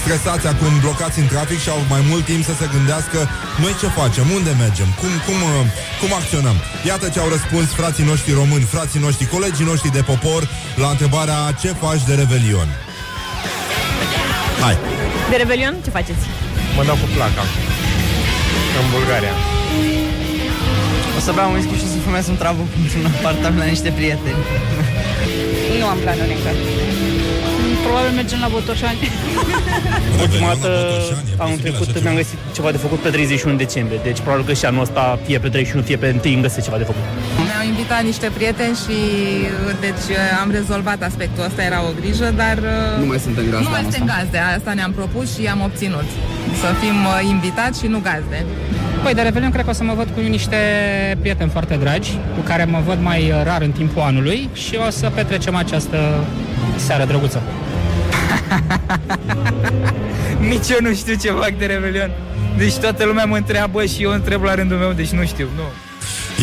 stresați 0.00 0.46
acum, 0.52 0.72
blocați 0.84 1.18
în 1.22 1.26
trafic 1.26 1.58
și 1.64 1.68
au 1.68 1.80
mai 1.94 2.02
mult 2.10 2.24
timp 2.30 2.42
să 2.44 2.54
se 2.60 2.66
gândească 2.74 3.18
Noi 3.62 3.74
ce 3.80 3.88
facem, 4.00 4.26
unde 4.36 4.52
mergem, 4.64 4.88
cum, 5.00 5.12
cum, 5.26 5.38
uh, 5.50 5.54
cum 6.00 6.10
acționăm? 6.20 6.56
Iată 6.90 7.06
ce 7.08 7.18
au 7.20 7.28
răspuns 7.36 7.68
frații 7.80 8.08
noștri 8.10 8.38
români, 8.40 8.72
frații 8.74 9.00
noștri, 9.06 9.32
colegii 9.34 9.70
noștri 9.70 9.96
de 9.98 10.02
popor 10.10 10.42
La 10.82 10.88
întrebarea 10.94 11.38
ce 11.60 11.70
faci 11.84 12.02
de 12.08 12.14
Revelion? 12.20 12.68
Hai. 14.64 14.76
De 15.30 15.36
Revelion, 15.36 15.74
ce 15.84 15.90
faceți? 15.90 16.45
Mă 16.76 16.82
dau 16.84 16.96
cu 17.02 17.08
placa. 17.14 17.44
În 18.80 18.86
Bulgaria. 18.96 19.34
O 21.16 21.20
să 21.26 21.30
beau 21.36 21.48
un 21.50 21.54
whisky 21.54 21.74
și 21.80 21.84
o 21.88 21.90
să 21.94 21.98
fumez 22.06 22.24
un 22.32 22.36
trabuc 22.42 22.68
într-un 22.82 23.04
apartament 23.18 23.58
la 23.62 23.68
niște 23.74 23.90
prieteni. 23.98 24.40
Nu 25.80 25.86
am 25.92 25.98
planuri 26.04 26.32
încă. 26.36 26.50
Probabil 27.86 28.12
mergem 28.20 28.38
la 28.44 28.48
Botoșani. 28.54 28.98
Ultima 30.24 30.48
dată, 30.52 30.70
anul 31.44 31.58
trecut, 31.64 32.02
mi-am 32.02 32.14
găsit 32.14 32.38
ceva 32.56 32.70
de 32.70 32.76
făcut 32.76 32.98
pe 32.98 33.08
31 33.08 33.56
decembrie. 33.56 34.00
Deci 34.02 34.20
probabil 34.20 34.44
că 34.44 34.52
și 34.52 34.64
anul 34.64 34.82
ăsta, 34.86 35.18
fie 35.26 35.38
pe 35.38 35.48
31, 35.48 35.84
fie 35.84 35.96
pe 35.96 36.08
1, 36.24 36.32
îmi 36.34 36.42
găsesc 36.42 36.64
ceva 36.64 36.78
de 36.82 36.84
făcut. 36.90 37.02
Mi-au 37.48 37.64
invitat 37.72 38.02
niște 38.10 38.28
prieteni 38.38 38.76
și 38.84 38.98
deci 39.80 40.06
am 40.42 40.48
rezolvat 40.58 41.02
aspectul 41.02 41.44
ăsta, 41.48 41.62
era 41.62 41.80
o 41.88 41.90
grijă, 42.00 42.28
dar 42.42 42.56
uh, 42.58 43.00
Nu 43.02 43.06
mai 43.12 43.18
suntem 43.26 43.44
gazde 43.50 43.64
Nu 43.64 43.70
mai 43.70 43.78
anul 43.78 43.90
suntem 43.92 44.08
ăsta. 44.08 44.18
gazde, 44.20 44.38
asta 44.58 44.70
ne-am 44.78 44.92
propus 45.00 45.26
și 45.36 45.42
am 45.54 45.60
obținut. 45.68 46.08
Să 46.60 46.68
fim 46.82 46.96
uh, 47.04 47.20
invitați 47.34 47.76
și 47.80 47.86
nu 47.94 47.98
gazde. 48.08 48.38
Păi, 49.02 49.14
de 49.14 49.22
Revelion 49.22 49.50
cred 49.50 49.64
că 49.64 49.70
o 49.70 49.78
să 49.80 49.84
mă 49.84 49.94
văd 50.00 50.08
cu 50.14 50.20
niște 50.20 50.56
prieteni 51.20 51.50
foarte 51.50 51.74
dragi, 51.84 52.10
cu 52.36 52.40
care 52.50 52.64
mă 52.64 52.80
văd 52.86 52.98
mai 53.02 53.20
rar 53.48 53.62
în 53.62 53.70
timpul 53.70 54.02
anului 54.02 54.48
și 54.52 54.74
o 54.86 54.90
să 54.90 55.06
petrecem 55.14 55.54
această 55.56 55.98
seară 56.86 57.04
drăguță. 57.04 57.40
Nici 60.50 60.68
eu 60.68 60.78
nu 60.80 60.94
știu 60.94 61.14
ce 61.14 61.30
fac 61.30 61.58
de 61.58 61.66
Revelion. 61.66 62.10
Deci 62.56 62.74
toată 62.74 63.04
lumea 63.04 63.24
mă 63.24 63.36
întreabă 63.36 63.84
și 63.84 64.02
eu 64.02 64.10
întreb 64.10 64.42
la 64.42 64.54
rândul 64.54 64.76
meu, 64.76 64.92
deci 64.92 65.10
nu 65.10 65.26
știu, 65.26 65.48
nu. 65.56 65.62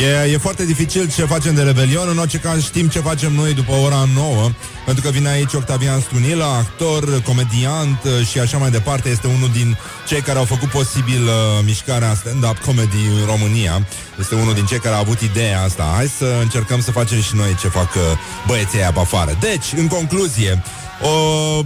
E, 0.01 0.31
e 0.31 0.37
foarte 0.37 0.65
dificil 0.65 1.11
ce 1.15 1.25
facem 1.25 1.55
de 1.55 1.61
Revelion. 1.61 2.07
În 2.09 2.17
orice 2.17 2.37
caz 2.37 2.63
știm 2.63 2.87
ce 2.87 2.99
facem 2.99 3.33
noi 3.33 3.53
după 3.53 3.71
ora 3.71 4.07
9 4.15 4.51
Pentru 4.85 5.03
că 5.03 5.09
vine 5.09 5.29
aici 5.29 5.53
Octavian 5.53 5.99
Stunila 5.99 6.45
Actor, 6.45 7.21
comediant 7.21 8.03
uh, 8.03 8.27
și 8.27 8.39
așa 8.39 8.57
mai 8.57 8.69
departe. 8.69 9.09
Este 9.09 9.27
unul 9.27 9.49
din 9.53 9.77
cei 10.07 10.21
care 10.21 10.37
au 10.37 10.45
făcut 10.45 10.69
posibil 10.69 11.23
uh, 11.23 11.31
Mișcarea 11.65 12.13
stand-up 12.13 12.57
comedy 12.57 13.05
în 13.19 13.25
România. 13.25 13.87
Este 14.19 14.35
unul 14.35 14.53
din 14.53 14.65
cei 14.65 14.79
care 14.79 14.95
a 14.95 14.99
avut 14.99 15.19
ideea 15.19 15.61
asta. 15.61 15.91
Hai 15.95 16.07
să 16.17 16.37
încercăm 16.41 16.81
să 16.81 16.91
facem 16.91 17.21
și 17.21 17.35
noi 17.35 17.55
ce 17.59 17.67
fac 17.67 17.95
uh, 17.95 18.01
băieții 18.47 18.79
aia 18.79 18.91
pe 18.91 18.99
afară. 18.99 19.37
Deci, 19.39 19.65
în 19.75 19.87
concluzie 19.87 20.63
o... 21.01 21.63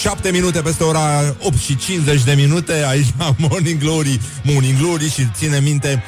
7 0.00 0.30
minute 0.30 0.60
peste 0.60 0.84
ora 0.84 1.34
8 1.40 1.58
și 1.58 1.76
50 1.76 2.22
de 2.22 2.32
minute 2.32 2.84
Aici 2.88 3.06
la 3.18 3.34
Morning 3.38 3.80
Glory. 3.80 4.20
Morning 4.42 4.78
Glory 4.78 5.10
și 5.10 5.28
ține 5.34 5.60
minte 5.60 6.02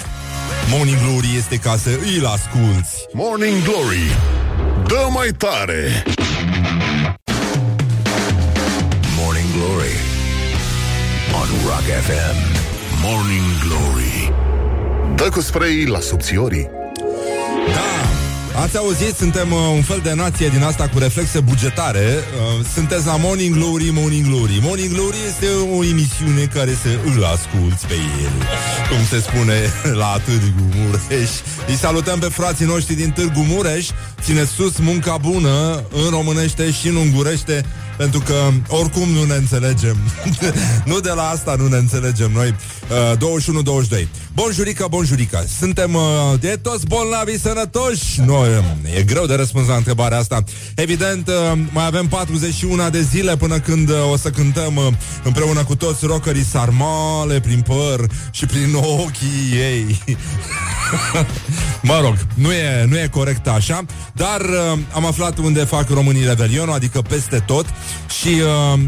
Morning 0.71 0.99
Glory 1.09 1.29
este 1.37 1.57
ca 1.57 1.77
să 1.77 1.91
îl 2.19 2.27
asculți. 2.27 3.07
Morning 3.13 3.63
Glory 3.63 4.17
Dă 4.87 5.09
mai 5.11 5.29
tare. 5.29 6.03
Morning 9.19 9.49
Glory 9.57 9.95
on 11.41 11.49
Rock 11.65 11.87
FM. 12.07 12.37
Morning 13.03 13.45
Glory. 13.69 14.33
Dă 15.17 15.29
cu 15.29 15.41
spray 15.41 15.85
la 15.85 16.01
subțiorii 16.01 16.69
Ați 18.67 18.77
auzit, 18.77 19.15
suntem 19.17 19.53
uh, 19.53 19.59
un 19.75 19.83
fel 19.83 20.01
de 20.03 20.13
nație 20.15 20.49
din 20.49 20.63
asta 20.63 20.89
cu 20.89 20.99
reflexe 20.99 21.41
bugetare. 21.41 22.07
Uh, 22.09 22.65
Sunteți 22.75 23.07
la 23.07 23.17
Morning 23.17 23.55
Glory, 23.55 23.91
Morning 23.93 24.27
Glory. 24.27 24.59
Morning 24.63 24.93
Glory 24.93 25.17
este 25.29 25.47
o 25.77 25.85
emisiune 25.85 26.45
care 26.55 26.71
se 26.83 26.99
îl 27.05 27.25
asculți 27.25 27.87
pe 27.87 27.95
el. 27.95 28.33
Cum 28.91 29.05
se 29.11 29.19
spune 29.21 29.59
la 30.03 30.21
Târgu 30.25 30.69
Mureș. 30.77 31.31
Îi 31.67 31.75
salutăm 31.75 32.19
pe 32.19 32.27
frații 32.27 32.67
noștri 32.67 32.95
din 32.95 33.11
Târgu 33.11 33.41
Mureș. 33.49 33.87
Țineți 34.21 34.51
sus 34.51 34.79
munca 34.79 35.17
bună 35.17 35.83
în 36.05 36.11
românește 36.11 36.71
și 36.71 36.89
în 36.89 36.97
ungurește 36.97 37.65
pentru 37.97 38.21
că 38.21 38.35
oricum 38.69 39.09
nu 39.09 39.25
ne 39.25 39.35
înțelegem. 39.35 39.97
Nu 40.85 41.01
de 41.01 41.11
la 41.11 41.23
asta 41.29 41.55
nu 41.59 41.67
ne 41.67 41.77
înțelegem 41.77 42.31
noi. 42.33 42.55
Uh, 43.13 43.39
21-22 44.03 44.07
Bonjurica, 44.35 44.87
bonjurica 44.87 45.45
Suntem 45.59 45.95
uh, 45.95 46.03
de 46.41 46.59
toți 46.63 46.87
bolnavi 46.87 47.39
sănătoși. 47.39 48.21
Noi, 48.21 48.49
uh, 48.49 48.97
e 48.99 49.03
greu 49.03 49.27
de 49.27 49.35
răspuns 49.35 49.69
la 49.69 49.75
întrebarea 49.75 50.19
asta. 50.19 50.45
Evident, 50.75 51.29
uh, 51.29 51.59
mai 51.73 51.87
avem 51.87 52.07
41 52.07 52.91
de 52.91 53.01
zile 53.01 53.37
Până 53.37 53.59
când 53.59 53.89
uh, 53.89 54.11
o 54.13 54.17
să 54.17 54.31
cântăm 54.31 54.77
uh, 54.77 54.87
Împreună 55.25 55.65
cu 55.65 55.77
toți 55.77 56.07
rockerii 56.07 56.45
sarmale 56.45 57.41
Prin 57.41 57.61
păr 57.61 58.07
și 58.31 58.47
prin 58.47 58.75
ochii 58.75 59.53
ei. 59.53 60.01
Mă 61.83 61.99
rog, 62.03 62.15
nu 62.35 62.53
e, 62.53 62.85
nu 62.89 62.99
e 62.99 63.09
corect 63.11 63.49
așa, 63.49 63.85
dar 64.13 64.41
uh, 64.41 64.79
am 64.95 65.07
aflat 65.07 65.39
unde 65.39 65.65
fac 65.65 65.89
românii 65.89 66.25
Revelionul, 66.25 66.75
adică 66.75 67.03
peste 67.03 67.43
tot 67.47 67.67
și 68.21 68.29
uh, 68.29 68.81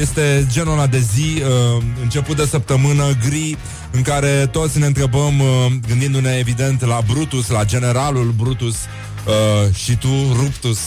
este 0.00 0.46
genul 0.50 0.72
ăla 0.72 0.86
de 0.86 0.98
zi, 0.98 1.42
uh, 1.42 1.82
început 2.02 2.36
de 2.36 2.46
săptămână 2.46 3.04
gri, 3.28 3.56
în 3.90 4.02
care 4.02 4.48
toți 4.52 4.78
ne 4.78 4.86
întrebăm, 4.86 5.40
uh, 5.40 5.72
gândindu-ne 5.88 6.36
evident 6.38 6.84
la 6.84 7.00
Brutus, 7.12 7.48
la 7.48 7.64
generalul 7.64 8.34
Brutus 8.36 8.74
uh, 8.74 9.74
și 9.74 9.96
tu, 9.96 10.08
Ruptus, 10.40 10.78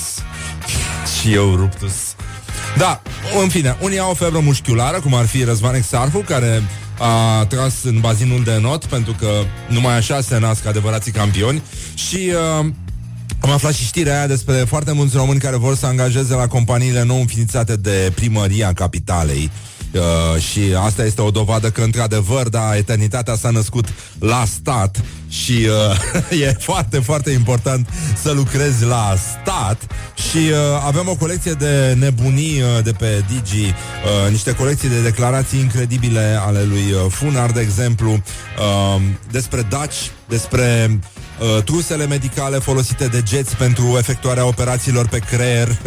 și 1.20 1.34
eu, 1.34 1.56
Ruptus. 1.56 1.94
Da, 2.78 3.02
în 3.42 3.50
fine, 3.50 3.78
unii 3.82 4.00
au 4.00 4.12
o 4.12 4.14
febră 4.14 4.40
mușchiulară, 4.40 5.00
cum 5.00 5.14
ar 5.14 5.26
fi 5.26 5.44
Răzvan 5.44 5.76
Exarhu, 5.76 6.20
care 6.20 6.64
a 7.00 7.46
tras 7.46 7.84
în 7.84 8.00
bazinul 8.00 8.44
de 8.44 8.58
not, 8.62 8.86
pentru 8.86 9.16
că 9.20 9.30
numai 9.68 9.98
așa 9.98 10.22
se 10.22 10.40
nasc 10.40 10.66
adevărații 10.66 11.12
campioni 11.12 11.62
și 11.94 12.32
uh, 12.60 12.66
am 13.40 13.50
aflat 13.50 13.74
și 13.74 13.86
știrea 13.86 14.18
aia 14.18 14.28
despre 14.28 14.54
foarte 14.54 14.92
mulți 14.92 15.16
români 15.16 15.40
care 15.40 15.58
vor 15.58 15.76
să 15.76 15.86
angajeze 15.86 16.34
la 16.34 16.48
companiile 16.48 17.04
nou 17.04 17.20
înființate 17.20 17.76
de 17.76 18.12
primăria 18.16 18.74
capitalei. 18.74 19.52
Uh, 19.94 20.42
și 20.42 20.60
asta 20.86 21.06
este 21.06 21.22
o 21.22 21.32
dovadă 21.32 21.70
că, 21.70 21.82
într-adevăr, 21.82 22.50
da, 22.50 22.78
eternitatea 22.78 23.36
s-a 23.36 23.50
născut 23.50 23.88
la 24.20 24.44
stat 24.46 25.04
și 25.30 25.68
uh, 26.32 26.40
e 26.46 26.56
foarte, 26.60 27.00
foarte 27.00 27.32
important 27.32 27.90
să 28.22 28.32
lucrezi 28.32 28.86
la 28.86 29.16
stat 29.18 29.82
și 30.30 30.38
uh, 30.38 30.56
avem 30.86 31.08
o 31.08 31.16
colecție 31.16 31.52
de 31.52 31.96
nebunii 32.00 32.62
uh, 32.62 32.84
de 32.84 32.92
pe 32.92 33.24
Digi, 33.28 33.66
uh, 33.66 34.32
niște 34.32 34.56
colecții 34.56 34.90
de 34.90 35.02
declarații 35.02 35.60
incredibile 35.60 36.40
ale 36.46 36.64
lui 36.64 36.92
uh, 36.92 37.12
Funar, 37.12 37.52
de 37.52 37.62
exemplu, 37.62 38.12
uh, 38.12 39.02
despre 39.32 39.62
Daci, 39.70 40.12
despre 40.28 40.90
uh, 40.90 41.19
trusele 41.66 42.06
medicale 42.06 42.58
folosite 42.58 43.08
de 43.08 43.22
geți 43.24 43.56
pentru 43.56 43.96
efectuarea 43.98 44.46
operațiilor 44.46 45.08
pe 45.08 45.20
creier. 45.20 45.68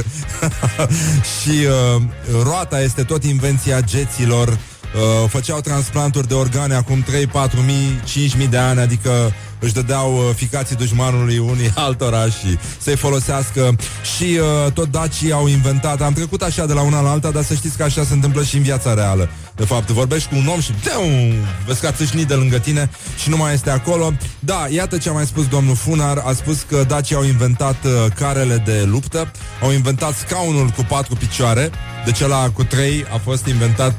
Și 1.41 1.67
uh, 1.97 2.03
roata 2.43 2.81
este 2.81 3.03
tot 3.03 3.25
invenția 3.25 3.81
geților 3.81 4.49
uh, 4.49 5.29
făceau 5.29 5.61
transplanturi 5.61 6.29
de 6.29 6.35
organe 6.35 6.75
acum 6.75 7.03
3, 7.03 7.27
4 7.27 7.61
mii, 7.61 8.01
5 8.05 8.37
mii 8.37 8.47
de 8.47 8.57
ani, 8.57 8.81
adică 8.81 9.33
își 9.63 9.73
dădeau 9.73 10.17
uh, 10.17 10.35
ficații 10.35 10.77
dușmanului 10.77 11.39
unii 11.39 11.73
altora 11.87 12.25
și 12.25 12.59
să-i 12.79 12.97
folosească 12.97 13.77
și 14.17 14.39
uh, 14.65 14.73
tot 14.73 14.91
dacii 14.91 15.33
au 15.33 15.47
inventat, 15.47 16.03
am 16.03 16.13
trecut 16.13 16.43
așa 16.43 16.67
de 16.67 16.73
la 16.73 16.83
una 16.83 17.01
la 17.01 17.11
alta, 17.11 17.31
dar 17.31 17.43
să 17.43 17.55
știți 17.55 17.77
că 17.77 17.83
așa 17.83 18.05
se 18.05 18.13
întâmplă 18.13 18.43
și 18.43 18.57
în 18.57 18.63
viața 18.63 18.95
reală. 18.95 19.29
De 19.57 19.65
fapt, 19.65 19.91
vorbești 19.91 20.29
cu 20.29 20.35
un 20.37 20.47
om 20.47 20.61
și 20.61 20.73
deum, 20.85 21.33
vezi 21.67 21.81
că 21.81 21.91
țâșni 21.91 22.25
de 22.25 22.35
lângă 22.35 22.59
tine 22.59 22.91
și 23.23 23.29
nu 23.29 23.37
mai 23.37 23.53
este 23.53 23.71
acolo. 23.71 24.13
Da, 24.39 24.67
iată 24.69 24.99
ce 24.99 25.09
a 25.09 25.13
mai 25.13 25.27
spus 25.27 25.47
domnul 25.47 25.75
Funar, 25.75 26.23
a 26.27 26.33
spus 26.33 26.65
că 26.69 26.85
dacii 26.89 27.17
au 27.17 27.25
inventat 27.25 27.85
uh, 27.85 28.13
carele 28.15 28.57
de 28.57 28.83
luptă, 28.87 29.31
au 29.63 29.73
inventat 29.73 30.15
scaunul 30.15 30.69
cu 30.69 30.85
patru 30.89 31.15
picioare, 31.15 31.71
deci 32.05 32.21
ăla 32.21 32.51
cu 32.51 32.65
trei 32.65 33.05
a 33.13 33.19
fost 33.19 33.47
inventat 33.47 33.95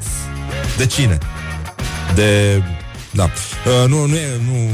de 0.76 0.86
cine? 0.86 1.18
De... 2.14 2.62
Da. 3.14 3.24
Uh, 3.24 3.88
nu, 3.88 4.06
nu, 4.06 4.14
e, 4.14 4.40
nu, 4.44 4.70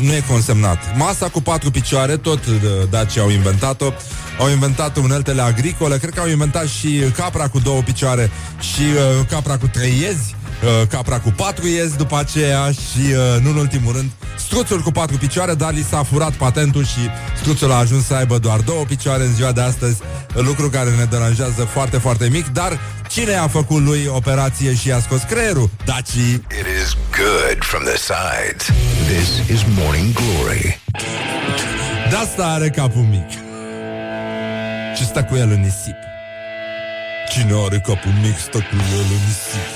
nu 0.00 0.12
e 0.12 0.22
consemnat. 0.28 0.96
Masa 0.96 1.28
cu 1.28 1.42
patru 1.42 1.70
picioare, 1.70 2.16
tot 2.16 2.46
uh, 2.46 2.54
Dacia 2.90 3.22
au 3.22 3.30
inventat-o. 3.30 3.92
Au 4.38 4.50
inventat 4.50 4.96
uneltele 4.96 5.42
agricole, 5.42 5.98
cred 5.98 6.14
că 6.14 6.20
au 6.20 6.28
inventat 6.28 6.66
și 6.66 7.00
capra 7.16 7.48
cu 7.48 7.58
două 7.58 7.80
picioare 7.80 8.30
și 8.60 8.82
uh, 8.82 9.26
capra 9.28 9.58
cu 9.58 9.66
trei 9.66 9.92
iezi, 10.00 10.34
uh, 10.62 10.86
capra 10.88 11.20
cu 11.20 11.32
patru 11.36 11.66
iezi 11.66 11.96
după 11.96 12.18
aceea 12.18 12.70
și, 12.70 13.00
uh, 13.10 13.40
nu 13.42 13.50
în 13.50 13.56
ultimul 13.56 13.92
rând, 13.92 14.10
struțul 14.36 14.80
cu 14.80 14.90
patru 14.90 15.16
picioare, 15.16 15.54
dar 15.54 15.72
li 15.72 15.86
s-a 15.90 16.02
furat 16.02 16.32
patentul 16.32 16.84
și 16.84 17.08
struțul 17.40 17.72
a 17.72 17.74
ajuns 17.74 18.06
să 18.06 18.14
aibă 18.14 18.38
doar 18.38 18.60
două 18.60 18.84
picioare 18.84 19.24
în 19.24 19.34
ziua 19.34 19.52
de 19.52 19.60
astăzi, 19.60 20.00
lucru 20.34 20.68
care 20.68 20.90
ne 20.90 21.04
deranjează 21.04 21.64
foarte, 21.64 21.98
foarte 21.98 22.28
mic, 22.28 22.46
dar 22.48 22.78
cine 23.08 23.34
a 23.34 23.48
făcut 23.48 23.82
lui 23.82 24.06
operație 24.06 24.74
și 24.74 24.92
a 24.92 25.00
scos 25.00 25.22
creierul? 25.22 25.70
Dacii. 25.84 26.32
It 26.32 26.66
is 26.82 26.96
good 27.18 27.58
from 27.60 27.82
the 27.82 27.96
sides. 27.96 28.64
This 29.06 29.48
is 29.56 29.64
Morning 29.78 30.12
Glory. 30.12 30.80
De 32.10 32.16
asta 32.16 32.44
are 32.46 32.70
capul 32.70 33.06
mic. 33.10 33.30
Și 34.96 35.04
stă 35.04 35.22
cu 35.22 35.36
el 35.36 35.50
în 35.50 35.60
nisip. 35.60 35.96
Cine 37.30 37.52
are 37.64 37.78
capul 37.78 38.14
mic 38.22 38.38
stă 38.38 38.58
cu 38.58 38.74
el 38.92 39.06
în 39.16 39.22
nisip. 39.26 39.66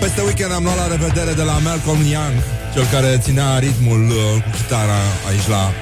Peste 0.00 0.20
weekend 0.20 0.52
am 0.52 0.62
luat 0.62 0.76
la 0.76 0.86
revedere 0.86 1.32
de 1.32 1.42
la 1.42 1.58
Malcolm 1.58 2.00
Young, 2.10 2.36
cel 2.74 2.86
care 2.92 3.18
ținea 3.18 3.58
ritmul 3.58 4.02
uh, 4.08 4.42
cu 4.42 4.50
chitara 4.56 5.00
aici 5.28 5.46
la 5.48 5.72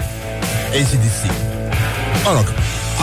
ACDC. 0.79 1.23
Mă 2.25 2.33
rog, 2.35 2.53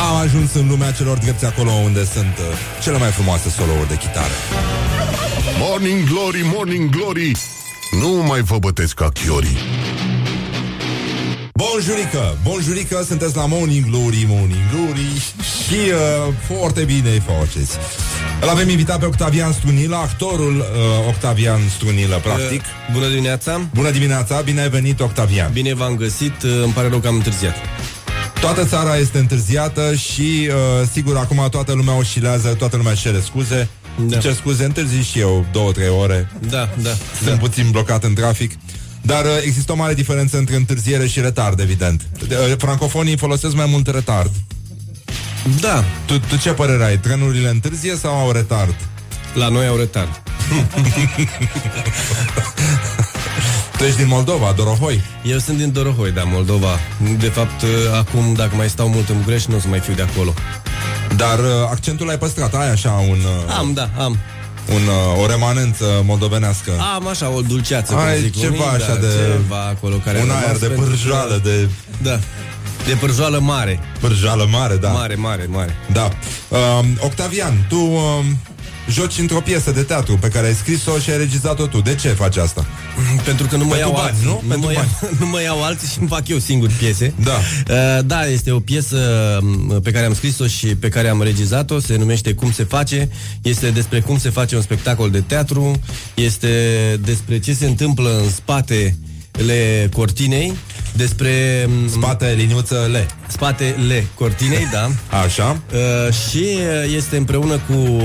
am 0.09 0.15
ajuns 0.15 0.53
în 0.53 0.67
lumea 0.67 0.91
celor 0.91 1.17
drepți 1.17 1.45
acolo 1.45 1.71
unde 1.71 2.05
sunt 2.05 2.37
uh, 2.37 2.45
cele 2.83 2.97
mai 2.97 3.09
frumoase 3.09 3.49
solouri 3.49 3.87
de 3.87 3.95
chitară. 3.95 4.33
Morning 5.59 6.09
Glory, 6.09 6.41
Morning 6.53 6.89
Glory 6.89 7.31
Nu 8.01 8.23
mai 8.27 8.41
vă 8.41 8.57
bătesc 8.59 8.93
ca 8.93 9.09
chiorii 9.09 9.57
Bonjurică, 11.61 12.37
bonjurică, 12.43 13.03
sunteți 13.07 13.35
la 13.35 13.45
Morning 13.45 13.85
Glory, 13.85 14.25
Morning 14.27 14.61
Glory 14.71 15.21
Și 15.65 15.79
uh, 15.89 16.33
foarte 16.47 16.83
bine 16.83 17.23
faceți 17.25 17.77
Îl 18.41 18.49
avem 18.49 18.69
invitat 18.69 18.99
pe 18.99 19.05
Octavian 19.05 19.51
Strunilă, 19.51 19.95
actorul 19.95 20.57
uh, 20.57 21.07
Octavian 21.07 21.59
Strunilă, 21.75 22.19
practic 22.23 22.61
Uh, 22.61 22.93
Bună 22.93 23.07
dimineața! 23.07 23.61
Bună 23.73 23.91
dimineața, 23.91 24.41
bine 24.41 24.61
ai 24.61 24.69
venit, 24.69 24.99
Octavian 24.99 25.51
Bine 25.53 25.73
v-am 25.73 25.95
găsit, 25.95 26.43
uh, 26.43 26.61
îmi 26.63 26.73
pare 26.73 26.87
rău 26.87 26.99
că 26.99 27.07
am 27.07 27.15
întârziat. 27.15 27.55
Toată 28.39 28.65
țara 28.65 28.97
este 28.97 29.17
întârziată 29.17 29.95
și, 29.95 30.49
uh, 30.49 30.87
sigur, 30.91 31.17
acum 31.17 31.47
toată 31.51 31.73
lumea 31.73 31.97
oscilează, 31.97 32.47
toată 32.47 32.75
lumea 32.77 32.91
își 32.91 33.01
cere 33.01 33.19
scuze. 33.19 33.69
Da. 34.07 34.17
Cer 34.17 34.33
scuze, 34.33 34.63
întârzi 34.63 35.09
și 35.11 35.19
eu 35.19 35.45
două, 35.51 35.71
trei 35.71 35.89
ore. 35.89 36.31
Da, 36.49 36.69
da. 36.81 36.89
Sunt 37.17 37.29
da. 37.29 37.37
puțin 37.37 37.69
blocat 37.71 38.03
în 38.03 38.13
trafic. 38.13 38.51
Dar 39.01 39.25
uh, 39.25 39.31
există 39.43 39.71
o 39.71 39.75
mare 39.75 39.93
diferență 39.93 40.37
între 40.37 40.55
întârziere 40.55 41.07
și 41.07 41.19
retard, 41.19 41.59
evident. 41.59 42.07
De, 42.27 42.35
uh, 42.35 42.57
francofonii 42.57 43.17
folosesc 43.17 43.55
mai 43.55 43.65
mult 43.69 43.87
retard. 43.87 44.31
Da. 45.59 45.83
Tu, 46.05 46.19
tu 46.19 46.37
ce 46.37 46.51
părere 46.51 46.83
ai? 46.83 46.99
Trenurile 46.99 47.49
întârzie 47.49 47.95
sau 47.95 48.13
au 48.13 48.31
retard? 48.31 48.75
La 49.33 49.47
noi 49.47 49.67
au 49.67 49.77
retard. 49.77 50.21
Tu 53.81 53.87
ești 53.87 53.99
din 53.99 54.07
Moldova, 54.07 54.53
Dorohoi? 54.55 55.01
Eu 55.23 55.37
sunt 55.37 55.57
din 55.57 55.71
Dorohoi, 55.71 56.11
da, 56.11 56.23
Moldova. 56.23 56.79
De 57.17 57.27
fapt, 57.27 57.61
uh, 57.61 57.69
acum, 57.97 58.33
dacă 58.33 58.55
mai 58.55 58.69
stau 58.69 58.87
mult 58.89 59.09
în 59.09 59.17
București, 59.17 59.49
nu 59.49 59.55
o 59.55 59.59
să 59.59 59.67
mai 59.67 59.79
fiu 59.79 59.93
de 59.93 60.01
acolo. 60.01 60.33
Dar 61.15 61.39
uh, 61.39 61.45
accentul 61.69 62.09
ai 62.09 62.17
păstrat, 62.17 62.55
ai 62.55 62.71
așa 62.71 62.91
un... 62.91 63.17
Uh, 63.17 63.55
Am, 63.57 63.73
da, 63.73 63.89
am. 63.97 64.17
Un, 64.69 64.87
uh, 64.87 65.21
o 65.23 65.25
remanență 65.27 65.85
moldovenească. 66.05 66.71
Am 66.95 67.07
așa 67.07 67.29
o 67.29 67.41
dulceață, 67.41 67.95
Ai 67.95 68.13
cum 68.13 68.21
zic 68.23 68.39
ceva 68.39 68.53
unii, 68.53 68.65
așa 68.83 68.93
da, 68.93 68.99
de- 68.99 69.07
Ceva 69.41 69.61
acolo 69.67 69.95
care 69.95 70.17
un 70.19 70.23
a 70.23 70.27
rămas 70.27 70.43
aer 70.45 70.57
de 70.57 70.65
pentru 70.67 70.83
că- 70.83 70.89
pârjoală, 70.89 71.39
de... 71.43 71.69
Da. 72.01 72.19
De 72.87 72.93
pârjoală 72.99 73.39
mare. 73.39 73.79
Pârjoală 73.99 74.47
mare, 74.51 74.75
da. 74.75 74.89
Mare, 74.89 75.15
mare, 75.15 75.45
mare. 75.49 75.75
Da. 75.91 76.09
Um, 76.57 76.85
Octavian, 76.99 77.65
tu 77.69 77.77
um, 77.79 78.37
joci 78.89 79.17
într-o 79.17 79.39
piesă 79.39 79.71
de 79.71 79.81
teatru 79.83 80.17
pe 80.17 80.27
care 80.27 80.47
ai 80.47 80.53
scris-o 80.53 80.99
și 80.99 81.09
ai 81.09 81.17
regizat-o 81.17 81.65
tu. 81.67 81.81
De 81.81 81.95
ce 81.95 82.07
faci 82.09 82.37
asta? 82.37 82.65
Pentru 83.25 83.47
că 83.47 83.55
nu 83.55 83.65
mă 83.65 83.73
Pentru 83.75 83.89
iau 83.89 83.91
bani, 83.97 84.09
alții, 84.09 84.25
nu? 84.25 84.31
Nu, 84.31 84.47
Pentru 84.47 84.59
mă 84.67 84.73
bani. 84.75 84.89
iau, 85.01 85.09
nu 85.19 85.25
mă 85.27 85.41
iau 85.41 85.63
alții 85.63 85.87
și 85.87 85.99
îmi 85.99 86.07
fac 86.07 86.27
eu 86.27 86.37
singur 86.37 86.69
piese. 86.79 87.13
Da. 87.23 87.31
Uh, 87.69 88.05
da, 88.05 88.25
este 88.25 88.51
o 88.51 88.59
piesă 88.59 88.97
m, 89.41 89.81
pe 89.81 89.91
care 89.91 90.05
am 90.05 90.13
scris-o 90.13 90.47
și 90.47 90.67
pe 90.67 90.89
care 90.89 91.07
am 91.09 91.21
regizat-o, 91.21 91.79
se 91.79 91.95
numește 91.95 92.33
Cum 92.33 92.51
se 92.51 92.63
face, 92.63 93.09
este 93.41 93.69
despre 93.69 93.99
cum 93.99 94.17
se 94.19 94.29
face 94.29 94.55
un 94.55 94.61
spectacol 94.61 95.09
de 95.09 95.21
teatru, 95.21 95.79
este 96.13 96.49
despre 97.03 97.39
ce 97.39 97.53
se 97.53 97.65
întâmplă 97.65 98.19
în 98.23 98.29
spatele 98.29 99.89
cortinei, 99.93 100.53
despre... 100.93 101.65
m, 101.67 101.89
Spate, 101.89 102.33
liniuță, 102.37 102.87
le. 102.91 103.05
Spatele 103.27 104.05
cortinei, 104.15 104.67
da. 104.71 104.89
Așa. 105.23 105.61
Uh, 105.73 106.13
și 106.13 106.37
uh, 106.57 106.93
este 106.95 107.17
împreună 107.17 107.59
cu... 107.69 108.01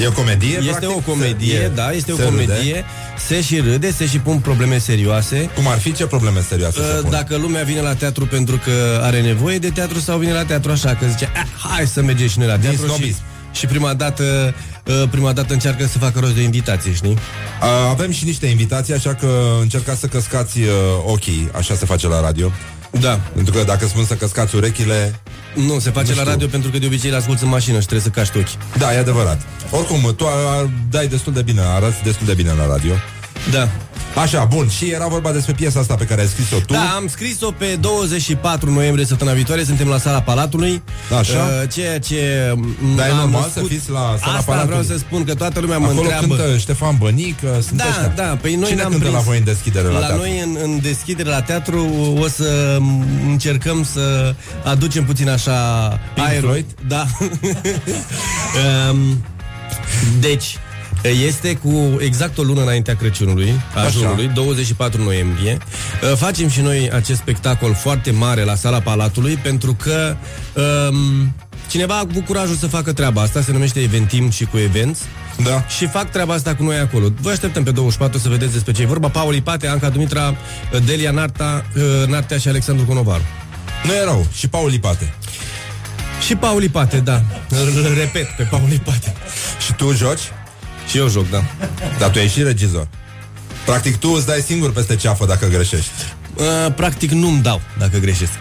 E 0.00 0.06
o 0.06 0.12
comedie, 0.12 0.56
Este 0.56 0.68
practic? 0.70 0.88
o 0.88 1.10
comedie, 1.10 1.54
Se- 1.56 1.62
e- 1.62 1.70
da, 1.74 1.90
este 1.92 2.12
o 2.12 2.16
se 2.16 2.22
comedie. 2.22 2.54
râde. 2.54 2.84
Se 3.28 3.40
și 3.42 3.58
râde, 3.60 3.90
se 3.90 4.06
și 4.06 4.18
pun 4.18 4.38
probleme 4.38 4.78
serioase. 4.78 5.50
Cum 5.54 5.68
ar 5.68 5.78
fi? 5.78 5.92
Ce 5.92 6.06
probleme 6.06 6.40
serioase 6.48 6.78
se 6.78 6.92
Uh, 6.94 7.00
pun? 7.00 7.10
Dacă 7.10 7.36
lumea 7.36 7.62
vine 7.62 7.80
la 7.80 7.94
teatru 7.94 8.26
pentru 8.26 8.56
că 8.64 9.00
are 9.02 9.20
nevoie 9.20 9.58
de 9.58 9.68
teatru 9.68 9.98
sau 9.98 10.18
vine 10.18 10.32
la 10.32 10.44
teatru 10.44 10.70
așa, 10.70 10.94
că 10.94 11.06
zice, 11.10 11.28
"Ah, 11.34 11.46
hai 11.76 11.86
să 11.86 12.02
mergem 12.02 12.28
și 12.28 12.38
noi 12.38 12.46
la 12.46 12.58
teatru 12.58 12.86
și, 12.86 12.92
snobism. 12.92 13.16
și 13.18 13.22
prima 13.64 13.94
dată 13.94 14.54
uh, 14.86 15.04
prima 15.10 15.32
dată 15.32 15.52
încearcă 15.52 15.86
să 15.86 15.98
facă 15.98 16.18
rost 16.20 16.34
de 16.34 16.42
invitație, 16.42 16.92
știi? 16.92 17.18
A, 17.60 17.88
Avem 17.88 18.10
și 18.10 18.24
niște 18.24 18.46
invitații, 18.46 18.94
așa 18.94 19.14
că 19.14 19.28
încercați 19.60 20.00
să 20.00 20.06
căscați 20.06 20.60
uh, 20.60 20.68
ochii, 21.06 21.48
așa 21.56 21.74
se 21.74 21.84
face 21.86 22.08
la 22.08 22.20
radio. 22.20 22.52
Da. 23.00 23.20
Pentru 23.34 23.52
că 23.52 23.62
dacă 23.64 23.86
spun 23.86 24.04
să 24.04 24.14
căscați 24.14 24.56
urechile, 24.56 25.20
Nu, 25.54 25.78
se 25.78 25.90
face 25.90 26.08
Nu 26.10 26.14
la 26.14 26.20
știu. 26.20 26.30
radio 26.32 26.46
pentru 26.46 26.70
că 26.70 26.78
de 26.78 26.86
obicei 26.86 27.10
le 27.10 27.16
asculti 27.16 27.42
în 27.42 27.48
mașină 27.48 27.74
și 27.80 27.86
trebuie 27.86 28.00
să 28.12 28.18
caști 28.20 28.38
ochii. 28.38 28.58
Da, 28.78 28.94
e 28.94 28.98
adevărat. 28.98 29.40
Oricum, 29.70 30.14
tu 30.16 30.26
a, 30.26 30.30
a, 30.30 30.70
dai 30.90 31.06
destul 31.06 31.32
de 31.32 31.42
bine, 31.42 31.60
arăți 31.60 32.02
destul 32.02 32.26
de 32.26 32.34
bine 32.34 32.52
la 32.58 32.66
radio. 32.66 32.92
Da. 33.50 33.68
Așa, 34.22 34.44
bun. 34.44 34.68
Și 34.68 34.88
era 34.90 35.06
vorba 35.06 35.32
despre 35.32 35.52
piesa 35.52 35.80
asta 35.80 35.94
pe 35.94 36.04
care 36.04 36.20
ai 36.20 36.26
scris-o 36.26 36.56
tu. 36.66 36.72
Da, 36.72 36.92
am 36.96 37.08
scris-o 37.08 37.50
pe 37.50 37.76
24 37.80 38.70
noiembrie 38.72 39.04
săptămâna 39.04 39.36
viitoare, 39.36 39.64
suntem 39.64 39.88
la 39.88 39.98
sala 39.98 40.20
Palatului. 40.22 40.82
Așa. 41.18 41.32
Uh, 41.62 41.68
ceea 41.72 41.98
ce 41.98 42.52
m, 42.56 42.94
Dar 42.96 43.06
e 43.06 43.10
am 43.10 43.16
normal 43.16 43.40
născut- 43.40 43.52
să 43.68 43.74
fiți 43.74 43.90
la 43.90 43.98
sala 44.20 44.32
Asta 44.36 44.42
Palatului? 44.52 44.66
vreau 44.82 44.82
să 44.98 45.04
spun, 45.06 45.24
că 45.24 45.34
toată 45.34 45.60
lumea 45.60 45.78
mă 45.78 45.84
Acolo 45.86 46.00
întreabă. 46.00 46.34
cântă 46.36 46.56
Ștefan 46.56 46.96
Bănică, 46.98 47.58
sunt 47.66 47.76
Da, 47.78 47.84
ăștia. 47.88 48.12
da, 48.16 48.22
păi 48.40 48.54
noi 48.54 48.68
Cine 48.68 48.80
n-am 48.82 48.90
cântă 48.90 49.04
prins. 49.04 49.18
la 49.18 49.22
voi 49.28 49.38
în 49.38 49.44
deschidere 49.44 49.86
la, 49.88 49.92
La 49.98 49.98
teatru? 50.06 50.16
noi 50.18 50.40
în, 50.44 50.58
în 50.62 50.80
deschidere 50.82 51.28
la 51.28 51.42
teatru 51.42 51.88
o 52.20 52.28
să 52.28 52.76
m, 52.80 53.04
încercăm 53.26 53.84
să 53.92 54.34
aducem 54.64 55.04
puțin 55.04 55.28
așa 55.28 55.52
Pink 56.14 56.26
aerul. 56.26 56.48
Floyd? 56.48 56.66
Da. 56.88 57.06
um, 58.90 59.24
deci, 60.20 60.58
este 61.02 61.54
cu 61.54 61.96
exact 62.00 62.38
o 62.38 62.42
lună 62.42 62.62
înaintea 62.62 62.96
Crăciunului, 62.96 63.60
Așa. 63.74 63.86
ajunului, 63.86 64.30
24 64.34 65.02
noiembrie. 65.02 65.58
Uh, 66.02 66.16
Facem 66.16 66.48
și 66.48 66.60
noi 66.60 66.90
acest 66.92 67.18
spectacol 67.18 67.74
foarte 67.74 68.10
mare 68.10 68.44
la 68.44 68.54
sala 68.54 68.80
Palatului 68.80 69.36
pentru 69.36 69.74
că 69.74 70.16
um, 70.90 71.34
cineva 71.68 71.94
a 71.94 72.06
avut 72.10 72.24
curajul 72.24 72.56
să 72.56 72.66
facă 72.66 72.92
treaba 72.92 73.22
asta, 73.22 73.40
se 73.40 73.52
numește 73.52 73.80
Eventim 73.80 74.30
și 74.30 74.44
cu 74.44 74.58
Events. 74.58 74.98
Da. 75.44 75.64
Și 75.66 75.86
fac 75.86 76.10
treaba 76.10 76.34
asta 76.34 76.54
cu 76.54 76.62
noi 76.62 76.78
acolo. 76.78 77.06
Vă 77.20 77.30
așteptăm 77.30 77.62
pe 77.62 77.70
24 77.70 78.18
să 78.18 78.28
vedeți 78.28 78.52
despre 78.52 78.72
ce 78.72 78.82
e 78.82 78.86
vorba. 78.86 79.08
Paul 79.08 79.34
Ipate, 79.34 79.66
Anca 79.66 79.88
Dumitra, 79.88 80.36
Delia 80.84 81.10
Narta, 81.10 81.64
uh, 81.76 82.08
Nartea 82.08 82.38
și 82.38 82.48
Alexandru 82.48 82.84
Conovaru. 82.84 83.22
Nu 83.84 83.92
e 83.92 84.04
rău. 84.04 84.26
Și 84.34 84.48
Paul 84.48 84.72
Ipate. 84.72 85.14
Și 86.26 86.34
Paul 86.34 86.62
Ipate, 86.62 86.98
da. 86.98 87.22
Îl 87.76 87.94
repet 87.98 88.28
pe 88.36 88.42
Paul 88.42 88.70
Ipate. 88.72 89.14
Și 89.64 89.72
tu 89.72 89.92
joci? 89.92 90.32
Și 90.86 90.98
eu 90.98 91.08
joc, 91.08 91.30
da. 91.30 91.44
Dar 91.98 92.10
tu 92.10 92.18
ești 92.18 92.38
și 92.38 92.42
regizor. 92.42 92.88
Practic 93.64 93.96
tu 93.96 94.08
îți 94.08 94.26
dai 94.26 94.40
singur 94.40 94.72
peste 94.72 94.96
ceafă 94.96 95.26
dacă 95.26 95.46
greșești. 95.46 95.90
Uh, 96.34 96.72
practic 96.74 97.10
nu-mi 97.10 97.42
dau 97.42 97.60
dacă 97.78 97.98
greșesc. 97.98 98.32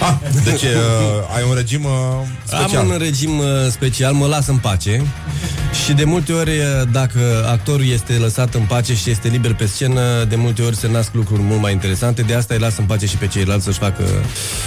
Ah, 0.00 0.16
deci 0.44 0.62
uh, 0.62 1.34
ai 1.36 1.42
un 1.48 1.54
regim 1.54 1.84
uh, 1.84 1.90
special. 2.44 2.80
Am 2.80 2.88
un 2.88 2.96
regim 2.98 3.38
uh, 3.38 3.46
special, 3.70 4.12
mă 4.12 4.26
las 4.26 4.46
în 4.46 4.56
pace 4.56 5.06
și 5.84 5.92
de 5.92 6.04
multe 6.04 6.32
ori, 6.32 6.50
uh, 6.50 6.64
dacă 6.92 7.46
actorul 7.50 7.88
este 7.88 8.12
lăsat 8.12 8.54
în 8.54 8.62
pace 8.62 8.94
și 8.94 9.10
este 9.10 9.28
liber 9.28 9.54
pe 9.54 9.66
scenă, 9.66 10.24
de 10.28 10.36
multe 10.36 10.62
ori 10.62 10.76
se 10.76 10.88
nasc 10.88 11.10
lucruri 11.14 11.40
mult 11.42 11.60
mai 11.60 11.72
interesante, 11.72 12.22
de 12.22 12.34
asta 12.34 12.54
îi 12.54 12.60
las 12.60 12.76
în 12.76 12.84
pace 12.84 13.06
și 13.06 13.16
pe 13.16 13.26
ceilalți 13.26 13.64
să-și 13.64 13.78
facă 13.78 14.04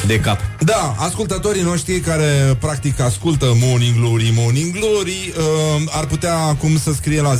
de 0.07 0.19
cap. 0.19 0.39
Da, 0.59 0.95
ascultătorii 0.97 1.61
noștri 1.61 1.99
care 1.99 2.57
practic 2.59 2.99
ascultă 2.99 3.45
Morning 3.61 3.95
Glory, 3.95 4.33
Morning 4.35 4.71
Glory, 4.71 5.33
uh, 5.37 5.43
ar 5.91 6.05
putea 6.05 6.37
acum 6.37 6.77
să 6.77 6.93
scrie 6.93 7.21
la 7.21 7.35
0729001122 7.35 7.39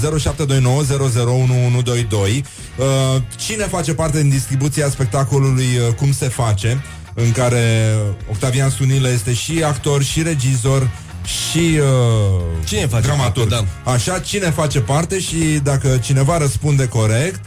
uh, 2.77 3.21
cine 3.37 3.63
face 3.63 3.93
parte 3.93 4.21
din 4.21 4.29
distribuția 4.29 4.89
spectacolului 4.89 5.67
uh, 5.87 5.93
Cum 5.93 6.11
se 6.13 6.27
face, 6.27 6.83
în 7.23 7.31
care 7.31 7.95
Octavian 8.31 8.69
Sunilă 8.69 9.09
este 9.09 9.33
și 9.33 9.63
actor, 9.63 10.03
și 10.03 10.21
regizor, 10.21 10.89
și 11.25 11.79
uh, 11.79 11.83
Cine 12.65 12.87
face 12.87 13.05
dramaturg. 13.07 13.49
parte, 13.49 13.67
Așa, 13.83 14.19
cine 14.19 14.49
face 14.49 14.79
parte 14.79 15.19
și 15.19 15.35
dacă 15.63 15.99
cineva 16.03 16.37
răspunde 16.37 16.87
corect, 16.87 17.39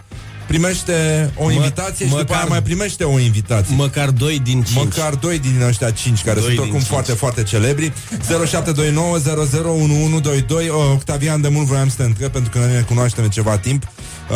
primește 0.47 1.31
o 1.37 1.45
Mă- 1.45 1.53
invitație 1.53 2.05
și 2.07 2.11
după 2.11 2.23
măcar- 2.23 2.37
aia 2.37 2.47
mai 2.49 2.63
primește 2.63 3.05
o 3.05 3.19
invitație. 3.19 3.75
Măcar 3.77 4.11
2 4.11 4.39
din 4.45 4.63
5. 4.63 4.85
Măcar 4.85 5.15
doi 5.15 5.39
din 5.39 5.63
ăștia 5.67 5.91
cinci 5.91 6.23
care 6.23 6.41
Doi 6.41 6.43
sunt 6.43 6.51
din 6.53 6.61
oricum 6.61 6.79
cinci. 6.79 6.91
foarte, 6.91 7.13
foarte 7.13 7.43
celebri 7.43 7.93
0729001122 8.29 10.69
O, 10.71 10.91
Octavian, 10.93 11.41
de 11.41 11.49
mult 11.49 11.67
voiam 11.67 11.89
să 11.89 11.95
te 11.97 12.03
întreb 12.03 12.31
Pentru 12.31 12.51
că 12.51 12.59
noi 12.59 12.73
ne 12.75 12.81
cunoaștem 12.81 13.25
de 13.25 13.31
ceva 13.31 13.59
timp 13.59 13.83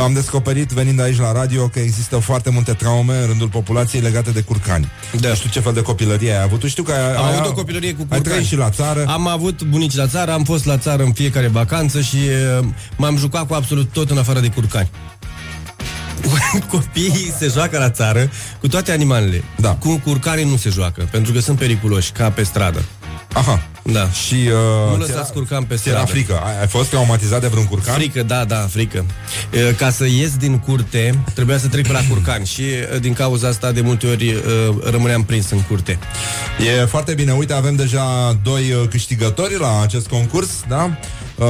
Am 0.03 0.13
descoperit, 0.13 0.71
venind 0.71 1.01
aici 1.01 1.19
la 1.19 1.33
radio 1.33 1.69
Că 1.69 1.79
există 1.79 2.19
foarte 2.19 2.51
multe 2.51 2.73
traume 2.73 3.19
în 3.21 3.27
rândul 3.27 3.49
populației 3.49 4.03
Legate 4.03 4.31
de 4.31 4.41
curcani 4.41 4.91
Da. 5.21 5.29
Nu 5.29 5.35
știu 5.35 5.51
ce 5.51 5.61
fel 5.61 5.73
de 5.73 5.83
copilărie 5.83 6.33
ai 6.33 6.43
avut 6.43 6.61
Tu 6.61 6.67
știu 6.67 6.83
că 6.83 6.93
ai, 6.93 7.15
Am 7.15 7.25
ai, 7.25 7.37
avut 7.37 7.47
o 7.51 7.53
copilărie 7.53 7.91
cu 7.93 8.01
Ai 8.01 8.07
curcani. 8.07 8.25
trăit 8.25 8.47
și 8.47 8.57
la 8.57 8.71
țară 8.71 9.05
Am 9.09 9.27
avut 9.29 9.63
bunici 9.63 9.95
la 9.95 10.07
țară, 10.07 10.33
am 10.33 10.45
fost 10.45 10.65
la 10.65 10.79
țară 10.79 11.03
în 11.03 11.13
fiecare 11.13 11.47
vacanță 11.47 12.01
și 12.01 12.17
uh, 12.17 12.67
m-am 12.97 13.17
jucat 13.17 13.47
cu 13.47 13.55
absolut 13.55 13.93
tot 13.93 14.11
în 14.11 14.19
afară 14.19 14.41
de 14.41 14.49
curcani. 14.49 14.91
Copiii 16.71 17.33
se 17.39 17.49
joacă 17.53 17.79
la 17.79 17.91
țară 17.91 18.31
cu 18.61 18.69
toate 18.69 18.93
animalele. 18.93 19.45
Da. 19.57 19.75
Cu 19.75 20.01
curcanii 20.05 20.45
nu 20.45 20.57
se 20.57 20.71
joacă, 20.71 21.09
pentru 21.11 21.33
că 21.33 21.41
sunt 21.41 21.59
periculoși, 21.59 22.11
ca 22.11 22.31
pe 22.31 22.43
stradă. 22.43 22.85
Aha 23.33 23.63
Da. 23.93 24.11
Și 24.11 24.35
uh, 24.35 24.97
Nu 24.97 25.05
ți-era- 25.05 25.19
lăsați 25.19 25.33
curcan 25.33 25.63
pe 25.65 25.75
ți 25.75 25.89
era 25.89 25.97
stradă. 25.99 26.13
frică 26.19 26.41
ai, 26.45 26.61
ai 26.61 26.67
fost 26.67 26.89
traumatizat 26.89 27.41
de 27.41 27.47
vreun 27.47 27.67
curcan? 27.67 27.95
Frică, 27.95 28.23
da, 28.23 28.45
da, 28.45 28.57
frică. 28.57 29.05
E, 29.51 29.73
Ca 29.73 29.91
să 29.91 30.05
ies 30.07 30.37
din 30.37 30.59
curte, 30.59 31.19
trebuia 31.35 31.59
să 31.59 31.69
trec 31.69 31.87
pe 31.87 31.93
la 31.93 32.01
curcan 32.09 32.45
și 32.45 32.63
e, 32.63 32.99
din 33.01 33.13
cauza 33.13 33.49
asta 33.49 33.73
de 33.73 33.81
multe 33.81 34.07
ori 34.07 34.29
e, 34.29 34.43
rămâneam 34.91 35.25
prins 35.25 35.51
în 35.51 35.61
curte. 35.63 35.99
E 36.81 36.85
foarte 36.85 37.15
bine, 37.15 37.33
uite, 37.33 37.53
avem 37.53 37.75
deja 37.75 38.33
doi 38.43 38.73
uh, 38.73 38.89
câștigători 38.89 39.59
la 39.59 39.81
acest 39.83 40.07
concurs, 40.07 40.49
da? 40.69 40.91
Uh, 41.37 41.47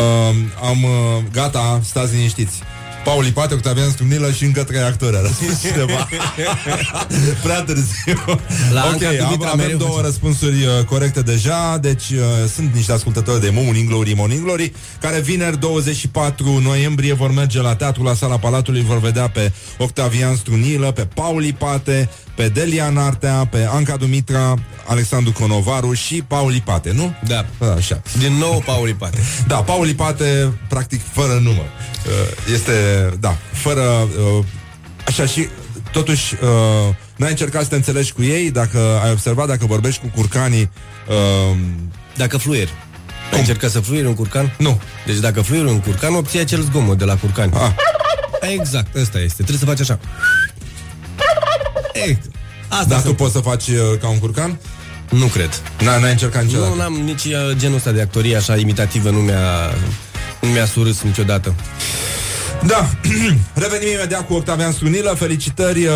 am, 0.62 0.82
uh, 0.82 1.22
gata, 1.32 1.80
stați 1.84 2.14
liniștiți. 2.14 2.58
Paul 3.06 3.26
Ipate, 3.26 3.54
Octavian 3.54 3.90
Strumnilă 3.90 4.30
și 4.30 4.44
încă 4.44 4.64
trei 4.64 4.80
actori 4.80 5.16
a 5.16 5.20
răspuns 5.20 5.60
cineva. 5.66 6.08
Prea 7.42 7.62
târziu. 7.62 8.22
La 8.72 8.84
ok, 8.84 8.92
Anca 8.92 9.08
am, 9.08 9.16
Dumitra 9.18 9.48
avem 9.48 9.64
mereu 9.64 9.78
două 9.78 9.90
face- 9.90 10.04
răspunsuri 10.06 10.64
uh, 10.64 10.84
corecte 10.84 11.20
deja, 11.22 11.78
deci 11.78 12.10
uh, 12.10 12.18
sunt 12.54 12.74
niște 12.74 12.92
ascultători 12.92 13.40
de 13.40 13.50
Morning 13.52 13.88
Glory, 13.88 14.12
Morning 14.14 14.42
Glory, 14.42 14.72
care 15.00 15.20
vineri 15.20 15.58
24 15.60 16.60
noiembrie 16.62 17.12
vor 17.14 17.32
merge 17.32 17.60
la 17.60 17.76
teatru 17.76 18.02
la 18.02 18.14
sala 18.14 18.38
Palatului, 18.38 18.82
vor 18.82 18.98
vedea 18.98 19.28
pe 19.28 19.52
Octavian 19.78 20.36
Strunilă, 20.36 20.90
pe 20.92 21.08
Paul 21.14 21.44
Ipate, 21.44 22.10
pe 22.36 22.48
Delia 22.48 22.88
Nartea, 22.88 23.46
pe 23.50 23.68
Anca 23.72 23.96
Dumitra, 23.96 24.54
Alexandru 24.86 25.32
Conovaru 25.32 25.92
și 25.92 26.22
Paul 26.26 26.54
Ipate, 26.54 26.92
nu? 26.92 27.14
Da. 27.26 27.44
Așa. 27.76 28.02
Din 28.18 28.32
nou 28.32 28.62
Paul 28.66 28.88
Ipate. 28.88 29.18
Da, 29.46 29.56
Paul 29.56 29.88
Ipate, 29.88 30.52
practic, 30.68 31.00
fără 31.12 31.32
număr. 31.32 31.64
Uh, 32.06 32.52
Este, 32.54 32.72
da, 33.20 33.36
fără... 33.52 33.80
uh, 34.38 34.44
Așa 35.06 35.26
și, 35.26 35.48
totuși, 35.92 36.34
uh, 36.42 36.94
n-ai 37.16 37.30
încercat 37.30 37.62
să 37.62 37.68
te 37.68 37.74
înțelegi 37.74 38.12
cu 38.12 38.22
ei, 38.22 38.50
dacă 38.50 39.00
ai 39.04 39.10
observat, 39.10 39.46
dacă 39.46 39.66
vorbești 39.66 40.00
cu 40.00 40.10
curcanii... 40.14 40.70
uh, 41.08 41.56
Dacă 42.16 42.36
fluieri. 42.36 42.70
Ai 43.32 43.38
încercat 43.38 43.70
să 43.70 43.80
fluieri 43.80 44.06
un 44.06 44.14
curcan? 44.14 44.54
Nu. 44.58 44.80
Deci 45.06 45.16
dacă 45.16 45.40
fluieri 45.40 45.68
un 45.68 45.80
curcan, 45.80 46.14
obții 46.14 46.40
acel 46.40 46.60
zgomot 46.62 46.98
de 46.98 47.04
la 47.04 47.16
curcan. 47.16 47.50
Ah. 47.54 47.70
Exact, 48.40 48.94
ăsta 48.96 49.18
este. 49.18 49.42
Trebuie 49.42 49.58
să 49.58 49.64
faci 49.64 49.80
așa. 49.80 49.98
Ei, 52.04 52.18
asta 52.68 52.84
Dar 52.88 53.00
se- 53.00 53.06
tu 53.06 53.14
poți 53.14 53.32
să 53.32 53.38
faci 53.38 53.66
uh, 53.68 53.98
ca 54.00 54.08
un 54.08 54.18
curcan? 54.18 54.58
Nu 55.10 55.26
cred. 55.26 55.62
N-ai, 55.80 56.00
n-ai 56.00 56.10
încercat 56.10 56.44
niciodată? 56.44 56.70
Nu, 56.70 56.76
n-am 56.76 56.92
nici 56.92 57.24
uh, 57.24 57.32
genul 57.56 57.76
ăsta 57.76 57.90
de 57.90 58.00
actorie 58.00 58.36
așa 58.36 58.56
imitativă, 58.56 59.10
nu 59.10 59.18
mi-a, 59.18 59.74
nu 60.40 60.48
mi-a 60.48 60.66
surâs 60.66 61.02
niciodată. 61.02 61.54
Da, 62.66 62.90
revenim 63.62 63.88
imediat 63.94 64.26
cu 64.26 64.34
Octavian 64.34 64.72
Strunilă 64.72 65.14
Felicitări, 65.18 65.84
uh, 65.86 65.92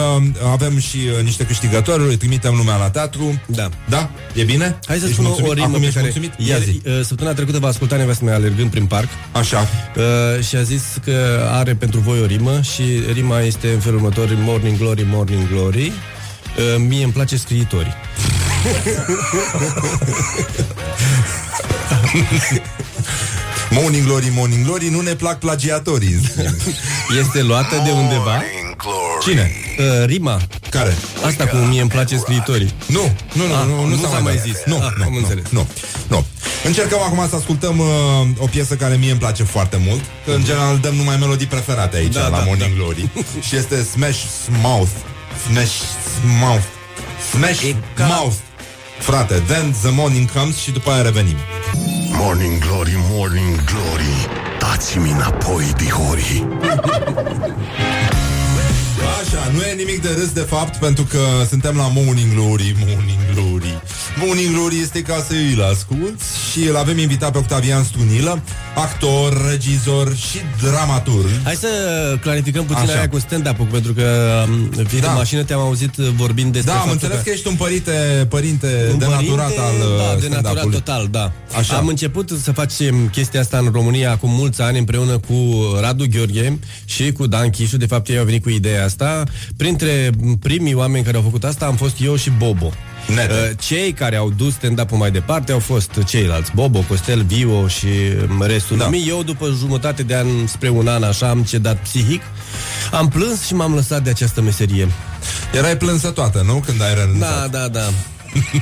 avem 0.52 0.78
și 0.78 0.96
uh, 1.18 1.24
niște 1.24 1.44
câștigători 1.44 2.02
Îi 2.08 2.16
trimitem 2.16 2.54
lumea 2.54 2.76
la 2.76 2.90
teatru 2.90 3.40
Da. 3.46 3.68
Da? 3.88 4.10
E 4.34 4.42
bine? 4.42 4.78
Hai 4.86 4.96
să 4.98 5.02
Ești 5.04 5.12
spun 5.14 5.24
o, 5.24 5.28
mulțumit? 5.28 5.50
o 5.50 5.54
rimă 5.54 5.66
Acum 5.66 5.78
pe 5.80 5.86
ești 5.86 5.94
care 5.98 6.12
mulțumit? 6.14 6.48
Ia 6.48 6.56
ieri, 6.56 6.64
zi. 6.64 6.80
uh, 6.88 7.00
săptămâna 7.04 7.36
trecută 7.36 7.58
v-a 7.58 7.68
ascultat 7.68 7.98
nevastă 7.98 8.24
mea 8.24 8.34
alergând 8.34 8.70
prin 8.70 8.86
parc 8.86 9.08
Așa 9.32 9.68
uh, 9.96 10.44
și 10.44 10.56
a 10.56 10.62
zis 10.62 10.82
că 11.04 11.46
are 11.50 11.74
pentru 11.74 12.00
voi 12.00 12.20
o 12.20 12.26
rimă 12.26 12.60
și 12.74 12.82
rima 13.12 13.40
este 13.40 13.68
în 13.72 13.80
felul 13.80 13.98
următor 13.98 14.34
Morning 14.38 14.78
Glory, 14.78 15.06
Morning 15.10 15.48
Glory 15.48 15.86
uh, 15.86 15.92
Mie 16.88 17.04
îmi 17.04 17.12
place 17.12 17.36
scriitorii 17.36 17.94
Morning 23.70 24.04
Glory, 24.04 24.30
Morning 24.34 24.64
Glory 24.64 24.88
Nu 24.88 25.00
ne 25.00 25.14
plac 25.14 25.38
plagiatorii 25.38 26.20
Este 27.20 27.42
luată 27.42 27.82
de 27.84 27.90
undeva 27.90 28.42
Cine? 29.22 29.50
uh, 29.78 30.04
Rima 30.06 30.40
Care? 30.70 30.96
Asta 31.26 31.46
cu 31.46 31.56
mie 31.56 31.80
îmi 31.80 31.90
place 31.90 32.16
scriitorii 32.16 32.74
Nu, 32.86 33.00
nu, 33.32 33.46
nu, 33.46 33.54
Ah, 33.54 33.64
nu, 33.66 33.74
nu, 33.86 33.94
nu 33.94 34.08
s-a 34.08 34.18
mai 34.18 34.38
zis. 34.46 34.56
Nu, 34.66 34.76
Ah, 34.76 34.92
nu, 34.96 35.04
am 35.04 35.12
nu, 35.12 35.18
înțeles. 35.18 35.44
nu, 35.50 35.66
nu. 36.08 36.26
Încercăm 36.64 36.98
acum 37.00 37.26
să 37.28 37.36
ascultăm 37.36 37.78
uh, 37.78 37.86
o 38.38 38.46
piesă 38.46 38.74
care 38.74 38.96
mie 38.96 39.10
îmi 39.10 39.18
place 39.20 39.42
foarte 39.42 39.80
mult 39.86 40.00
Că 40.26 40.30
în 40.32 40.44
general 40.44 40.78
dăm 40.78 40.94
numai 40.94 41.16
melodii 41.16 41.46
preferate 41.46 41.96
aici 41.96 42.12
Da, 42.12 42.20
la 42.28 42.28
da, 42.36 42.42
Morning 42.46 42.70
da. 42.70 42.76
Glory 42.76 43.08
Și 43.48 43.56
este 43.56 43.82
Smash 43.82 44.18
Mouth 44.62 44.90
Smash 45.46 45.72
Mouth 46.40 46.64
Smash 47.30 47.70
Mouth 48.08 48.34
Frate, 48.98 49.34
then 49.46 49.74
the 49.82 49.90
morning 49.90 50.30
comes 50.32 50.56
și 50.56 50.70
după 50.70 50.90
aia 50.90 51.02
revenim 51.02 51.36
Morning 52.22 52.60
Glory, 52.60 52.96
Morning 53.10 53.56
Glory. 53.64 54.28
Dați-mi 54.58 55.10
înapoi, 55.10 55.72
dihori 55.76 56.46
Așa, 59.20 59.50
nu 59.54 59.60
e 59.62 59.72
nimic 59.76 60.02
de 60.02 60.08
râs 60.18 60.28
de 60.32 60.40
fapt 60.40 60.76
Pentru 60.76 61.04
că 61.04 61.18
suntem 61.48 61.76
la 61.76 61.90
Morning 61.94 62.34
Glory 62.34 62.74
Morning 62.86 63.18
Glory. 63.34 63.80
Morning 64.16 64.54
Glory 64.54 64.78
este 64.80 65.02
ca 65.02 65.24
să 65.28 65.32
îl 65.54 65.62
asculti 65.62 66.24
și 66.52 66.68
îl 66.68 66.76
avem 66.76 66.98
invitat 66.98 67.32
pe 67.32 67.38
Octavian 67.38 67.84
Stunilă, 67.84 68.42
actor, 68.74 69.46
regizor 69.50 70.16
și 70.16 70.38
dramaturg. 70.62 71.28
Hai 71.44 71.54
să 71.54 71.68
clarificăm 72.20 72.64
puțin 72.64 72.82
Așa. 72.82 72.92
aia 72.98 73.08
cu 73.08 73.18
stand-up-ul, 73.18 73.66
pentru 73.66 73.92
că 73.92 74.04
um, 74.48 74.84
fiind 74.86 75.04
Da. 75.04 75.10
în 75.10 75.16
mașină 75.16 75.42
te-am 75.42 75.60
auzit 75.60 75.94
vorbind 75.94 76.52
despre 76.52 76.72
Da, 76.72 76.78
am 76.78 76.86
faptul 76.88 77.02
înțeles 77.02 77.24
că 77.24 77.30
ești 77.30 77.48
un 77.48 77.54
părinte, 77.54 78.26
părinte 78.28 78.88
Un 78.92 78.98
denaturat 78.98 79.44
părinte, 79.54 79.60
al 79.60 79.74
da, 79.78 79.84
uh, 79.84 80.20
denaturat 80.20 80.40
stand-up-ului. 80.42 80.76
total, 80.78 81.08
da. 81.10 81.32
Așa. 81.58 81.76
Am 81.76 81.86
început 81.86 82.30
să 82.42 82.52
facem 82.52 83.08
chestia 83.08 83.40
asta 83.40 83.58
în 83.58 83.68
România 83.72 84.10
acum 84.10 84.30
mulți 84.30 84.62
ani 84.62 84.78
împreună 84.78 85.18
cu 85.18 85.34
Radu 85.80 86.04
Gheorghe 86.10 86.58
și 86.84 87.12
cu 87.12 87.26
Dan 87.26 87.50
Chișu. 87.50 87.76
De 87.76 87.86
fapt, 87.86 88.08
ei 88.08 88.18
au 88.18 88.24
venit 88.24 88.42
cu 88.42 88.48
ideea 88.50 88.84
asta. 88.84 88.99
Printre 89.56 90.10
primii 90.40 90.74
oameni 90.74 91.04
care 91.04 91.16
au 91.16 91.22
făcut 91.22 91.44
asta 91.44 91.66
am 91.66 91.76
fost 91.76 91.96
eu 92.02 92.16
și 92.16 92.30
Bobo. 92.30 92.72
Nete. 93.14 93.32
Uh, 93.32 93.56
Cei 93.60 93.92
care 93.92 94.16
au 94.16 94.30
dus 94.36 94.52
stand-up-ul 94.54 94.98
mai 94.98 95.10
departe 95.10 95.52
au 95.52 95.58
fost 95.58 95.90
ceilalți, 96.06 96.50
Bobo, 96.54 96.84
Costel, 96.88 97.22
Vio 97.22 97.68
și 97.68 97.86
um, 98.30 98.42
restul 98.42 98.76
Da. 98.76 98.84
lumii. 98.84 99.08
Eu, 99.08 99.22
după 99.22 99.54
jumătate 99.58 100.02
de 100.02 100.14
an, 100.16 100.46
spre 100.46 100.68
un 100.68 100.88
an, 100.88 101.02
așa, 101.02 101.28
am 101.28 101.42
cedat 101.42 101.76
psihic. 101.82 102.22
Am 102.92 103.08
plâns 103.08 103.46
și 103.46 103.54
m-am 103.54 103.74
lăsat 103.74 104.02
de 104.02 104.10
această 104.10 104.40
meserie. 104.40 104.88
Erai 105.54 105.76
plânsă 105.76 106.10
toată, 106.10 106.42
nu? 106.46 106.62
Când 106.66 106.82
ai 106.82 106.94
renunțat. 106.94 107.50
Da, 107.50 107.58
da, 107.58 107.68
da. 107.68 107.88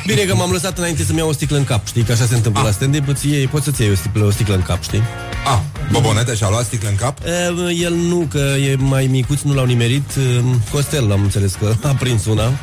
Bine 0.07 0.23
că 0.23 0.35
m-am 0.35 0.51
lăsat 0.51 0.79
înainte 0.79 1.03
să-mi 1.03 1.19
iau 1.19 1.29
o 1.29 1.33
sticlă 1.33 1.57
în 1.57 1.65
cap, 1.65 1.87
știi? 1.87 2.03
Că 2.03 2.13
așa 2.13 2.25
se 2.27 2.35
întâmplă 2.35 2.63
la 2.63 2.71
stand-up, 2.71 3.09
îți 3.09 3.29
iei, 3.29 3.47
poți 3.47 3.65
să-ți 3.65 3.83
iei 3.83 3.91
o 3.91 3.95
sticlă, 3.95 4.25
o 4.25 4.31
sticlă 4.31 4.55
în 4.55 4.63
cap, 4.63 4.83
știi? 4.83 5.03
Ah, 5.47 5.59
Bobonete 5.93 6.35
și-a 6.35 6.49
luat 6.49 6.65
sticlă 6.65 6.89
în 6.89 6.95
cap? 6.95 7.19
E, 7.27 7.73
el 7.83 7.95
nu, 7.95 8.27
că 8.31 8.39
e 8.39 8.77
mai 8.79 9.07
micuț, 9.07 9.41
nu 9.41 9.55
l-au 9.55 9.65
nimerit. 9.65 10.11
E, 10.11 10.43
Costel, 10.71 11.13
am 11.13 11.23
înțeles 11.23 11.53
că 11.55 11.75
a 11.83 11.95
prins 11.95 12.25
una. 12.25 12.43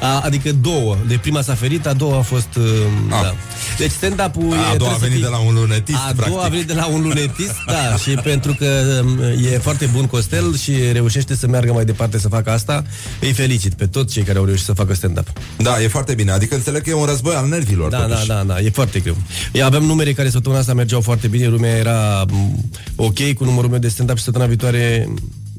A, 0.00 0.20
adică 0.24 0.52
două. 0.52 0.96
De 1.06 1.18
prima 1.20 1.40
s-a 1.40 1.54
ferit, 1.54 1.86
a 1.86 1.92
doua 1.92 2.18
a 2.18 2.22
fost... 2.22 2.48
e, 2.56 2.60
Da. 3.08 3.34
Deci 3.78 3.90
stand-up-ul 3.90 4.52
A 4.52 4.56
e, 4.56 4.56
doua 4.56 4.66
a 4.66 4.68
trebuie 4.76 4.90
să 4.90 4.98
venit 4.98 5.14
fii- 5.16 5.22
de 5.22 5.28
la 5.28 5.38
un 5.38 5.54
lunetist, 5.54 5.98
A 5.98 6.12
practic. 6.16 6.26
doua 6.32 6.44
a 6.44 6.48
venit 6.48 6.66
de 6.66 6.72
la 6.74 6.86
un 6.86 7.00
lunetist, 7.02 7.54
da, 7.66 7.96
și 7.96 8.10
pentru 8.10 8.54
că 8.58 9.00
um, 9.04 9.18
e 9.52 9.58
foarte 9.58 9.86
bun 9.86 10.06
Costel 10.06 10.56
și 10.56 10.72
reușește 10.92 11.34
să 11.36 11.46
meargă 11.46 11.72
mai 11.72 11.84
departe 11.84 12.18
să 12.18 12.28
facă 12.28 12.50
asta, 12.50 12.84
îi 13.20 13.32
felicit 13.32 13.74
pe 13.74 13.86
toți 13.86 14.12
cei 14.12 14.22
care 14.22 14.38
au 14.38 14.44
reușit 14.44 14.64
să 14.64 14.72
facă 14.72 14.94
stand-up. 14.94 15.26
Da, 15.56 15.82
e 15.82 15.88
foarte 15.88 16.14
bine. 16.14 16.30
Adică 16.30 16.54
înțeleg 16.54 16.82
că 16.82 16.90
e 16.90 16.94
un 16.94 17.04
război 17.04 17.34
al 17.34 17.48
nervilor. 17.48 17.90
Da, 17.90 17.98
da, 17.98 18.06
totuși. 18.06 18.26
da, 18.26 18.42
da, 18.42 18.60
e 18.60 18.70
foarte 18.70 19.00
greu. 19.00 19.16
Eu 19.52 19.64
aveam 19.66 19.84
numere 19.84 20.12
care 20.12 20.30
săptămâna 20.30 20.60
asta 20.60 20.74
mergeau 20.74 21.00
foarte 21.00 21.26
bine, 21.28 21.46
lumea 21.46 21.76
era 21.76 22.24
m, 22.28 22.64
ok 22.96 23.32
cu 23.32 23.44
numărul 23.44 23.70
meu 23.70 23.78
de 23.78 23.88
stand-up 23.88 24.16
și 24.16 24.22
săptămâna 24.22 24.50
viitoare 24.50 25.08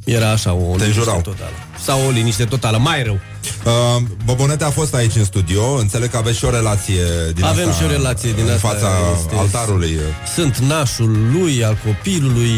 era 0.05 0.31
așa, 0.31 0.53
o 0.53 0.59
liniște 0.65 0.85
înjurau. 0.85 1.21
totală. 1.21 1.51
Sau 1.83 2.05
o 2.07 2.09
liniște 2.09 2.43
totală, 2.45 2.77
mai 2.77 3.03
rău. 3.03 3.19
Uh, 3.65 4.01
Bobonete 4.25 4.63
a 4.63 4.69
fost 4.69 4.93
aici 4.93 5.15
în 5.15 5.23
studio 5.23 5.63
Înțeleg 5.73 6.09
că 6.09 6.17
aveți 6.17 6.37
și 6.37 6.45
o 6.45 6.49
relație 6.49 7.03
din 7.33 7.43
Avem 7.43 7.69
asta 7.69 7.79
și 7.81 7.87
o 7.87 7.91
relație 7.91 8.31
din 8.31 8.43
În 8.45 8.53
asta, 8.53 8.67
fața 8.67 8.87
este- 9.21 9.35
altarului 9.37 9.99
Sunt 10.35 10.57
nașul 10.57 11.17
lui, 11.31 11.63
al 11.63 11.77
copilului, 11.85 12.49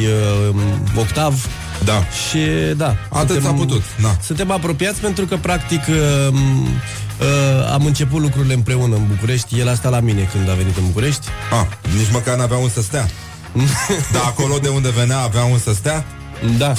uh, 0.50 0.56
Octav. 0.96 1.48
Da. 1.86 2.04
Și 2.30 2.40
da. 2.78 2.96
Atât 3.10 3.42
s-a 3.44 3.52
putut, 3.52 3.82
na. 3.98 4.18
Suntem 4.24 4.52
apropiați 4.52 5.00
pentru 5.00 5.26
că 5.26 5.38
practic 5.38 5.82
uh, 5.90 5.96
uh, 6.34 7.72
am 7.74 7.86
început 7.86 8.22
lucrurile 8.22 8.54
împreună 8.54 8.96
în 8.96 9.06
București. 9.08 9.60
El 9.60 9.70
a 9.70 9.74
stat 9.74 9.92
la 9.92 10.00
mine 10.00 10.30
când 10.34 10.50
a 10.50 10.54
venit 10.54 10.78
în 10.78 10.84
București. 10.86 11.28
ah, 11.60 11.66
Nici 11.98 12.12
măcar 12.12 12.38
n-avea 12.38 12.58
un 12.58 12.70
să 12.70 12.82
stea 12.82 13.10
Da, 14.14 14.20
acolo 14.26 14.58
de 14.58 14.68
unde 14.68 14.90
venea 14.90 15.20
avea 15.20 15.44
un 15.44 15.58
să 15.60 15.74
stea 15.74 16.06
Da. 16.58 16.74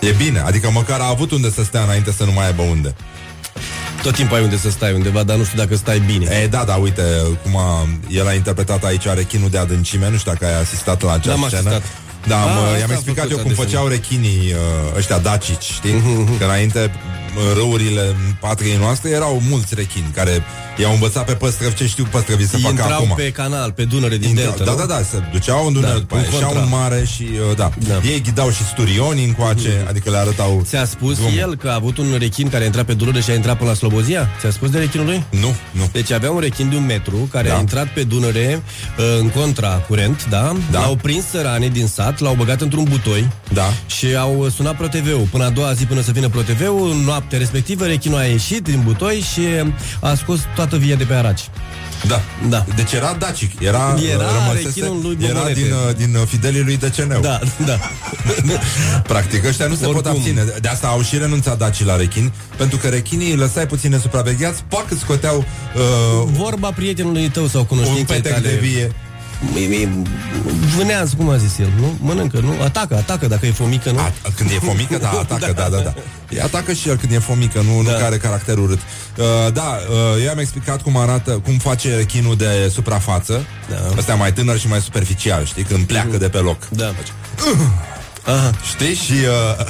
E 0.00 0.14
bine, 0.16 0.40
adică 0.40 0.70
măcar 0.70 1.00
a 1.00 1.08
avut 1.08 1.30
unde 1.30 1.50
să 1.50 1.64
stea 1.64 1.82
Înainte 1.82 2.12
să 2.12 2.24
nu 2.24 2.32
mai 2.32 2.46
aibă 2.46 2.62
unde 2.62 2.94
Tot 4.02 4.14
timpul 4.14 4.36
ai 4.36 4.42
unde 4.42 4.56
să 4.56 4.70
stai 4.70 4.92
undeva, 4.92 5.22
dar 5.22 5.36
nu 5.36 5.44
știu 5.44 5.58
dacă 5.58 5.76
stai 5.76 5.98
bine. 5.98 6.40
E, 6.42 6.46
da, 6.46 6.64
da, 6.64 6.74
uite 6.74 7.02
cum 7.42 7.56
a, 7.56 7.88
El 8.08 8.26
a 8.26 8.32
interpretat 8.32 8.84
aici 8.84 9.04
rechinul 9.04 9.50
de 9.50 9.58
adâncime 9.58 10.10
Nu 10.10 10.16
știu 10.16 10.32
dacă 10.32 10.46
ai 10.46 10.60
asistat 10.60 11.02
la 11.02 11.12
această 11.12 11.40
N-am 11.40 11.48
scenă 11.48 11.68
asistat. 11.68 12.05
Da, 12.28 12.42
am, 12.42 12.48
Ah, 12.48 12.54
asta 12.64 12.78
i-am 12.78 12.90
a 12.90 12.92
explicat 12.92 13.22
făcut 13.22 13.30
eu 13.30 13.36
cum 13.38 13.48
desenul. 13.48 13.64
făceau 13.70 13.86
rechinii 13.88 14.52
uh, 14.52 14.96
ăștia 14.96 15.18
dacici, 15.18 15.62
știi? 15.78 15.92
Mhm, 15.92 16.38
Că 16.38 16.44
înainte 16.44 16.78
uh, 16.78 17.42
râurile 17.54 18.14
patriei 18.40 18.76
noastre 18.76 19.10
erau 19.10 19.42
mulți 19.48 19.74
rechini 19.74 20.10
care 20.14 20.42
i-au 20.80 20.92
învățat 20.92 21.24
pe 21.24 21.32
păstrăvi 21.32 21.74
ce 21.74 21.86
știu 21.86 22.04
păstrăvii 22.10 22.46
să 22.46 22.56
facă 22.56 22.68
Intrau 22.68 22.90
acum. 23.04 23.12
pe 23.16 23.30
canal, 23.30 23.72
pe 23.72 23.84
Dunăre 23.84 24.16
din 24.16 24.28
Intrau- 24.28 24.46
Delta, 24.56 24.64
da, 24.64 24.70
nu? 24.70 24.76
da, 24.86 24.94
da, 24.94 25.02
se 25.02 25.16
duceau 25.32 25.66
în 25.66 25.72
Dunăre 25.72 25.92
Da, 25.92 25.98
după 25.98 26.14
în 26.14 26.20
aia, 26.20 26.28
ieșeau 26.32 26.50
contra. 26.52 26.64
în 26.64 26.80
mare 26.80 27.04
și, 27.14 27.22
uh, 27.50 27.56
da. 27.56 27.70
Da. 27.88 28.00
Ei 28.08 28.20
ghidau 28.22 28.50
și 28.50 28.64
sturioni 28.64 29.24
încoace, 29.24 29.84
adică 29.88 30.10
le 30.10 30.16
arătau... 30.16 30.62
Ți-a 30.64 30.84
spus 30.84 31.14
drumul. 31.16 31.38
el 31.38 31.56
că 31.56 31.68
a 31.68 31.74
avut 31.74 31.98
un 31.98 32.16
rechin 32.18 32.48
care 32.48 32.62
a 32.62 32.66
intrat 32.66 32.84
pe 32.84 32.94
Dunăre 32.94 33.20
și 33.20 33.30
a 33.30 33.34
intrat 33.34 33.56
până 33.56 33.70
la 33.70 33.76
Slobozia? 33.76 34.28
Ți-a 34.40 34.50
spus 34.50 34.70
de 34.70 34.78
rechinul 34.78 35.06
lui? 35.06 35.24
Nu, 35.30 35.54
nu. 35.70 35.88
Deci 35.92 36.10
avea 36.10 36.30
un 36.30 36.38
rechin 36.40 36.68
de 36.68 36.76
un 36.76 36.84
metru 36.86 37.28
care 37.32 37.48
Da. 37.48 37.56
a 37.56 37.58
intrat 37.58 37.88
pe 37.88 38.02
Dunăre 38.02 38.62
uh, 38.98 39.04
în 39.20 39.28
contra 39.28 39.68
curent, 39.68 40.26
da? 40.28 40.56
Da. 40.70 40.80
L-au 40.80 40.96
prins 40.96 41.24
săranii 41.30 41.70
din 41.70 41.86
sat, 41.86 42.15
l-au 42.20 42.34
băgat 42.34 42.60
într-un 42.60 42.84
butoi 42.84 43.28
Da. 43.52 43.72
și 43.86 44.06
au 44.16 44.48
sunat 44.56 44.76
ProTV-ul. 44.76 45.26
Până 45.30 45.44
a 45.44 45.50
doua 45.50 45.72
zi, 45.72 45.84
până 45.84 46.00
să 46.00 46.10
vină 46.12 46.28
ProTV-ul, 46.28 46.90
în 46.90 46.96
noaptea 46.96 47.38
respectivă, 47.38 47.86
rechinul 47.86 48.18
a 48.18 48.24
ieșit 48.24 48.62
din 48.64 48.80
butoi 48.84 49.24
și 49.32 49.40
a 50.00 50.14
scos 50.14 50.38
toată 50.54 50.76
via 50.76 50.94
de 50.94 51.04
pe 51.04 51.14
araci. 51.14 51.48
Da. 52.06 52.20
Da. 52.48 52.64
Deci 52.74 52.92
era 52.92 53.16
dacic, 53.18 53.60
era, 53.60 53.96
Era 54.12 54.22
uh, 54.22 54.30
rămăsese- 54.38 54.66
rechinul 54.66 55.00
lui 55.02 55.16
era 55.20 55.32
Bobonete. 55.32 55.60
din, 55.60 55.72
uh, 55.72 55.96
din 55.96 56.14
uh, 56.14 56.22
fidelii 56.26 56.62
lui 56.62 56.76
Deceneu. 56.76 57.20
Da, 57.20 57.38
da. 57.66 57.78
Practic, 59.12 59.44
ăștia 59.44 59.66
nu 59.66 59.74
se 59.74 59.84
pot 59.84 59.94
Oricum. 59.94 60.10
abține. 60.10 60.44
De 60.60 60.68
asta 60.68 60.86
au 60.86 61.02
și 61.02 61.18
renunțat 61.18 61.58
dacii 61.58 61.84
la 61.84 61.96
rechin, 61.96 62.32
pentru 62.56 62.78
că 62.78 62.88
rechinii 62.88 63.30
îi 63.30 63.36
lăsai 63.36 63.66
puțin 63.66 63.90
nesupravegheați, 63.90 64.62
pac, 64.68 64.90
îți 64.90 65.00
scoteau 65.00 65.38
uh, 65.76 66.28
Vorba 66.32 66.70
prietenului 66.70 67.28
tău 67.28 67.46
sau 67.46 67.60
un 67.60 67.66
cunoștinței 67.66 68.04
petec 68.16 68.32
tale. 68.32 68.48
de 68.48 68.56
vie. 68.60 68.92
E- 69.56 69.74
e- 69.82 69.88
Vânează, 70.76 71.14
cum 71.16 71.28
a 71.28 71.36
zis 71.36 71.58
el, 71.58 71.68
nu? 71.80 71.96
Mănâncă, 72.00 72.38
nu? 72.40 72.54
Atacă, 72.62 72.94
atacă 72.94 73.26
dacă 73.26 73.46
e 73.46 73.50
fomică, 73.50 73.90
nu? 73.90 73.98
A, 73.98 74.12
când 74.36 74.50
e 74.50 74.58
fomică, 74.64 74.98
da, 74.98 75.08
atacă, 75.08 75.52
da, 75.60 75.68
da, 75.70 75.78
da. 75.78 75.94
E 76.28 76.42
atacă 76.42 76.72
și 76.72 76.88
el 76.88 76.96
când 76.96 77.12
e 77.12 77.18
fomică, 77.18 77.60
nu, 77.60 77.82
Da. 77.82 77.90
nu 77.90 77.98
care 77.98 78.16
caracter 78.16 78.58
urât. 78.58 78.78
Uh, 79.16 79.52
da, 79.52 79.78
uh, 79.90 80.24
eu 80.24 80.30
am 80.30 80.38
explicat 80.38 80.82
cum 80.82 80.96
arată, 80.96 81.30
cum 81.30 81.58
face 81.58 81.96
rechinul 81.96 82.36
de 82.36 82.70
suprafață. 82.72 83.44
Da. 83.70 83.76
Ăsta 83.98 84.12
e 84.12 84.16
mai 84.16 84.32
tânăr 84.32 84.58
și 84.58 84.68
mai 84.68 84.80
superficial, 84.80 85.44
știi, 85.44 85.62
când 85.62 85.86
pleacă 85.86 86.16
de 86.16 86.28
pe 86.28 86.38
loc. 86.38 86.68
Da. 86.68 86.94
Aha. 88.24 88.50
Știi? 88.74 88.94
Și 88.94 89.12
uh, 89.58 89.66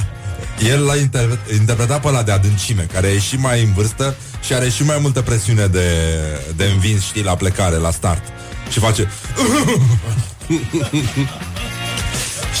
el 0.69 0.83
l-a 0.83 0.95
inter- 0.95 1.53
interpretat 1.59 2.01
pe 2.01 2.07
ăla 2.07 2.23
de 2.23 2.31
adâncime, 2.31 2.87
care 2.93 3.07
e 3.07 3.19
și 3.19 3.35
mai 3.35 3.63
în 3.63 3.73
vârstă 3.73 4.15
și 4.45 4.53
are 4.53 4.69
și 4.69 4.83
mai 4.83 4.97
multă 5.01 5.21
presiune 5.21 5.65
de, 5.65 5.89
de 6.55 6.63
învins, 6.73 7.03
știi, 7.03 7.23
la 7.23 7.35
plecare, 7.35 7.75
la 7.75 7.91
start. 7.91 8.21
Și 8.71 8.79
face... 8.79 9.09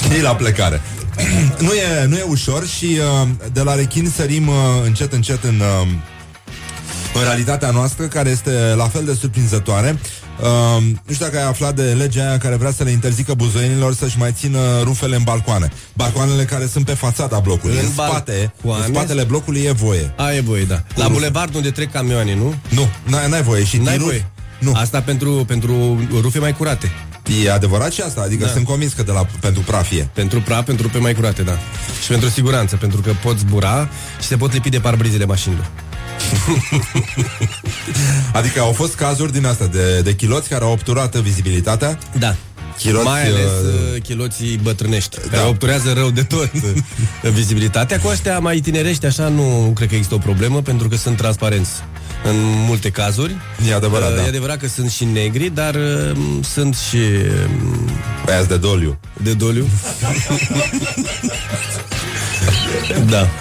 știi, 0.03 0.21
la 0.21 0.35
plecare. 0.35 0.81
nu, 1.59 1.73
e, 1.73 2.05
nu 2.07 2.15
e 2.17 2.25
ușor 2.29 2.67
și 2.67 2.85
uh, 3.21 3.27
de 3.53 3.61
la 3.61 3.75
rechin 3.75 4.11
sărim 4.15 4.47
uh, 4.47 4.55
încet, 4.85 5.13
încet 5.13 5.43
în... 5.43 5.59
Uh, 5.81 5.87
în 7.13 7.23
realitatea 7.23 7.69
noastră, 7.71 8.05
care 8.05 8.29
este 8.29 8.51
la 8.75 8.87
fel 8.87 9.05
de 9.05 9.13
surprinzătoare. 9.13 9.99
Uh, 10.41 10.83
nu 11.05 11.13
știu 11.13 11.25
dacă 11.25 11.37
ai 11.37 11.47
aflat 11.47 11.75
de 11.75 11.81
legea 11.83 12.27
aia 12.27 12.37
care 12.37 12.55
vrea 12.55 12.71
să 12.71 12.83
le 12.83 12.89
interzică 12.91 13.33
buzoienilor 13.33 13.93
să-și 13.93 14.17
mai 14.17 14.31
țină 14.37 14.59
rufele 14.83 15.15
în 15.15 15.23
balcoane. 15.23 15.71
Balcoanele 15.93 16.43
care 16.43 16.67
sunt 16.71 16.85
pe 16.85 16.93
fațada 16.93 17.39
blocului. 17.39 17.75
În, 17.77 17.83
În 17.85 17.91
spate, 17.91 18.53
balcoane? 18.63 18.85
în 18.87 18.93
spatele 18.93 19.23
blocului 19.23 19.61
e 19.61 19.71
voie. 19.71 20.13
A, 20.17 20.31
e 20.33 20.39
voie, 20.41 20.63
da. 20.63 20.75
La 20.95 21.03
rufe. 21.03 21.09
bulevard 21.13 21.55
unde 21.55 21.71
trec 21.71 21.91
camioane, 21.91 22.35
nu? 22.35 22.55
Nu, 22.69 22.87
n-ai, 23.03 23.29
n-ai 23.29 23.41
voie. 23.43 23.63
Și 23.63 23.77
N-ai 23.77 23.93
tiruri- 23.93 24.03
voie. 24.03 24.29
Nu. 24.59 24.73
Asta 24.75 25.01
pentru, 25.01 25.31
pentru 25.47 25.99
rufe 26.21 26.39
mai 26.39 26.53
curate. 26.53 26.91
E 27.43 27.51
adevărat 27.51 27.91
și 27.91 28.01
asta, 28.01 28.21
adică 28.21 28.45
Da. 28.45 28.51
sunt 28.51 28.65
convins 28.65 28.93
că 28.93 29.03
de 29.03 29.11
la, 29.11 29.25
pentru 29.39 29.61
prafie. 29.61 30.09
Pentru 30.13 30.41
praf, 30.41 30.65
pentru 30.65 30.85
rufe 30.85 30.97
mai 30.99 31.13
curate, 31.13 31.41
da. 31.41 31.57
Și 32.01 32.07
pentru 32.07 32.29
siguranță, 32.29 32.75
pentru 32.75 33.01
că 33.01 33.11
pot 33.23 33.37
zbura 33.37 33.89
și 34.21 34.27
se 34.27 34.37
pot 34.37 34.53
lipi 34.53 34.69
de 34.69 34.79
parbrizele 34.79 35.25
mașinilor. 35.25 35.69
Adică 38.33 38.59
au 38.59 38.71
fost 38.71 38.95
cazuri 38.95 39.31
din 39.31 39.45
asta 39.45 39.65
de, 39.65 40.01
de 40.01 40.15
chiloți 40.15 40.49
care 40.49 40.63
au 40.63 40.71
obturat 40.71 41.15
vizibilitatea. 41.15 41.97
Da. 42.17 42.35
Chiloți, 42.77 43.05
Mai 43.05 43.21
ales 43.21 43.33
uh, 43.35 43.93
uh, 43.95 44.01
chiloții 44.01 44.59
bătrânești, 44.63 45.17
da. 45.21 45.27
care 45.37 45.47
obturează 45.49 45.93
rău 45.93 46.09
de 46.09 46.23
tot 46.23 46.49
uh, 46.53 46.61
vizibilitatea. 47.39 47.99
Cu 47.99 48.07
ăștia 48.07 48.39
mai 48.39 48.59
tinerești, 48.59 49.05
așa, 49.05 49.27
nu 49.27 49.71
cred 49.75 49.87
că 49.87 49.93
există 49.95 50.15
o 50.15 50.17
problemă, 50.17 50.61
pentru 50.61 50.87
că 50.87 50.95
sunt 50.95 51.17
transparenți 51.17 51.71
în 52.23 52.35
multe 52.67 52.89
cazuri. 52.89 53.35
E 53.69 53.73
adevărat, 53.73 54.09
Uh, 54.09 54.15
da. 54.15 54.23
E 54.23 54.27
adevărat 54.27 54.57
că 54.57 54.67
sunt 54.67 54.91
și 54.91 55.05
negri, 55.05 55.49
dar 55.49 55.75
uh, 55.75 56.11
sunt 56.53 56.75
și 56.75 56.97
um, 56.97 57.89
Băiați 58.25 58.47
de 58.47 58.57
doliu. 58.57 58.99
de 59.21 59.33
doliu. 59.33 59.67
da. 63.09 63.27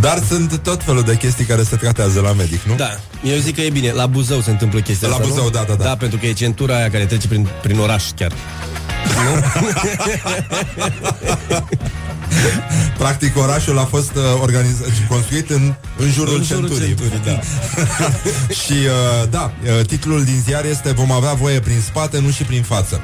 Dar 0.00 0.22
sunt 0.28 0.58
tot 0.58 0.82
felul 0.82 1.02
de 1.02 1.16
chestii 1.16 1.44
care 1.44 1.62
se 1.62 1.76
tratează 1.76 2.20
la 2.20 2.32
medic, 2.32 2.62
nu? 2.62 2.74
Da, 2.74 3.00
eu 3.22 3.36
zic 3.36 3.54
că 3.54 3.60
e 3.60 3.70
bine. 3.70 3.92
La 3.92 4.06
Buzău 4.06 4.40
se 4.40 4.50
întâmplă 4.50 4.80
chestia 4.80 5.08
La 5.08 5.14
asta, 5.14 5.26
Buzău, 5.26 5.44
nu? 5.44 5.50
da, 5.50 5.64
da, 5.68 5.74
da. 5.74 5.84
Da, 5.84 5.96
pentru 5.96 6.18
că 6.18 6.26
e 6.26 6.32
centura 6.32 6.76
aia 6.76 6.90
care 6.90 7.04
trece 7.06 7.28
prin, 7.28 7.48
prin 7.62 7.78
oraș 7.78 8.04
chiar. 8.16 8.32
Practic 12.98 13.36
orașul 13.38 13.78
a 13.78 13.84
fost 13.84 14.14
uh, 14.14 14.22
organizat 14.42 14.86
și 14.86 15.06
construit 15.08 15.50
în, 15.50 15.74
în 15.96 16.10
jurul 16.10 16.36
În 16.36 16.44
jurul 16.44 16.68
centurii. 16.68 16.86
centurii, 16.86 17.20
da. 17.24 17.40
și 18.62 18.72
uh, 18.72 19.28
da, 19.30 19.52
uh, 19.78 19.86
titlul 19.86 20.24
din 20.24 20.42
ziar 20.44 20.64
este 20.64 20.92
Vom 20.92 21.12
avea 21.12 21.32
voie 21.32 21.60
prin 21.60 21.80
spate, 21.86 22.20
nu 22.20 22.30
și 22.30 22.42
prin 22.42 22.62
față. 22.62 23.00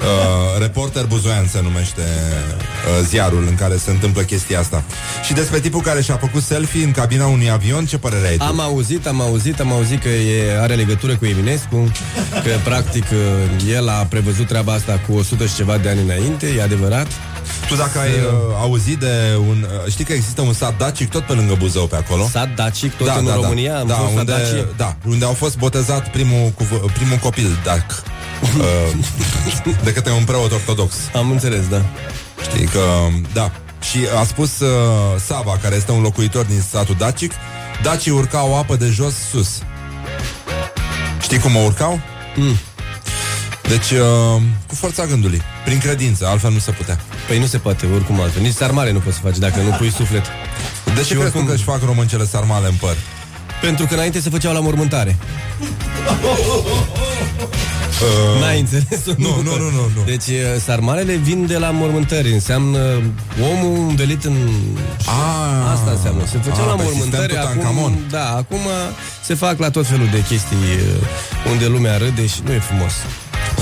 Uh, 0.00 0.60
Reporter 0.60 1.04
Buzoian 1.04 1.46
se 1.48 1.60
numește 1.62 2.00
uh, 2.00 3.06
ziarul 3.08 3.44
în 3.48 3.54
care 3.54 3.76
se 3.76 3.90
întâmplă 3.90 4.22
chestia 4.22 4.58
asta. 4.60 4.82
Și 5.24 5.32
despre 5.32 5.60
tipul 5.60 5.80
care 5.80 6.02
și-a 6.02 6.16
făcut 6.16 6.42
selfie 6.42 6.84
în 6.84 6.90
cabina 6.90 7.26
unui 7.26 7.50
avion, 7.50 7.86
ce 7.86 7.98
părere 7.98 8.26
ai 8.28 8.36
tu? 8.36 8.44
Am 8.44 8.60
auzit, 8.60 9.06
am 9.06 9.20
auzit, 9.20 9.60
am 9.60 9.72
auzit 9.72 10.02
că 10.02 10.08
e, 10.08 10.60
are 10.60 10.74
legătură 10.74 11.16
cu 11.16 11.26
Eminescu, 11.26 11.92
că 12.32 12.50
practic 12.64 13.04
uh, 13.12 13.74
el 13.74 13.88
a 13.88 14.06
prevăzut 14.08 14.46
treaba 14.46 14.72
asta 14.72 15.00
cu 15.08 15.12
100 15.16 15.46
și 15.46 15.54
ceva 15.54 15.76
de 15.76 15.88
ani 15.88 16.00
înainte, 16.00 16.46
e 16.56 16.62
adevărat. 16.62 17.06
Tu 17.68 17.74
dacă 17.74 17.98
ai 17.98 18.10
uh, 18.10 18.56
auzit 18.60 18.98
de 18.98 19.36
un... 19.48 19.66
Uh, 19.84 19.90
știi 19.90 20.04
că 20.04 20.12
există 20.12 20.40
un 20.40 20.52
sat 20.52 20.76
dacic 20.76 21.10
tot 21.10 21.24
pe 21.24 21.32
lângă 21.32 21.54
Buzău 21.58 21.86
pe 21.86 21.96
acolo? 21.96 22.28
Sat 22.30 22.54
dacic, 22.54 22.94
tot 22.94 23.08
în 23.08 23.30
România, 23.34 23.78
am 23.78 23.86
da, 23.86 23.94
fost 23.94 24.14
unde, 24.16 24.32
sat 24.32 24.40
dacic. 24.40 24.76
da, 24.76 24.96
unde 25.06 25.24
au 25.24 25.32
fost 25.32 25.58
botezat 25.58 26.10
primul, 26.10 26.52
cuv- 26.54 26.92
primul 26.92 27.16
copil 27.16 27.58
dac 27.64 28.02
uh, 28.42 28.98
de 29.84 29.92
către 29.92 30.12
un 30.12 30.24
preot 30.24 30.52
ortodox. 30.52 30.94
Am 31.14 31.30
înțeles, 31.30 31.68
da. 31.68 31.82
Știi 32.42 32.66
că, 32.66 32.80
da. 33.32 33.52
Și 33.90 33.98
a 34.20 34.24
spus 34.24 34.60
uh, 34.60 34.68
Sava, 35.26 35.58
care 35.62 35.74
este 35.74 35.92
un 35.92 36.02
locuitor 36.02 36.44
din 36.44 36.62
satul 36.70 36.94
dacic, 36.98 37.32
dacii 37.82 38.12
urcau 38.12 38.58
apă 38.58 38.76
de 38.76 38.86
jos 38.86 39.14
sus. 39.30 39.48
Știi 41.20 41.38
cum 41.38 41.56
o 41.56 41.60
urcau? 41.60 42.00
Mm. 42.36 42.56
Deci, 43.68 43.90
uh, 43.90 44.42
cu 44.66 44.74
forța 44.74 45.04
gândului, 45.04 45.42
prin 45.66 45.78
credință, 45.78 46.26
altfel 46.26 46.52
nu 46.52 46.58
se 46.58 46.70
putea. 46.70 46.98
Păi 47.28 47.38
nu 47.38 47.46
se 47.46 47.58
poate, 47.58 47.86
oricum 47.94 48.20
altfel. 48.20 48.42
Nici 48.42 48.54
sarmale 48.54 48.92
nu 48.92 48.98
poți 48.98 49.16
să 49.16 49.22
faci 49.24 49.38
dacă 49.38 49.60
nu 49.60 49.70
pui 49.70 49.90
suflet. 49.90 50.24
De 50.94 51.02
ce 51.02 51.14
crezi 51.14 51.32
tu 51.32 51.38
că 51.38 51.52
își 51.52 51.62
fac 51.62 51.84
româncele 51.84 52.24
sarmale 52.24 52.66
în 52.66 52.74
păr? 52.80 52.96
Pentru 53.60 53.86
că 53.86 53.94
înainte 53.94 54.20
se 54.20 54.30
făceau 54.30 54.52
la 54.52 54.60
mormântare. 54.60 55.16
Uh, 58.02 58.40
N-ai 58.40 58.60
înțeles? 58.60 59.04
Nu, 59.16 59.42
nu, 59.42 59.56
nu, 59.56 59.70
nu, 59.70 59.90
nu. 59.94 60.02
Deci 60.04 60.26
uh, 60.26 60.60
sarmalele 60.64 61.14
vin 61.14 61.46
de 61.46 61.58
la 61.58 61.70
mormântări 61.70 62.32
Înseamnă 62.32 62.78
omul 63.52 63.88
învelit 63.88 64.24
în... 64.24 64.36
Ah, 64.98 65.72
Asta 65.72 65.90
înseamnă 65.90 66.26
Se 66.26 66.38
făceau 66.38 66.64
ah, 66.64 66.68
la 66.68 66.74
pe 66.74 66.82
mormântări 66.82 67.22
sistem 67.22 67.46
acum, 67.46 67.58
Tutankamon. 67.58 67.98
Da, 68.10 68.36
acum 68.36 68.60
se 69.24 69.34
fac 69.34 69.58
la 69.58 69.70
tot 69.70 69.86
felul 69.86 70.08
de 70.12 70.22
chestii 70.28 70.56
uh, 70.56 71.50
Unde 71.50 71.66
lumea 71.66 71.96
râde 71.96 72.26
și 72.26 72.40
nu 72.44 72.52
e 72.52 72.58
frumos 72.58 72.92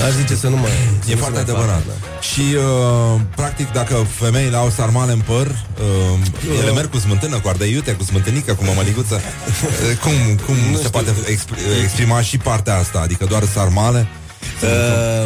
Aș 0.03 0.11
zice 0.19 0.35
să 0.35 0.47
nu 0.47 0.55
mai... 0.55 0.69
să 1.03 1.09
E 1.11 1.13
nu 1.13 1.19
foarte 1.19 1.37
se 1.39 1.51
mai 1.51 1.53
adevărat. 1.61 1.83
facă, 1.83 1.97
da. 2.13 2.19
Și, 2.19 2.41
uh, 2.55 3.21
practic, 3.35 3.71
dacă 3.71 4.05
femeile 4.19 4.55
au 4.55 4.69
sarmale 4.69 5.11
în 5.11 5.19
păr, 5.19 5.47
uh, 5.47 6.61
ele 6.61 6.71
merg 6.71 6.89
cu 6.89 6.97
smântână, 6.97 7.39
cu 7.39 7.47
ardei 7.47 7.71
iute, 7.71 7.91
cu 7.91 8.03
smântânică, 8.03 8.53
cu 8.53 8.63
mămăliguță. 8.63 9.21
Uh, 9.65 9.97
cum 10.01 10.11
cum 10.45 10.55
se 10.81 10.89
poate 10.89 11.11
exp- 11.11 11.81
exprima 11.83 12.21
și 12.21 12.37
partea 12.37 12.75
asta? 12.77 12.99
Adică 12.99 13.25
doar 13.29 13.43
sarmale? 13.53 14.07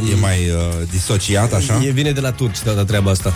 Uh, 0.02 0.12
e 0.12 0.16
mai 0.20 0.38
uh, 0.50 0.88
disociat, 0.92 1.54
așa? 1.54 1.82
E 1.86 1.90
vine 1.90 2.12
de 2.12 2.20
la 2.20 2.32
turci 2.32 2.60
toată 2.60 2.84
treaba 2.84 3.12
asta 3.12 3.34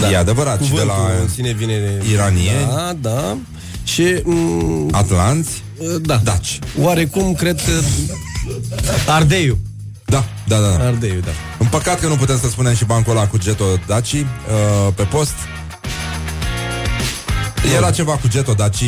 Da. 0.00 0.10
E 0.10 0.16
adevărat, 0.16 0.62
și 0.62 0.70
de 0.70 0.80
Cuvântul 0.80 0.96
la 0.96 1.20
în 1.22 1.28
sine 1.28 1.52
vine 1.52 1.78
de... 1.78 2.10
iranieni. 2.10 2.66
Da, 2.74 2.92
da 3.00 3.36
Și... 3.84 4.20
mm, 4.24 4.88
Atlanți? 4.92 5.62
Da 6.02 6.16
Daci 6.24 6.58
Oarecum 6.80 7.34
cred 7.34 7.60
că 7.64 7.72
Ardeiu 9.06 9.58
Da, 10.52 10.58
da, 10.58 10.68
da, 10.68 10.76
da. 10.76 10.86
Ardeiu, 10.86 11.20
da 11.20 11.30
În 11.58 11.66
păcat 11.66 12.00
că 12.00 12.06
nu 12.06 12.16
putem 12.16 12.38
să 12.38 12.48
spunem 12.48 12.74
și 12.74 12.84
bancul 12.84 13.16
ăla 13.16 13.26
cu 13.26 13.38
Geto 13.38 13.64
Daci 13.86 14.12
uh, 14.12 14.24
pe 14.94 15.02
post. 15.02 15.34
Era 17.76 17.90
ceva 17.90 18.12
cu 18.12 18.28
Geto 18.28 18.52
Daci. 18.52 18.84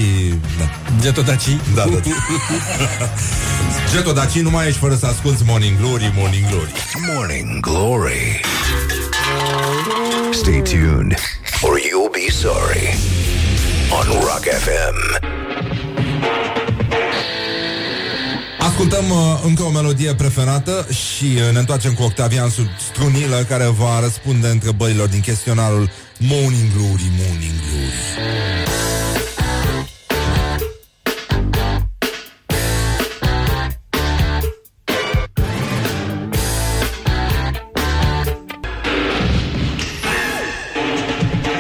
Da. 0.59 0.69
Geto 1.01 1.23
Daci? 1.23 1.49
Da, 1.75 1.85
da. 1.85 2.01
Geto 3.93 4.13
Daci 4.13 4.39
nu 4.39 4.51
mai 4.51 4.67
ești 4.67 4.79
fără 4.79 4.95
să 4.95 5.07
asculti 5.07 5.43
Morning 5.47 5.79
Glory, 5.79 6.13
Morning 6.17 6.49
Glory. 6.49 6.73
Morning 7.15 7.61
Glory. 7.61 8.41
Stay 10.33 10.63
tuned, 10.63 11.15
or 11.63 11.79
you'll 11.79 12.13
be 12.13 12.31
sorry. 12.31 12.95
On 13.91 14.21
Rock 14.21 14.45
FM. 14.45 15.44
Ascultăm 18.77 19.11
uh, 19.11 19.41
încă 19.45 19.63
o 19.63 19.71
melodie 19.71 20.15
preferată 20.15 20.87
și 20.93 21.25
uh, 21.25 21.53
ne 21.53 21.59
întoarcem 21.59 21.93
cu 21.93 22.03
Octavian 22.03 22.49
sub 22.51 22.67
strunilă 22.91 23.45
care 23.49 23.65
va 23.65 24.01
răspunde 24.01 24.49
întrebărilor 24.49 25.09
din 25.09 25.21
chestionarul 25.21 25.91
Morning 26.19 26.73
Glory, 26.77 27.11
Morning 27.19 27.53
Glory. 27.69 27.93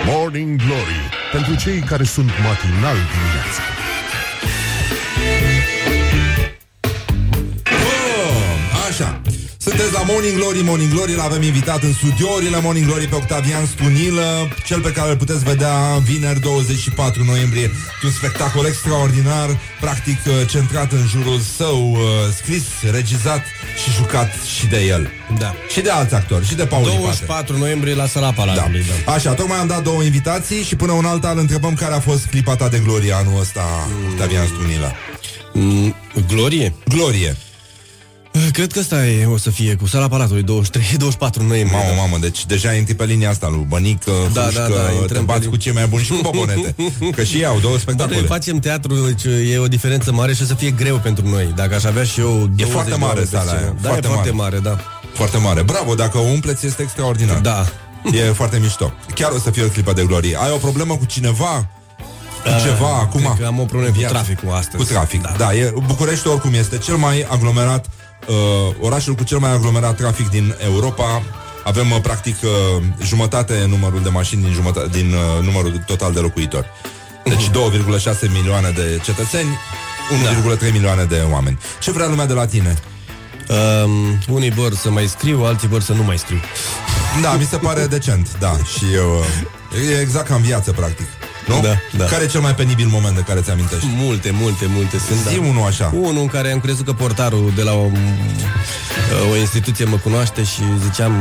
Morning 0.07 0.57
Glory 0.57 1.11
Pentru 1.33 1.55
cei 1.55 1.81
care 1.81 2.05
sunt 2.05 2.31
matinal 2.43 2.97
dimineața 2.97 3.74
Așa. 8.95 9.21
Sunteți 9.57 9.93
la 9.93 10.03
Morning 10.07 10.37
Glory, 10.39 10.63
Morning 10.63 10.91
Glory 10.93 11.15
L-avem 11.15 11.43
invitat 11.43 11.83
în 11.83 11.93
studiourile 11.93 12.61
Morning 12.61 12.87
Glory 12.87 13.07
Pe 13.07 13.15
Octavian 13.15 13.67
Stunilă 13.67 14.49
Cel 14.67 14.81
pe 14.81 14.93
care 14.93 15.11
îl 15.11 15.17
puteți 15.17 15.45
vedea 15.45 15.75
vineri 16.03 16.41
24 16.41 17.25
noiembrie. 17.25 17.71
Un 18.05 18.11
spectacol 18.11 18.67
extraordinar 18.67 19.59
Practic 19.81 20.19
uh, 20.27 20.33
centrat 20.49 20.93
în 20.93 21.07
jurul 21.07 21.39
său 21.57 21.91
uh, 21.91 21.99
Scris, 22.37 22.65
regizat 22.91 23.43
și 23.83 23.91
jucat 23.91 24.33
și 24.59 24.67
de 24.67 24.81
el. 24.85 25.11
Da. 25.39 25.55
Și 25.73 25.81
de 25.81 25.91
alți 25.91 26.15
actori, 26.15 26.47
și 26.47 26.55
de 26.55 26.65
Paul 26.65 26.85
24 26.85 27.59
noiembrie 27.59 27.95
la 27.95 28.07
sala 28.07 28.33
Palatului 28.33 28.85
da. 29.05 29.13
Așa, 29.13 29.33
tocmai 29.33 29.59
am 29.59 29.67
dat 29.67 29.83
două 29.83 30.03
invitații 30.03 30.63
Și 30.63 30.77
până 30.77 30.93
un 30.93 31.05
alta 31.05 31.31
îl 31.31 31.39
întrebăm 31.39 31.75
care 31.75 31.95
a 31.95 32.01
fost 32.01 32.27
clipa 32.27 32.57
ta 32.57 32.69
de 32.69 32.79
glorie 32.79 33.13
Anul 33.13 33.41
ăsta, 33.41 33.89
Octavian 34.11 34.47
Stunilă. 34.47 34.93
Mm, 35.53 35.95
Glorie? 36.27 36.75
Glorie 36.89 37.37
Cred 38.53 38.73
că 38.73 38.79
asta 38.79 39.07
e, 39.07 39.27
o 39.27 39.37
să 39.37 39.51
fie 39.51 39.75
cu 39.75 39.87
sala 39.87 40.09
Palatului 40.09 40.43
23, 40.43 40.87
24 40.99 41.43
noiembrie 41.49 41.79
Mamă, 41.79 41.95
mamă, 42.01 42.17
deci 42.21 42.47
deja 42.47 42.73
intri 42.73 42.95
pe 42.95 43.05
linia 43.05 43.31
asta 43.31 43.49
lui 43.49 43.65
Bănică, 43.69 44.11
Da, 44.33 44.43
Fușcă, 44.43 44.61
da, 44.61 44.67
da, 44.83 44.91
intrăm 44.91 45.07
te 45.07 45.13
pe 45.15 45.21
bați 45.21 45.41
lin- 45.41 45.51
cu 45.51 45.57
cei 45.57 45.73
mai 45.73 45.87
buni 45.87 46.03
și 46.05 46.11
cu 46.13 46.19
bobonete 46.23 46.75
Că 47.17 47.23
și 47.25 47.37
ei 47.37 47.45
au 47.45 47.59
două 47.59 47.73
Dar 47.73 47.81
spectacole 47.83 48.17
noi 48.17 48.27
facem 48.27 48.59
teatru, 48.59 48.95
deci 48.95 49.23
e 49.53 49.59
o 49.59 49.67
diferență 49.69 50.13
mare 50.13 50.35
și 50.35 50.43
o 50.43 50.45
să 50.45 50.55
fie 50.55 50.71
greu 50.71 50.97
pentru 50.97 51.29
noi. 51.29 51.53
Dacă 51.57 51.75
aș 51.75 51.85
avea 51.85 52.05
și 52.05 52.21
eu 52.21 52.27
20 52.29 52.61
E 52.61 52.65
foarte 52.65 52.91
de 52.91 52.97
mare 52.97 53.13
ore 53.13 53.21
pe 53.21 53.37
sala 53.37 53.45
scenă. 53.45 53.61
aia, 53.61 53.75
Da, 53.81 53.89
foarte 53.89 54.07
e 54.07 54.11
foarte 54.11 54.31
mare. 54.31 54.59
mare, 54.61 54.77
da. 54.77 54.85
Foarte 55.13 55.37
mare, 55.39 55.63
bravo, 55.63 55.95
dacă 55.95 56.19
o 56.19 56.23
umpleți 56.23 56.67
este 56.67 56.83
extraordinar 56.83 57.39
Da 57.39 57.67
E 58.13 58.21
foarte 58.23 58.59
mișto 58.59 58.93
Chiar 59.15 59.31
o 59.31 59.39
să 59.39 59.51
fie 59.51 59.65
o 59.65 59.69
clipă 59.69 59.93
de 59.93 60.05
glorie 60.05 60.37
Ai 60.41 60.51
o 60.51 60.57
problemă 60.57 60.97
cu 60.97 61.05
cineva? 61.05 61.69
Cu 62.43 62.51
ceva 62.65 62.89
acum? 63.01 63.21
Cred 63.21 63.37
că 63.41 63.47
am 63.47 63.59
o 63.61 63.65
problemă 63.65 63.93
cu 63.93 63.99
Viață. 63.99 64.15
traficul 64.15 64.51
astăzi. 64.53 64.77
Cu 64.77 64.83
trafic, 64.85 65.23
da, 65.23 65.35
da 65.39 65.55
e, 65.55 65.73
București 65.87 66.27
oricum 66.29 66.55
este 66.55 66.79
cel 66.79 66.97
mai 66.97 67.27
aglomerat 67.29 67.87
uh, 68.27 68.75
Orașul 68.81 69.15
cu 69.15 69.25
cel 69.25 69.39
mai 69.39 69.51
aglomerat 69.53 69.97
trafic 69.97 70.29
din 70.29 70.55
Europa 70.65 71.23
avem 71.65 71.91
uh, 71.91 72.01
practic 72.03 72.37
uh, 72.43 72.83
jumătate 73.03 73.65
numărul 73.69 74.03
de 74.03 74.09
mașini 74.09 74.43
din, 74.43 74.53
jumătate, 74.53 74.89
din 74.99 75.13
uh, 75.13 75.45
numărul 75.45 75.83
total 75.87 76.13
de 76.13 76.21
locuitori. 76.21 76.67
Deci 77.25 77.49
2,6 77.49 78.33
milioane 78.33 78.71
de 78.71 79.01
cetățeni, 79.05 79.59
1,3 80.67 80.73
milioane 80.73 81.05
de 81.05 81.23
oameni. 81.33 81.59
Ce 81.81 81.91
vrea 81.91 82.07
lumea 82.07 82.27
de 82.27 82.33
la 82.33 82.47
tine? 82.47 82.75
Um, 83.85 84.19
unii 84.29 84.51
vor 84.51 84.75
să 84.75 84.91
mai 84.91 85.07
scriu, 85.07 85.45
alții 85.45 85.69
vor 85.69 85.81
să 85.81 85.93
nu 85.93 86.03
mai 86.03 86.19
scriu. 86.19 86.41
Da, 87.23 87.33
mi 87.33 87.45
se 87.45 87.57
pare 87.57 87.87
decent, 87.87 88.39
da. 88.39 88.57
Și 88.77 88.85
eu... 88.95 89.19
uh, 89.19 89.89
E 89.91 90.01
exact 90.01 90.27
ca 90.27 90.35
în 90.35 90.43
viață, 90.43 90.73
practic. 90.73 91.07
Nu? 91.47 91.61
Da, 91.61 91.75
da. 91.97 92.05
Care 92.05 92.25
e 92.25 92.27
cel 92.27 92.41
mai 92.41 92.55
penibil 92.55 92.87
moment 92.87 93.15
de 93.15 93.21
care 93.21 93.41
ți 93.41 93.51
amintești? 93.51 93.87
Multe, 93.97 94.31
multe, 94.31 94.67
multe 94.69 94.99
sunt. 94.99 95.19
Zi 95.29 95.35
da. 95.41 95.47
unul 95.49 95.67
așa. 95.67 95.93
Unul 95.95 96.21
în 96.21 96.27
care 96.27 96.53
am 96.53 96.61
crezut 96.61 96.85
că 96.85 96.93
portarul 96.93 97.53
de 97.57 97.63
la 97.63 97.73
o, 97.73 97.91
o 99.33 99.37
instituție 99.37 99.85
mă 99.85 99.97
cunoaște 99.97 100.43
și 100.43 100.63
ziceam 100.83 101.13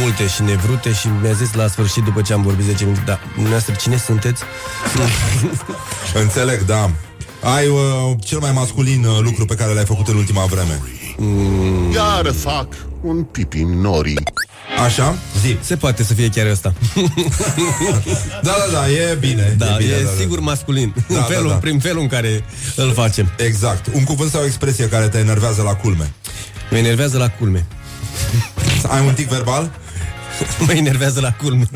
multe 0.00 0.26
și 0.26 0.42
nevrute 0.42 0.92
și 0.92 1.08
mi-a 1.22 1.32
zis 1.32 1.52
la 1.52 1.66
sfârșit, 1.66 2.02
după 2.02 2.22
ce 2.22 2.32
am 2.32 2.42
vorbit 2.42 2.64
10 2.64 2.84
minute, 2.84 3.02
da, 3.06 3.18
dumneavoastră 3.32 3.74
cine 3.74 3.96
sunteți? 3.96 4.42
Înțeleg, 6.22 6.64
da. 6.64 6.90
Ai 7.56 7.66
uh, 7.66 7.78
cel 8.20 8.38
mai 8.38 8.52
masculin 8.52 9.04
uh, 9.04 9.18
lucru 9.20 9.44
pe 9.44 9.54
care 9.54 9.72
l-ai 9.72 9.84
făcut 9.84 10.08
în 10.08 10.16
ultima 10.16 10.44
vreme. 10.44 10.80
Mm, 11.16 11.92
Iar 11.92 12.32
fac 12.32 12.66
un 13.00 13.22
pipi 13.22 13.58
în 13.58 13.80
norii 13.80 14.18
Așa? 14.84 15.16
Zi. 15.40 15.56
se 15.60 15.76
poate 15.76 16.02
să 16.02 16.14
fie 16.14 16.28
chiar 16.28 16.46
ăsta. 16.46 16.72
Da, 18.42 18.54
da, 18.66 18.72
da, 18.72 18.90
e 18.90 19.16
bine. 19.20 19.54
Da, 19.58 19.74
e, 19.74 19.76
bine, 19.78 19.92
e 19.92 20.02
da, 20.02 20.08
da. 20.08 20.20
sigur 20.20 20.40
masculin. 20.40 20.94
Da, 20.96 21.14
în 21.14 21.20
da, 21.20 21.22
felul, 21.22 21.48
da. 21.48 21.54
prin 21.54 21.78
felul 21.78 22.02
în 22.02 22.08
care 22.08 22.44
îl 22.76 22.92
facem. 22.92 23.30
Exact. 23.36 23.86
Un 23.94 24.04
cuvânt 24.04 24.30
sau 24.30 24.40
o 24.42 24.44
expresie 24.44 24.88
care 24.88 25.08
te 25.08 25.18
enervează 25.18 25.62
la 25.62 25.74
culme. 25.74 26.12
Mă 26.70 26.76
enervează 26.76 27.18
la 27.18 27.28
culme. 27.28 27.66
Ai 28.88 29.06
un 29.06 29.14
tic 29.14 29.28
verbal? 29.28 29.70
Mă 30.66 30.72
enervează 30.72 31.20
la 31.20 31.32
culme. 31.32 31.68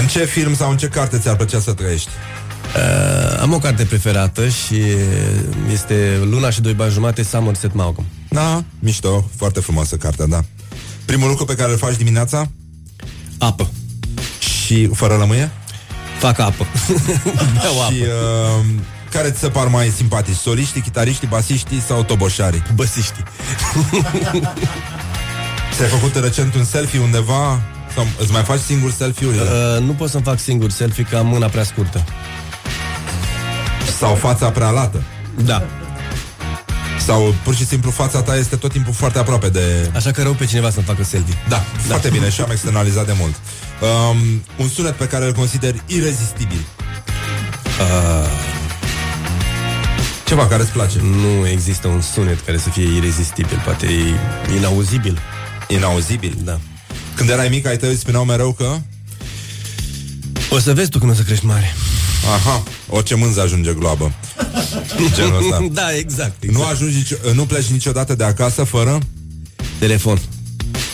În 0.00 0.06
ce 0.06 0.24
film 0.24 0.54
sau 0.54 0.70
în 0.70 0.76
ce 0.76 0.86
carte 0.88 1.18
ți-ar 1.18 1.36
plăcea 1.36 1.60
să 1.60 1.72
trăiești? 1.72 2.08
Uh, 2.76 3.40
am 3.40 3.52
o 3.52 3.58
carte 3.58 3.84
preferată 3.84 4.48
și 4.48 4.80
este 5.72 6.20
Luna 6.30 6.50
și 6.50 6.60
doi 6.60 6.72
bani 6.72 6.92
jumate, 6.92 7.22
Somerset 7.22 7.74
Maugham. 7.74 8.06
Da, 8.28 8.64
mișto, 8.78 9.30
foarte 9.36 9.60
frumoasă 9.60 9.96
cartea, 9.96 10.26
da. 10.26 10.44
Primul 11.04 11.28
lucru 11.28 11.44
pe 11.44 11.54
care 11.54 11.70
îl 11.72 11.78
faci 11.78 11.96
dimineața? 11.96 12.48
Apă. 13.38 13.70
Și 14.38 14.86
fără 14.86 15.14
lămâie? 15.14 15.50
Fac 16.18 16.38
apă. 16.38 16.66
Beau 17.60 17.82
apă. 17.82 17.92
și 17.92 18.00
uh, 18.00 18.64
care 19.10 19.30
ți 19.30 19.38
se 19.38 19.48
par 19.48 19.66
mai 19.66 19.88
simpatici? 19.96 20.36
Soliștii, 20.36 20.80
chitariștii, 20.80 21.28
basiștii 21.28 21.80
sau 21.80 22.02
toboșarii? 22.02 22.62
Basiștii. 22.74 23.24
Ți-ai 25.74 25.88
făcut 25.88 26.14
recent 26.14 26.54
un 26.54 26.64
selfie 26.64 26.98
undeva? 26.98 27.60
Sau 27.94 28.06
îți 28.20 28.32
mai 28.32 28.42
faci 28.42 28.60
singur 28.60 28.90
selfie-urile? 28.90 29.42
Uh, 29.42 29.82
nu 29.84 29.92
pot 29.92 30.10
să-mi 30.10 30.22
fac 30.22 30.38
singur 30.38 30.70
selfie, 30.70 31.06
că 31.10 31.16
am 31.16 31.26
mâna 31.26 31.46
prea 31.46 31.64
scurtă. 31.64 32.04
Sau 33.98 34.14
fața 34.14 34.50
prea 34.50 34.70
lată? 34.70 35.02
Da. 35.44 35.62
Sau 37.06 37.34
pur 37.42 37.54
și 37.54 37.66
simplu 37.66 37.90
fața 37.90 38.22
ta 38.22 38.36
este 38.36 38.56
tot 38.56 38.72
timpul 38.72 38.92
foarte 38.92 39.18
aproape 39.18 39.48
de... 39.48 39.90
Așa 39.94 40.10
că 40.10 40.22
rău 40.22 40.32
pe 40.32 40.44
cineva 40.44 40.70
să-mi 40.70 40.84
facă 40.84 41.04
selfie. 41.04 41.34
Da, 41.48 41.56
da. 41.56 41.64
foarte 41.86 42.08
bine 42.08 42.30
și 42.30 42.40
am 42.40 42.50
externalizat 42.50 43.06
de 43.06 43.14
mult. 43.18 43.34
Um, 43.80 44.42
un 44.56 44.68
sunet 44.68 44.94
pe 44.94 45.06
care 45.06 45.24
îl 45.24 45.32
consider 45.32 45.74
irezistibil. 45.86 46.64
Uh, 47.80 48.28
Ceva 50.26 50.46
care 50.46 50.62
îți 50.62 50.70
place. 50.70 50.98
nu 51.00 51.48
există 51.48 51.88
un 51.88 52.00
sunet 52.00 52.40
care 52.40 52.58
să 52.58 52.68
fie 52.68 52.96
irezistibil, 52.96 53.62
poate 53.64 53.86
e 53.86 54.54
inauzibil. 54.56 55.18
Inauzibil? 55.68 56.38
Da. 56.44 56.60
Când 57.14 57.28
erai 57.28 57.48
mic, 57.48 57.66
ai 57.66 57.76
tăi 57.76 57.96
spuneau 57.96 58.24
mereu 58.24 58.52
că... 58.52 58.76
O 60.50 60.58
să 60.58 60.72
vezi 60.74 60.90
tu 60.90 60.98
când 60.98 61.10
o 61.10 61.14
să 61.14 61.22
crești 61.22 61.46
mare. 61.46 61.74
Aha, 62.34 62.62
orice 62.88 63.14
mânză 63.14 63.40
ajunge 63.40 63.72
gloabă. 63.72 64.12
Genul 65.14 65.36
ăsta. 65.38 65.66
da, 65.82 65.96
exact, 65.96 66.42
exact. 66.42 66.58
Nu 66.58 66.64
ajungi, 66.64 66.96
nicio- 66.96 67.32
nu 67.34 67.44
pleci 67.44 67.66
niciodată 67.66 68.14
de 68.14 68.24
acasă 68.24 68.64
fără... 68.64 68.98
Telefon. 69.78 70.18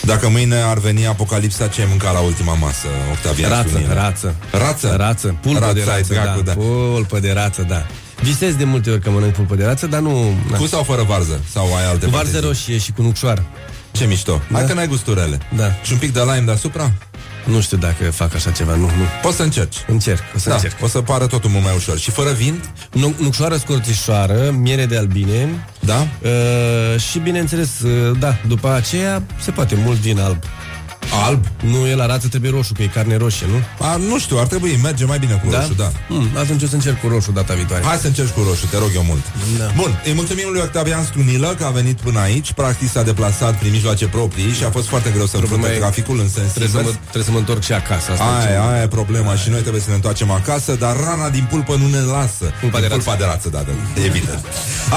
Dacă 0.01 0.29
mâine 0.29 0.55
ar 0.55 0.77
veni 0.77 1.07
apocalipsa, 1.07 1.67
ce 1.67 1.81
ai 1.81 1.87
mâncat 1.89 2.13
la 2.13 2.19
ultima 2.19 2.53
masă, 2.53 2.87
Octavian? 3.11 3.49
Rață, 3.49 3.67
Spune-ne. 3.69 3.93
rață. 3.93 4.35
Rață? 4.51 4.95
Rață, 4.97 5.37
pulpă 5.41 5.59
Rața 5.59 5.73
de 5.73 5.79
ai 5.79 5.85
rață, 5.85 6.13
dracu, 6.13 6.41
da. 6.41 6.53
da. 6.53 6.59
Pulpă 6.59 7.19
de 7.19 7.31
rață, 7.31 7.65
da. 7.67 7.85
Visez 8.21 8.55
de 8.55 8.63
multe 8.63 8.89
ori 8.89 9.01
că 9.01 9.09
mănânc 9.09 9.33
pulpă 9.33 9.55
de 9.55 9.65
rață, 9.65 9.87
dar 9.87 9.99
nu... 9.99 10.33
Na. 10.51 10.57
Cu 10.57 10.65
sau 10.65 10.83
fără 10.83 11.03
varză? 11.03 11.39
Sau 11.51 11.75
ai 11.75 11.85
alte 11.89 12.05
Cu 12.05 12.11
varză 12.11 12.31
fantezii? 12.31 12.47
roșie 12.47 12.77
și 12.77 12.91
cu 12.91 13.01
nucșoară. 13.01 13.45
Ce 13.91 14.05
mișto. 14.05 14.41
Hai 14.51 14.61
Da. 14.61 14.67
că 14.67 14.73
n-ai 14.73 14.87
gusturele. 14.87 15.37
Da. 15.55 15.71
Și 15.83 15.91
un 15.93 15.97
pic 15.97 16.13
de 16.13 16.19
lime 16.19 16.43
deasupra? 16.45 16.91
Nu 17.45 17.61
știu 17.61 17.77
dacă 17.77 18.11
fac 18.11 18.35
așa 18.35 18.51
ceva, 18.51 18.75
nu, 18.75 18.85
nu. 18.85 19.03
Poți 19.21 19.35
să 19.35 19.43
încerci. 19.43 19.75
Încerc, 19.87 20.21
o 20.35 20.39
să 20.39 20.49
Da, 20.49 20.55
încerc. 20.55 20.83
o 20.83 20.87
să 20.87 21.01
pară 21.01 21.27
totul 21.27 21.49
mult 21.49 21.63
mai 21.63 21.73
ușor. 21.75 21.97
Și 21.97 22.11
fără 22.11 22.31
vin? 22.31 22.63
Nu, 22.91 23.13
nucșoară 23.19 23.55
scorțișoară, 23.57 24.51
miere 24.57 24.85
de 24.85 24.97
albine 24.97 25.65
Da? 25.79 26.07
uh, 26.21 26.99
și, 26.99 27.19
bineînțeles, 27.19 27.79
uh, 27.79 28.17
da, 28.19 28.37
după 28.47 28.69
aceea 28.73 29.23
se 29.41 29.51
poate 29.51 29.75
mult 29.75 29.97
vin 29.97 30.19
alb. 30.19 30.43
Alb? 31.25 31.45
Nu, 31.63 31.87
e 31.87 31.95
la 31.95 32.05
rață 32.05 32.27
trebuie 32.27 32.51
roșu, 32.51 32.73
că 32.73 32.81
e 32.81 32.85
carne 32.85 33.15
roșie, 33.17 33.47
nu? 33.49 33.85
A, 33.87 33.95
nu 33.95 34.19
știu, 34.19 34.37
ar 34.39 34.47
trebui, 34.47 34.79
merge 34.83 35.05
mai 35.05 35.19
bine 35.19 35.41
cu 35.43 35.49
Da? 35.51 35.59
roșu, 35.59 35.73
da. 35.73 35.91
Mm, 36.09 36.27
atunci 36.37 36.63
o 36.63 36.67
să 36.67 36.73
încerc 36.75 36.99
cu 37.01 37.07
roșu 37.07 37.31
data 37.31 37.53
viitoare. 37.53 37.83
Hai 37.83 37.97
să 37.97 38.07
încerci 38.07 38.29
cu 38.29 38.41
roșu, 38.47 38.65
te 38.65 38.77
rog 38.77 38.91
eu 38.95 39.03
mult. 39.03 39.23
Da. 39.57 39.71
Bun, 39.75 40.01
îi 40.05 40.13
mulțumim 40.13 40.47
lui 40.51 40.61
Octavian 40.61 41.03
Strunilă 41.03 41.55
că 41.57 41.63
a 41.65 41.69
venit 41.69 41.99
până 41.99 42.19
aici, 42.19 42.51
practic 42.51 42.89
s-a 42.89 43.03
deplasat 43.03 43.57
prin 43.59 43.71
mijloace 43.71 44.07
proprii 44.07 44.51
și 44.51 44.63
a 44.63 44.69
fost 44.69 44.87
foarte 44.87 45.09
greu 45.09 45.25
să 45.25 45.35
înfrunte 45.37 45.53
Problema 45.65 45.75
e- 45.75 45.79
traficul 45.79 46.19
în 46.19 46.29
sens 46.29 46.47
Trebuie 46.49 46.67
să, 46.69 46.75
mă, 46.75 46.79
invers. 46.81 46.97
trebuie 47.01 47.23
să 47.23 47.31
mă 47.31 47.37
întorc 47.37 47.61
și 47.63 47.73
acasă. 47.73 48.11
Asta 48.11 48.23
e 48.23 48.47
Aia, 48.49 48.55
cea- 48.59 48.71
aia 48.71 48.81
e 48.83 48.87
problema 48.87 49.35
și 49.35 49.49
noi 49.49 49.59
trebuie 49.59 49.81
să 49.81 49.89
ne 49.89 49.95
întoarcem 49.95 50.31
acasă, 50.31 50.75
dar 50.75 50.95
rana 51.05 51.29
din 51.29 51.45
pulpă 51.49 51.75
nu 51.75 51.87
ne 51.87 51.99
lasă. 52.01 52.45
Pulpa 52.61 52.79
de 52.79 52.87
rață. 52.87 53.01
Pulpa 53.01 53.15
de 53.17 53.23
rață, 53.25 53.49
da, 53.49 53.61
da, 53.67 54.01
evident. 54.05 54.39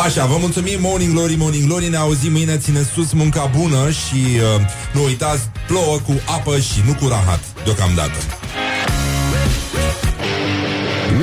Așa, 0.04 0.26
vă 0.26 0.36
mulțumim, 0.40 0.78
Morning 0.80 1.12
Glory, 1.12 1.34
Morning 1.34 1.64
Glory, 1.66 1.88
ne 1.88 1.96
auzim 1.96 2.32
mâine, 2.32 2.56
ține 2.56 2.86
sus 2.94 3.12
munca 3.12 3.50
bună 3.58 3.90
și 3.90 4.20
uh, 4.56 4.60
nu 4.92 5.04
uitați, 5.04 5.42
plouă 5.92 6.18
cu 6.18 6.32
apă 6.32 6.58
și 6.58 6.80
nu 6.86 6.94
cu 6.94 7.08
rahat, 7.08 7.40
deocamdată. 7.64 8.18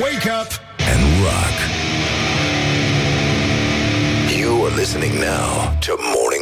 Wake 0.01 0.29
up 0.39 0.49
and 0.91 1.01
rock. 1.23 1.57
You 4.39 4.65
are 4.65 4.75
listening 4.75 5.13
now 5.13 5.77
to 5.85 5.91
Morning 6.15 6.38